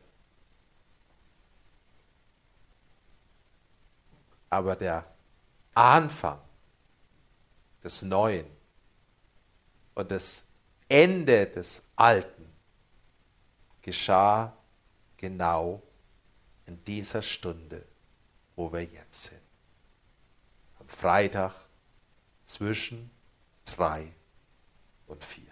Aber 4.50 4.78
der 4.78 5.06
Anfang 5.74 6.40
des 7.84 8.02
Neuen 8.02 8.48
und 9.94 10.10
das 10.10 10.44
Ende 10.88 11.48
des 11.48 11.84
Alten 11.98 12.50
geschah 13.82 14.56
genau 15.18 15.84
in 16.66 16.82
dieser 16.86 17.22
Stunde, 17.22 17.86
wo 18.56 18.72
wir 18.72 18.86
jetzt 18.86 19.26
sind. 19.26 19.41
Freitag 20.92 21.54
zwischen 22.46 23.10
drei 23.66 24.12
und 25.08 25.24
vier. 25.24 25.52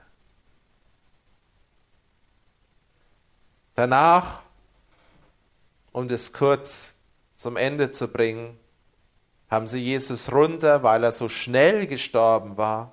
Danach, 3.75 4.41
um 5.91 6.07
das 6.07 6.33
kurz 6.33 6.93
zum 7.37 7.55
Ende 7.55 7.91
zu 7.91 8.09
bringen, 8.09 8.59
haben 9.49 9.67
sie 9.67 9.79
Jesus 9.79 10.31
runter, 10.31 10.83
weil 10.83 11.03
er 11.03 11.11
so 11.11 11.29
schnell 11.29 11.87
gestorben 11.87 12.57
war. 12.57 12.91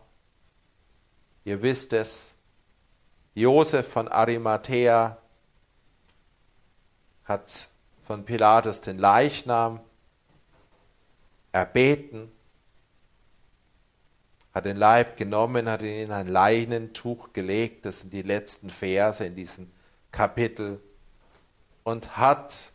Ihr 1.44 1.60
wisst 1.62 1.92
es, 1.92 2.36
Josef 3.34 3.92
von 3.92 4.08
Arimathea 4.08 5.18
hat 7.24 7.68
von 8.06 8.24
Pilatus 8.24 8.80
den 8.80 8.98
Leichnam 8.98 9.80
erbeten 11.52 12.32
hat 14.56 14.64
den 14.64 14.78
Leib 14.78 15.18
genommen, 15.18 15.68
hat 15.68 15.82
ihn 15.82 16.04
in 16.04 16.12
ein 16.12 16.28
Leinentuch 16.28 17.34
gelegt, 17.34 17.84
das 17.84 18.00
sind 18.00 18.14
die 18.14 18.22
letzten 18.22 18.70
Verse 18.70 19.22
in 19.22 19.34
diesem 19.34 19.70
Kapitel, 20.10 20.80
und 21.84 22.16
hat 22.16 22.72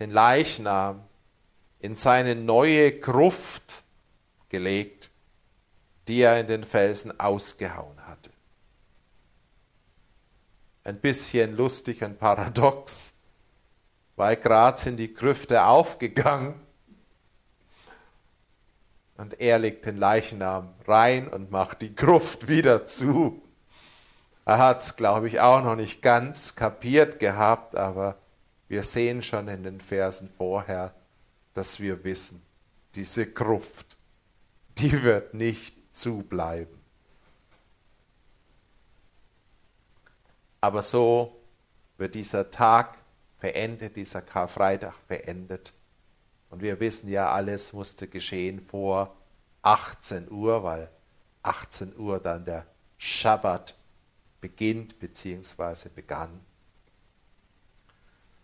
den 0.00 0.10
Leichnam 0.10 1.04
in 1.78 1.94
seine 1.94 2.34
neue 2.34 2.98
Gruft 2.98 3.84
gelegt, 4.48 5.12
die 6.08 6.22
er 6.22 6.40
in 6.40 6.48
den 6.48 6.64
Felsen 6.64 7.20
ausgehauen 7.20 8.04
hatte. 8.04 8.30
Ein 10.82 10.98
bisschen 10.98 11.56
lustig 11.56 12.02
und 12.02 12.18
paradox, 12.18 13.12
weil 14.16 14.34
gerade 14.34 14.80
sind 14.80 14.96
die 14.96 15.14
Grüfte 15.14 15.64
aufgegangen 15.64 16.65
und 19.16 19.40
er 19.40 19.58
legt 19.58 19.86
den 19.86 19.96
Leichnam 19.96 20.74
rein 20.86 21.28
und 21.28 21.50
macht 21.50 21.82
die 21.82 21.94
Gruft 21.94 22.48
wieder 22.48 22.84
zu. 22.86 23.42
Er 24.44 24.58
hat 24.58 24.82
es, 24.82 24.96
glaube 24.96 25.28
ich, 25.28 25.40
auch 25.40 25.62
noch 25.64 25.76
nicht 25.76 26.02
ganz 26.02 26.54
kapiert 26.54 27.18
gehabt, 27.18 27.76
aber 27.76 28.16
wir 28.68 28.82
sehen 28.82 29.22
schon 29.22 29.48
in 29.48 29.62
den 29.62 29.80
Versen 29.80 30.30
vorher, 30.36 30.94
dass 31.54 31.80
wir 31.80 32.04
wissen, 32.04 32.42
diese 32.94 33.30
Gruft, 33.30 33.96
die 34.78 35.02
wird 35.02 35.34
nicht 35.34 35.76
zubleiben. 35.92 36.76
Aber 40.60 40.82
so 40.82 41.40
wird 41.96 42.14
dieser 42.14 42.50
Tag 42.50 42.98
beendet, 43.40 43.96
dieser 43.96 44.22
Karfreitag 44.22 44.94
beendet. 45.06 45.72
Und 46.50 46.62
wir 46.62 46.80
wissen 46.80 47.08
ja, 47.08 47.32
alles 47.32 47.72
musste 47.72 48.08
geschehen 48.08 48.60
vor 48.60 49.16
18 49.62 50.30
Uhr, 50.30 50.62
weil 50.62 50.90
18 51.42 51.96
Uhr 51.96 52.20
dann 52.20 52.44
der 52.44 52.66
Schabbat 52.98 53.74
beginnt 54.40 54.98
bzw. 54.98 55.88
begann. 55.94 56.40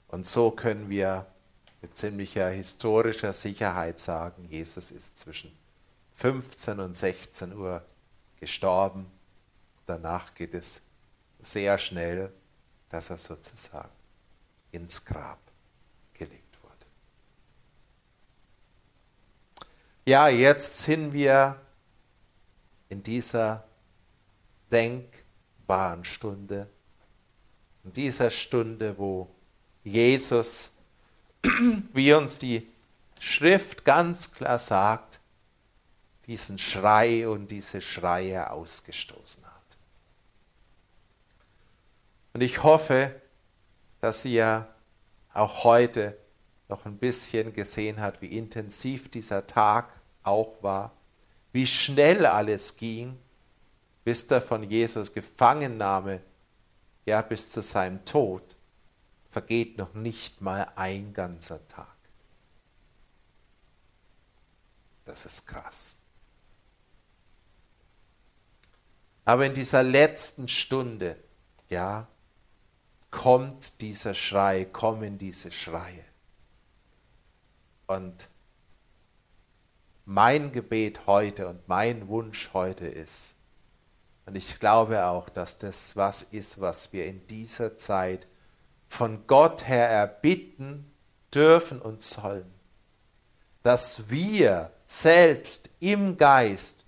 Und 0.09 0.26
so 0.26 0.50
können 0.50 0.90
wir 0.90 1.26
mit 1.80 1.96
ziemlicher 1.96 2.50
historischer 2.50 3.32
Sicherheit 3.32 3.98
sagen, 3.98 4.46
Jesus 4.48 4.90
ist 4.90 5.18
zwischen 5.18 5.50
15 6.16 6.78
und 6.80 6.96
16 6.96 7.57
Uhr 7.57 7.84
gestorben. 8.38 9.11
Danach 9.86 10.34
geht 10.34 10.55
es 10.55 10.80
sehr 11.40 11.78
schnell, 11.78 12.32
dass 12.88 13.11
er 13.11 13.18
sozusagen 13.18 13.90
ins 14.70 15.05
Grab 15.05 15.40
gelegt 16.14 16.57
wurde. 16.62 16.86
Ja, 20.05 20.28
jetzt 20.28 20.78
sind 20.78 21.12
wir 21.12 21.61
in 22.88 23.05
dieser 23.05 23.62
denkbaren 24.72 26.05
Stunde, 26.05 26.68
in 27.84 27.92
dieser 27.92 28.32
Stunde, 28.32 28.98
wo 28.98 29.32
Jesus, 29.84 30.72
wie 31.92 32.12
uns 32.14 32.36
die 32.36 32.68
Schrift 33.20 33.84
ganz 33.84 34.32
klar 34.32 34.59
sagt, 34.59 35.20
diesen 36.26 36.59
Schrei 36.59 37.28
und 37.28 37.48
diese 37.48 37.80
Schreie 37.80 38.50
ausgestoßen 38.50 39.44
hat. 39.44 39.53
Und 42.32 42.40
ich 42.40 42.64
hoffe, 42.64 43.14
dass 44.00 44.24
ihr 44.24 44.66
auch 45.32 45.62
heute 45.62 46.18
noch 46.72 46.86
ein 46.86 46.96
bisschen 46.96 47.52
gesehen 47.52 48.00
habt, 48.00 48.22
wie 48.22 48.34
intensiv 48.38 49.11
dieser 49.11 49.46
Tag 49.46 49.92
auch 50.22 50.62
war, 50.62 50.92
wie 51.53 51.66
schnell 51.66 52.24
alles 52.24 52.78
ging, 52.78 53.18
bis 54.04 54.26
der 54.26 54.40
von 54.40 54.62
Jesus 54.62 55.12
Gefangennahme, 55.12 56.22
ja 57.04 57.20
bis 57.20 57.50
zu 57.50 57.61
seinem 57.61 58.03
Tod, 58.07 58.57
vergeht 59.30 59.76
noch 59.76 59.92
nicht 59.92 60.40
mal 60.40 60.72
ein 60.74 61.12
ganzer 61.12 61.66
Tag. 61.68 61.86
Das 65.04 65.26
ist 65.26 65.46
krass. 65.46 65.96
Aber 69.26 69.44
in 69.44 69.53
dieser 69.53 69.82
letzten 69.82 70.49
Stunde, 70.49 71.22
ja, 71.68 72.08
kommt 73.11 73.82
dieser 73.82 74.14
Schrei, 74.14 74.64
kommen 74.64 75.18
diese 75.18 75.53
Schreie. 75.53 76.12
Und 77.92 78.28
mein 80.06 80.50
Gebet 80.50 81.06
heute 81.06 81.46
und 81.46 81.68
mein 81.68 82.08
Wunsch 82.08 82.50
heute 82.54 82.86
ist, 82.86 83.34
und 84.24 84.34
ich 84.34 84.58
glaube 84.58 85.04
auch, 85.04 85.28
dass 85.28 85.58
das 85.58 85.94
was 85.94 86.22
ist, 86.22 86.58
was 86.60 86.94
wir 86.94 87.04
in 87.04 87.26
dieser 87.26 87.76
Zeit 87.76 88.26
von 88.88 89.26
Gott 89.26 89.68
her 89.68 89.88
erbitten 89.88 90.90
dürfen 91.34 91.82
und 91.82 92.02
sollen, 92.02 92.50
dass 93.62 94.08
wir 94.08 94.70
selbst 94.86 95.68
im 95.78 96.16
Geist 96.16 96.84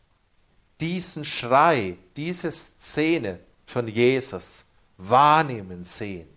diesen 0.80 1.26
Schrei, 1.26 1.98
diese 2.16 2.50
Szene 2.50 3.40
von 3.66 3.88
Jesus 3.88 4.64
wahrnehmen 4.96 5.84
sehen. 5.84 6.28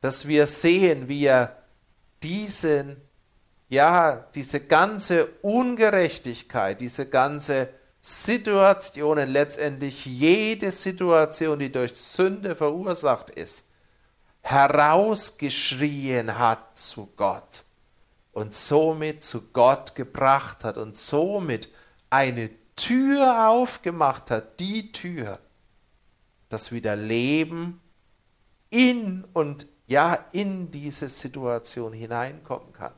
Dass 0.00 0.26
wir 0.26 0.46
sehen, 0.46 1.08
wie 1.08 1.26
er 1.26 1.58
diesen, 2.22 2.96
ja, 3.68 4.26
diese 4.34 4.60
ganze 4.60 5.26
Ungerechtigkeit, 5.42 6.80
diese 6.80 7.06
ganze 7.06 7.68
Situationen, 8.00 9.28
letztendlich 9.28 10.06
jede 10.06 10.70
Situation, 10.70 11.58
die 11.58 11.70
durch 11.70 11.94
Sünde 11.94 12.56
verursacht 12.56 13.30
ist, 13.30 13.66
herausgeschrien 14.40 16.38
hat 16.38 16.78
zu 16.78 17.12
Gott 17.16 17.64
und 18.32 18.54
somit 18.54 19.22
zu 19.22 19.50
Gott 19.52 19.94
gebracht 19.94 20.64
hat 20.64 20.78
und 20.78 20.96
somit 20.96 21.68
eine 22.08 22.50
Tür 22.76 23.50
aufgemacht 23.50 24.30
hat, 24.30 24.60
die 24.60 24.92
Tür, 24.92 25.40
dass 26.48 26.72
wieder 26.72 26.96
Leben 26.96 27.80
in 28.70 29.24
und 29.34 29.66
ja 29.86 30.26
in 30.32 30.70
diese 30.70 31.08
Situation 31.08 31.92
hineinkommen 31.92 32.72
kann. 32.72 32.92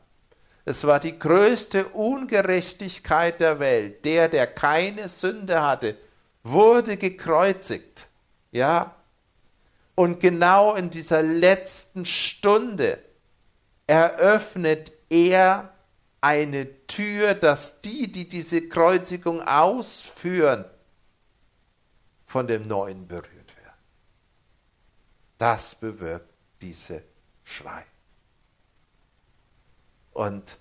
Es 0.64 0.86
war 0.86 1.00
die 1.00 1.18
größte 1.18 1.88
Ungerechtigkeit 1.88 3.40
der 3.40 3.58
Welt. 3.58 4.04
Der, 4.04 4.28
der 4.28 4.46
keine 4.46 5.08
Sünde 5.08 5.62
hatte, 5.62 5.96
wurde 6.42 6.96
gekreuzigt. 6.96 8.08
Ja? 8.52 8.94
Und 9.94 10.20
genau 10.20 10.74
in 10.74 10.90
dieser 10.90 11.22
letzten 11.22 12.04
Stunde 12.04 12.98
eröffnet 13.86 14.92
er 15.08 15.72
eine 16.20 16.86
Tür, 16.86 17.34
dass 17.34 17.80
die, 17.80 18.10
die 18.10 18.28
diese 18.28 18.68
Kreuzigung 18.68 19.42
ausführen, 19.42 20.64
von 22.26 22.46
dem 22.46 22.68
Neuen 22.68 23.08
berührt 23.08 23.56
werden. 23.56 23.78
Das 25.38 25.74
bewirkt 25.74 26.32
diese 26.62 27.02
Schrei. 27.42 27.84
Und 30.20 30.58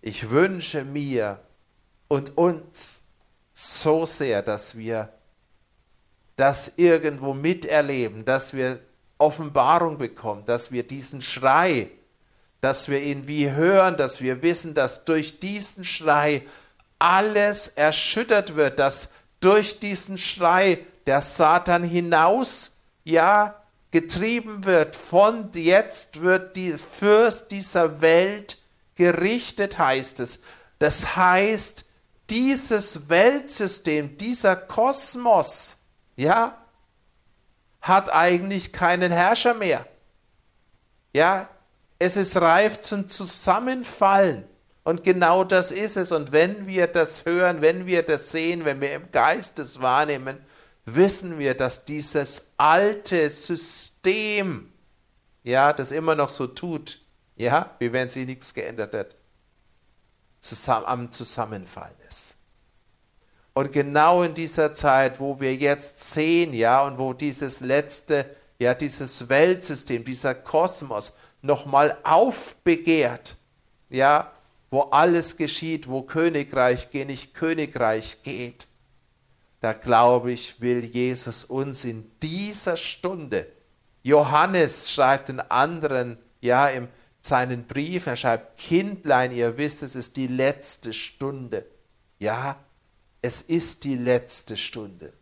ich 0.00 0.30
wünsche 0.30 0.84
mir 0.84 1.38
und 2.08 2.38
uns 2.38 3.02
so 3.52 4.06
sehr, 4.06 4.40
dass 4.40 4.78
wir 4.78 5.10
das 6.36 6.78
irgendwo 6.78 7.34
miterleben, 7.34 8.24
dass 8.24 8.54
wir 8.54 8.80
Offenbarung 9.18 9.98
bekommen, 9.98 10.46
dass 10.46 10.72
wir 10.72 10.82
diesen 10.82 11.20
Schrei, 11.20 11.90
dass 12.62 12.88
wir 12.88 13.02
ihn 13.02 13.28
wie 13.28 13.50
hören, 13.50 13.98
dass 13.98 14.22
wir 14.22 14.40
wissen, 14.40 14.72
dass 14.72 15.04
durch 15.04 15.40
diesen 15.40 15.84
Schrei 15.84 16.46
alles 16.98 17.68
erschüttert 17.68 18.56
wird, 18.56 18.78
dass 18.78 19.12
durch 19.40 19.78
diesen 19.78 20.16
Schrei 20.16 20.86
der 21.04 21.20
Satan 21.20 21.84
hinaus, 21.84 22.78
ja, 23.04 23.62
getrieben 23.90 24.64
wird. 24.64 24.96
Von 24.96 25.50
jetzt 25.52 26.22
wird 26.22 26.56
die 26.56 26.78
Fürst 26.78 27.50
dieser 27.50 28.00
Welt 28.00 28.56
gerichtet, 29.00 29.78
heißt 29.78 30.20
es. 30.20 30.40
Das 30.78 31.16
heißt, 31.16 31.86
dieses 32.28 33.08
Weltsystem, 33.08 34.18
dieser 34.18 34.56
Kosmos, 34.56 35.78
ja, 36.16 36.58
hat 37.80 38.12
eigentlich 38.12 38.74
keinen 38.74 39.10
Herrscher 39.10 39.54
mehr. 39.54 39.86
Ja, 41.14 41.48
es 41.98 42.18
ist 42.18 42.36
reif 42.36 42.82
zum 42.82 43.08
Zusammenfallen. 43.08 44.44
Und 44.84 45.02
genau 45.02 45.44
das 45.44 45.72
ist 45.72 45.96
es. 45.96 46.12
Und 46.12 46.30
wenn 46.32 46.66
wir 46.66 46.86
das 46.86 47.24
hören, 47.24 47.62
wenn 47.62 47.86
wir 47.86 48.02
das 48.02 48.30
sehen, 48.30 48.66
wenn 48.66 48.82
wir 48.82 48.94
im 48.94 49.10
Geist 49.12 49.58
das 49.58 49.80
wahrnehmen, 49.80 50.36
wissen 50.84 51.38
wir, 51.38 51.54
dass 51.54 51.86
dieses 51.86 52.48
alte 52.58 53.30
System, 53.30 54.70
ja, 55.42 55.72
das 55.72 55.90
immer 55.90 56.14
noch 56.14 56.28
so 56.28 56.46
tut, 56.46 57.00
ja, 57.40 57.74
wie 57.78 57.90
wenn 57.92 58.10
sich 58.10 58.26
nichts 58.26 58.52
geändert 58.52 58.94
hat, 58.94 59.16
zusammen, 60.40 60.86
am 60.86 61.10
Zusammenfallen 61.10 61.96
ist. 62.06 62.36
Und 63.54 63.72
genau 63.72 64.22
in 64.22 64.34
dieser 64.34 64.74
Zeit, 64.74 65.20
wo 65.20 65.40
wir 65.40 65.54
jetzt 65.54 66.12
sehen, 66.12 66.52
ja, 66.52 66.84
und 66.84 66.98
wo 66.98 67.14
dieses 67.14 67.60
letzte, 67.60 68.36
ja, 68.58 68.74
dieses 68.74 69.30
Weltsystem, 69.30 70.04
dieser 70.04 70.34
Kosmos 70.34 71.14
nochmal 71.40 71.96
aufbegehrt, 72.04 73.36
ja, 73.88 74.30
wo 74.70 74.82
alles 74.82 75.38
geschieht, 75.38 75.88
wo 75.88 76.02
Königreich 76.02 76.90
geht, 76.90 77.06
nicht 77.06 77.32
Königreich 77.32 78.22
geht, 78.22 78.68
da 79.60 79.72
glaube 79.72 80.32
ich, 80.32 80.60
will 80.60 80.84
Jesus 80.84 81.44
uns 81.44 81.86
in 81.86 82.10
dieser 82.22 82.76
Stunde, 82.76 83.46
Johannes 84.02 84.90
schreibt 84.90 85.28
den 85.28 85.40
anderen, 85.40 86.18
ja, 86.40 86.68
in 86.68 86.88
seinen 87.20 87.66
Brief, 87.66 88.06
er 88.06 88.16
schreibt, 88.16 88.58
Kindlein, 88.58 89.32
ihr 89.32 89.56
wisst, 89.58 89.82
es 89.82 89.94
ist 89.94 90.16
die 90.16 90.26
letzte 90.26 90.92
Stunde. 90.92 91.66
Ja, 92.18 92.56
es 93.22 93.42
ist 93.42 93.84
die 93.84 93.96
letzte 93.96 94.56
Stunde. 94.56 95.12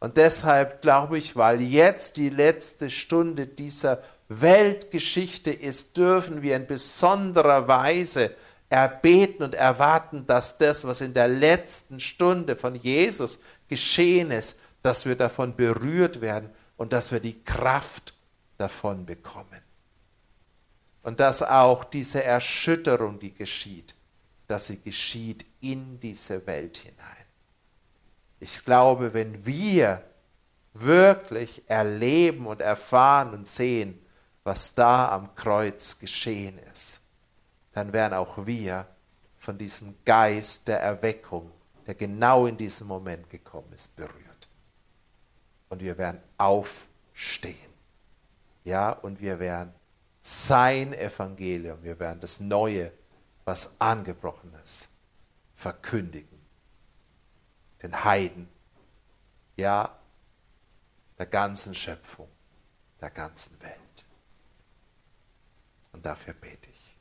Und 0.00 0.16
deshalb 0.16 0.80
glaube 0.80 1.18
ich, 1.18 1.36
weil 1.36 1.60
jetzt 1.60 2.16
die 2.16 2.30
letzte 2.30 2.88
Stunde 2.88 3.46
dieser 3.46 4.02
Weltgeschichte 4.28 5.50
ist, 5.50 5.96
dürfen 5.96 6.42
wir 6.42 6.56
in 6.56 6.66
besonderer 6.66 7.66
Weise 7.66 8.34
erbeten 8.68 9.42
und 9.42 9.54
erwarten, 9.54 10.26
dass 10.26 10.58
das, 10.58 10.84
was 10.84 11.00
in 11.00 11.14
der 11.14 11.28
letzten 11.28 12.00
Stunde 12.00 12.54
von 12.54 12.74
Jesus 12.74 13.42
geschehen 13.68 14.30
ist, 14.30 14.58
dass 14.82 15.06
wir 15.06 15.16
davon 15.16 15.56
berührt 15.56 16.20
werden 16.20 16.50
und 16.76 16.92
dass 16.92 17.10
wir 17.10 17.20
die 17.20 17.42
Kraft 17.42 18.14
davon 18.58 19.06
bekommen. 19.06 19.67
Und 21.08 21.20
dass 21.20 21.42
auch 21.42 21.84
diese 21.84 22.22
Erschütterung, 22.22 23.18
die 23.18 23.32
geschieht, 23.32 23.94
dass 24.46 24.66
sie 24.66 24.78
geschieht 24.78 25.46
in 25.62 25.98
diese 26.00 26.46
Welt 26.46 26.76
hinein. 26.76 27.24
Ich 28.40 28.62
glaube, 28.62 29.14
wenn 29.14 29.46
wir 29.46 30.02
wirklich 30.74 31.62
erleben 31.66 32.46
und 32.46 32.60
erfahren 32.60 33.32
und 33.32 33.48
sehen, 33.48 33.98
was 34.44 34.74
da 34.74 35.08
am 35.08 35.34
Kreuz 35.34 35.98
geschehen 35.98 36.58
ist, 36.70 37.00
dann 37.72 37.94
werden 37.94 38.12
auch 38.12 38.44
wir 38.44 38.86
von 39.38 39.56
diesem 39.56 39.94
Geist 40.04 40.68
der 40.68 40.82
Erweckung, 40.82 41.50
der 41.86 41.94
genau 41.94 42.44
in 42.44 42.58
diesem 42.58 42.86
Moment 42.86 43.30
gekommen 43.30 43.72
ist, 43.74 43.96
berührt. 43.96 44.48
Und 45.70 45.80
wir 45.80 45.96
werden 45.96 46.20
aufstehen. 46.36 47.56
Ja, 48.64 48.90
und 48.90 49.22
wir 49.22 49.38
werden 49.38 49.72
sein 50.22 50.92
Evangelium, 50.92 51.82
wir 51.82 51.98
werden 51.98 52.20
das 52.20 52.40
Neue, 52.40 52.92
was 53.44 53.80
angebrochen 53.80 54.52
ist, 54.62 54.88
verkündigen. 55.54 56.38
Den 57.82 58.04
Heiden, 58.04 58.48
ja, 59.56 59.96
der 61.16 61.26
ganzen 61.26 61.74
Schöpfung, 61.74 62.28
der 63.00 63.10
ganzen 63.10 63.60
Welt. 63.62 64.04
Und 65.92 66.04
dafür 66.04 66.34
bete 66.34 66.70
ich. 66.70 66.96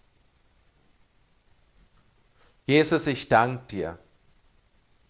Jesus, 2.65 3.07
ich 3.07 3.29
danke 3.29 3.65
dir. 3.67 3.99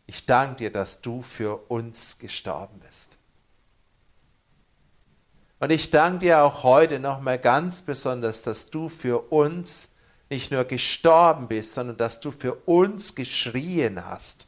Ich 0.05 0.25
danke 0.25 0.55
dir, 0.57 0.71
dass 0.71 1.01
du 1.01 1.21
für 1.21 1.69
uns 1.69 2.17
gestorben 2.19 2.79
bist. 2.79 3.16
Und 5.59 5.71
ich 5.71 5.89
danke 5.89 6.19
dir 6.19 6.43
auch 6.43 6.63
heute 6.63 6.99
nochmal 6.99 7.39
ganz 7.39 7.81
besonders, 7.81 8.43
dass 8.43 8.69
du 8.69 8.89
für 8.89 9.31
uns 9.31 9.93
nicht 10.29 10.51
nur 10.51 10.65
gestorben 10.65 11.47
bist, 11.47 11.73
sondern 11.73 11.97
dass 11.97 12.19
du 12.19 12.31
für 12.31 12.53
uns 12.65 13.15
geschrien 13.15 14.05
hast 14.05 14.47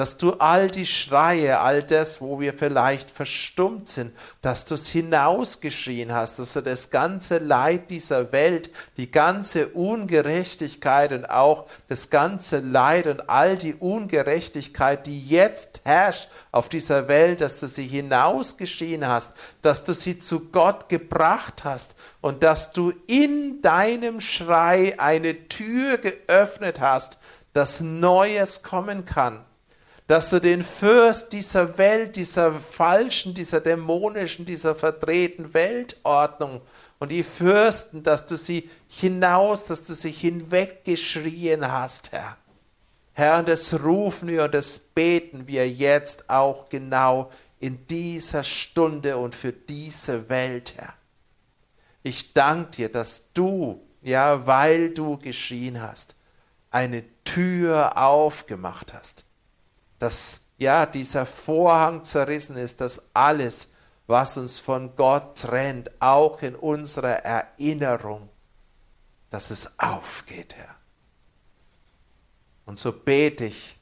dass 0.00 0.16
du 0.16 0.32
all 0.32 0.70
die 0.70 0.86
Schreie, 0.86 1.60
all 1.60 1.82
das, 1.82 2.22
wo 2.22 2.40
wir 2.40 2.54
vielleicht 2.54 3.10
verstummt 3.10 3.86
sind, 3.86 4.16
dass 4.40 4.64
du 4.64 4.72
es 4.72 4.88
hinausgeschrien 4.88 6.14
hast, 6.14 6.38
dass 6.38 6.54
du 6.54 6.62
das 6.62 6.88
ganze 6.88 7.36
Leid 7.36 7.90
dieser 7.90 8.32
Welt, 8.32 8.70
die 8.96 9.10
ganze 9.10 9.68
Ungerechtigkeit 9.68 11.12
und 11.12 11.28
auch 11.28 11.66
das 11.88 12.08
ganze 12.08 12.60
Leid 12.60 13.08
und 13.08 13.28
all 13.28 13.58
die 13.58 13.74
Ungerechtigkeit, 13.74 15.06
die 15.06 15.22
jetzt 15.22 15.82
herrscht 15.84 16.30
auf 16.50 16.70
dieser 16.70 17.06
Welt, 17.06 17.42
dass 17.42 17.60
du 17.60 17.68
sie 17.68 17.86
hinausgeschrien 17.86 19.06
hast, 19.06 19.34
dass 19.60 19.84
du 19.84 19.92
sie 19.92 20.18
zu 20.18 20.48
Gott 20.48 20.88
gebracht 20.88 21.64
hast 21.64 21.94
und 22.22 22.42
dass 22.42 22.72
du 22.72 22.94
in 23.06 23.60
deinem 23.60 24.22
Schrei 24.22 24.98
eine 24.98 25.48
Tür 25.48 25.98
geöffnet 25.98 26.80
hast, 26.80 27.18
dass 27.52 27.82
Neues 27.82 28.62
kommen 28.62 29.04
kann 29.04 29.44
dass 30.10 30.30
du 30.30 30.40
den 30.40 30.64
Fürst 30.64 31.32
dieser 31.32 31.78
Welt, 31.78 32.16
dieser 32.16 32.52
falschen, 32.52 33.32
dieser 33.32 33.60
dämonischen, 33.60 34.44
dieser 34.44 34.74
verdrehten 34.74 35.54
Weltordnung 35.54 36.62
und 36.98 37.12
die 37.12 37.22
Fürsten, 37.22 38.02
dass 38.02 38.26
du 38.26 38.36
sie 38.36 38.68
hinaus, 38.88 39.66
dass 39.66 39.84
du 39.84 39.94
sie 39.94 40.10
hinweggeschrien 40.10 41.70
hast, 41.70 42.10
Herr. 42.10 42.36
Herr, 43.12 43.38
und 43.38 43.48
das 43.48 43.84
rufen 43.84 44.26
wir 44.26 44.42
und 44.42 44.54
das 44.54 44.80
beten 44.80 45.46
wir 45.46 45.70
jetzt 45.70 46.28
auch 46.28 46.68
genau 46.70 47.30
in 47.60 47.86
dieser 47.86 48.42
Stunde 48.42 49.16
und 49.16 49.36
für 49.36 49.52
diese 49.52 50.28
Welt, 50.28 50.74
Herr. 50.76 50.94
Ich 52.02 52.32
danke 52.32 52.70
dir, 52.72 52.88
dass 52.88 53.32
du, 53.32 53.80
ja, 54.02 54.44
weil 54.44 54.90
du 54.92 55.18
geschrien 55.18 55.80
hast, 55.80 56.16
eine 56.72 57.04
Tür 57.22 57.96
aufgemacht 57.96 58.92
hast 58.92 59.24
dass 60.00 60.40
ja 60.58 60.86
dieser 60.86 61.26
Vorhang 61.26 62.02
zerrissen 62.02 62.56
ist, 62.56 62.80
dass 62.80 63.14
alles, 63.14 63.72
was 64.08 64.36
uns 64.36 64.58
von 64.58 64.96
Gott 64.96 65.38
trennt, 65.38 65.90
auch 66.00 66.42
in 66.42 66.56
unserer 66.56 67.24
Erinnerung, 67.24 68.28
dass 69.30 69.50
es 69.50 69.78
aufgeht, 69.78 70.56
Herr. 70.56 70.74
Und 72.66 72.78
so 72.78 72.92
bete 72.92 73.44
ich, 73.44 73.78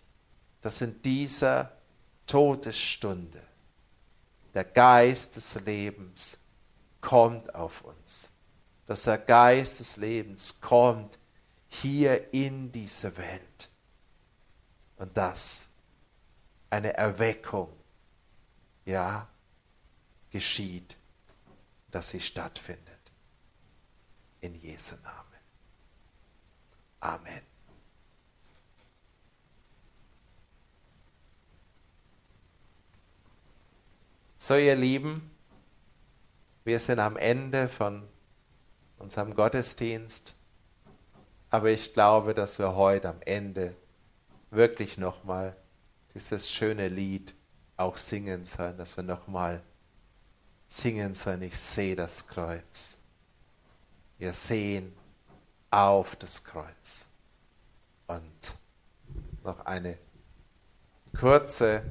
dass 0.61 0.81
in 0.81 1.01
dieser 1.03 1.73
Todesstunde 2.27 3.40
der 4.55 4.65
Geist 4.65 5.36
des 5.36 5.55
Lebens 5.65 6.36
kommt 7.01 7.55
auf 7.55 7.82
uns. 7.82 8.31
Dass 8.86 9.05
der 9.05 9.19
Geist 9.19 9.81
des 9.81 9.97
Lebens 9.99 10.61
kommt 10.61 11.19
hier 11.69 12.32
in 12.32 12.73
diese 12.73 13.16
Welt. 13.16 13.69
Und 14.97 15.16
das 15.16 15.68
eine 16.70 16.95
Erweckung, 16.95 17.73
ja, 18.85 19.28
geschieht, 20.31 20.97
dass 21.90 22.11
sie 22.11 22.20
stattfindet. 22.20 22.85
In 24.40 24.55
Jesu 24.55 24.95
Namen. 25.03 25.28
Amen. 27.01 27.43
So, 34.39 34.55
ihr 34.55 34.77
Lieben, 34.77 35.31
wir 36.65 36.78
sind 36.81 37.01
am 37.01 37.16
Ende 37.16 37.69
von 37.69 38.09
unserem 38.99 39.35
Gottesdienst, 39.35 40.35
aber 41.51 41.70
ich 41.70 41.93
glaube, 41.93 42.35
dass 42.35 42.59
wir 42.59 42.74
heute 42.74 43.09
am 43.09 43.20
Ende 43.23 43.74
wirklich 44.51 44.97
nochmal 44.97 45.57
dieses 46.19 46.51
schöne 46.51 46.89
Lied 46.89 47.32
auch 47.77 47.97
singen 47.97 48.45
sollen, 48.45 48.77
dass 48.77 48.97
wir 48.97 49.05
nochmal 49.05 49.62
singen 50.66 51.15
sollen, 51.15 51.43
ich 51.43 51.57
sehe 51.57 51.95
das 51.95 52.27
Kreuz. 52.27 52.99
Wir 54.19 54.32
sehen 54.32 54.93
auf 55.70 56.16
das 56.16 56.43
Kreuz. 56.43 57.07
Und 58.09 58.53
noch 59.45 59.65
eine 59.65 59.97
kurze 61.16 61.82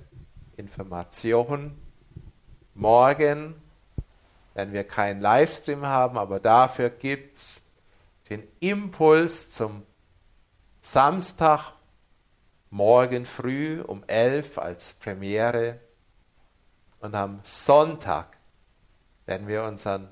Information. 0.57 1.79
Morgen 2.73 3.55
werden 4.53 4.73
wir 4.73 4.83
keinen 4.83 5.21
Livestream 5.21 5.85
haben, 5.85 6.17
aber 6.17 6.41
dafür 6.41 6.89
gibt 6.89 7.37
es 7.37 7.61
den 8.29 8.43
Impuls 8.59 9.51
zum 9.51 9.83
Samstag 10.81 11.76
morgen 12.69 13.25
früh 13.25 13.81
um 13.81 14.03
11 14.07 14.57
als 14.57 14.93
Premiere. 14.93 15.79
Und 16.99 17.15
am 17.15 17.39
Sonntag 17.43 18.37
werden 19.25 19.47
wir 19.47 19.63
unseren 19.63 20.09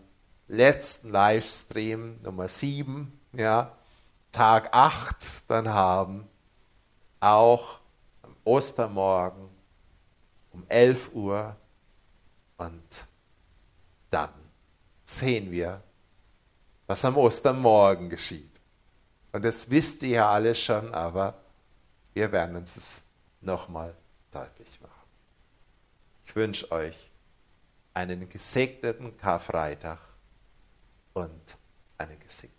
letzten 0.47 1.09
Livestream 1.11 2.21
Nummer 2.21 2.47
7, 2.47 3.11
ja, 3.33 3.71
Tag 4.31 4.69
8 4.73 5.49
dann 5.49 5.69
haben, 5.69 6.27
auch 7.19 7.79
am 8.21 8.35
Ostermorgen 8.43 9.49
um 10.51 10.63
11 10.67 11.13
Uhr. 11.13 11.55
Und 12.57 13.05
dann 14.11 14.29
sehen 15.03 15.51
wir, 15.51 15.81
was 16.87 17.03
am 17.05 17.17
Ostermorgen 17.17 18.09
geschieht. 18.09 18.51
Und 19.31 19.43
das 19.43 19.69
wisst 19.69 20.03
ihr 20.03 20.09
ja 20.09 20.29
alle 20.29 20.55
schon, 20.55 20.93
aber 20.93 21.44
wir 22.15 22.31
werden 22.31 22.55
uns 22.55 22.77
es 22.77 23.01
nochmal 23.41 23.93
deutlich 24.31 24.81
machen. 24.81 25.09
Ich 26.25 26.35
wünsche 26.35 26.71
euch 26.71 27.11
einen 27.93 28.27
gesegneten 28.29 29.17
Karfreitag 29.17 29.99
und 31.13 31.57
eine 31.97 32.15
gesegnete 32.17 32.54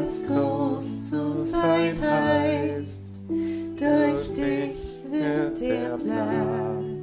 es 0.00 0.22
groß 0.26 1.10
zu 1.10 1.34
sein 1.44 2.00
heißt. 2.00 3.10
Durch 3.28 4.32
dich 4.32 4.76
wird 5.10 5.60
der 5.60 5.98
Plan 5.98 6.98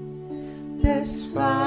des 0.83 1.25
Vaters. 1.25 1.66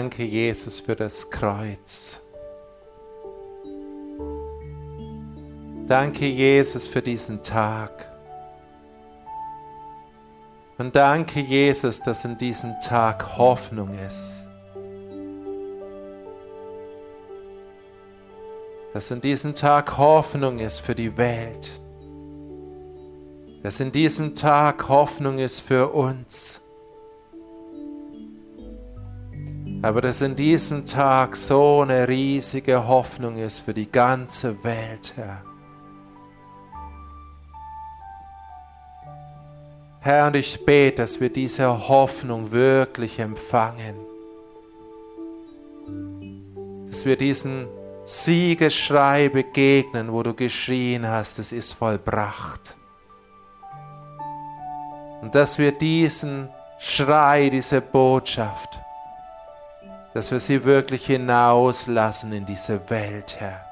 Danke, 0.00 0.24
Jesus, 0.24 0.80
für 0.80 0.96
das 0.96 1.28
Kreuz. 1.28 2.18
Danke, 5.86 6.24
Jesus, 6.24 6.86
für 6.86 7.02
diesen 7.02 7.42
Tag. 7.42 8.10
Und 10.78 10.96
danke, 10.96 11.40
Jesus, 11.40 12.00
dass 12.00 12.24
in 12.24 12.38
diesem 12.38 12.80
Tag 12.80 13.36
Hoffnung 13.36 13.90
ist. 13.98 14.48
Dass 18.94 19.10
in 19.10 19.20
diesem 19.20 19.54
Tag 19.54 19.98
Hoffnung 19.98 20.60
ist 20.60 20.78
für 20.80 20.94
die 20.94 21.14
Welt. 21.18 21.78
Dass 23.62 23.80
in 23.80 23.92
diesem 23.92 24.34
Tag 24.34 24.88
Hoffnung 24.88 25.38
ist 25.38 25.60
für 25.60 25.92
uns. 25.92 26.59
Aber 29.82 30.02
dass 30.02 30.20
in 30.20 30.36
diesem 30.36 30.84
Tag 30.84 31.36
so 31.36 31.80
eine 31.80 32.06
riesige 32.06 32.86
Hoffnung 32.86 33.38
ist 33.38 33.60
für 33.60 33.72
die 33.72 33.90
ganze 33.90 34.62
Welt, 34.62 35.14
Herr. 35.16 35.42
Herr, 40.00 40.26
und 40.26 40.36
ich 40.36 40.64
bete, 40.64 41.02
dass 41.02 41.20
wir 41.20 41.30
diese 41.30 41.88
Hoffnung 41.88 42.52
wirklich 42.52 43.18
empfangen. 43.18 43.94
Dass 46.88 47.04
wir 47.04 47.16
diesen 47.16 47.66
Siegesschrei 48.06 49.28
begegnen, 49.28 50.12
wo 50.12 50.22
du 50.22 50.34
geschrien 50.34 51.06
hast, 51.06 51.38
es 51.38 51.52
ist 51.52 51.74
vollbracht. 51.74 52.76
Und 55.20 55.34
dass 55.34 55.58
wir 55.58 55.72
diesen 55.72 56.48
Schrei, 56.78 57.50
diese 57.50 57.82
Botschaft 57.82 58.80
dass 60.14 60.30
wir 60.30 60.40
sie 60.40 60.64
wirklich 60.64 61.06
hinauslassen 61.06 62.32
in 62.32 62.46
diese 62.46 62.90
Welt, 62.90 63.36
Herr. 63.38 63.64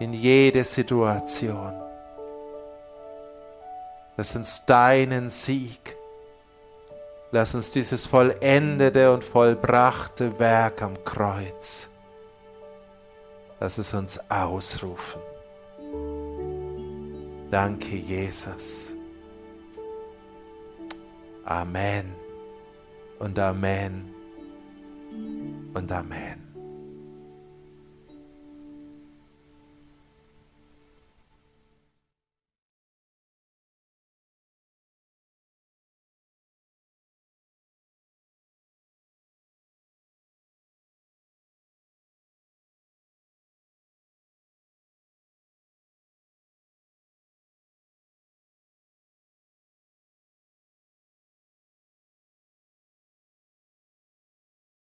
In 0.00 0.12
jede 0.12 0.64
Situation. 0.64 1.72
Lass 4.16 4.34
uns 4.34 4.66
deinen 4.66 5.30
Sieg, 5.30 5.96
lass 7.30 7.54
uns 7.54 7.70
dieses 7.70 8.06
vollendete 8.06 9.12
und 9.12 9.22
vollbrachte 9.24 10.40
Werk 10.40 10.82
am 10.82 11.04
Kreuz, 11.04 11.88
lass 13.60 13.78
es 13.78 13.94
uns 13.94 14.18
ausrufen. 14.28 15.20
Danke, 17.50 17.94
Jesus. 17.96 18.92
Amen 21.44 22.27
und 23.18 23.38
Amen 23.38 24.04
und 25.74 25.92
Amen. 25.92 26.47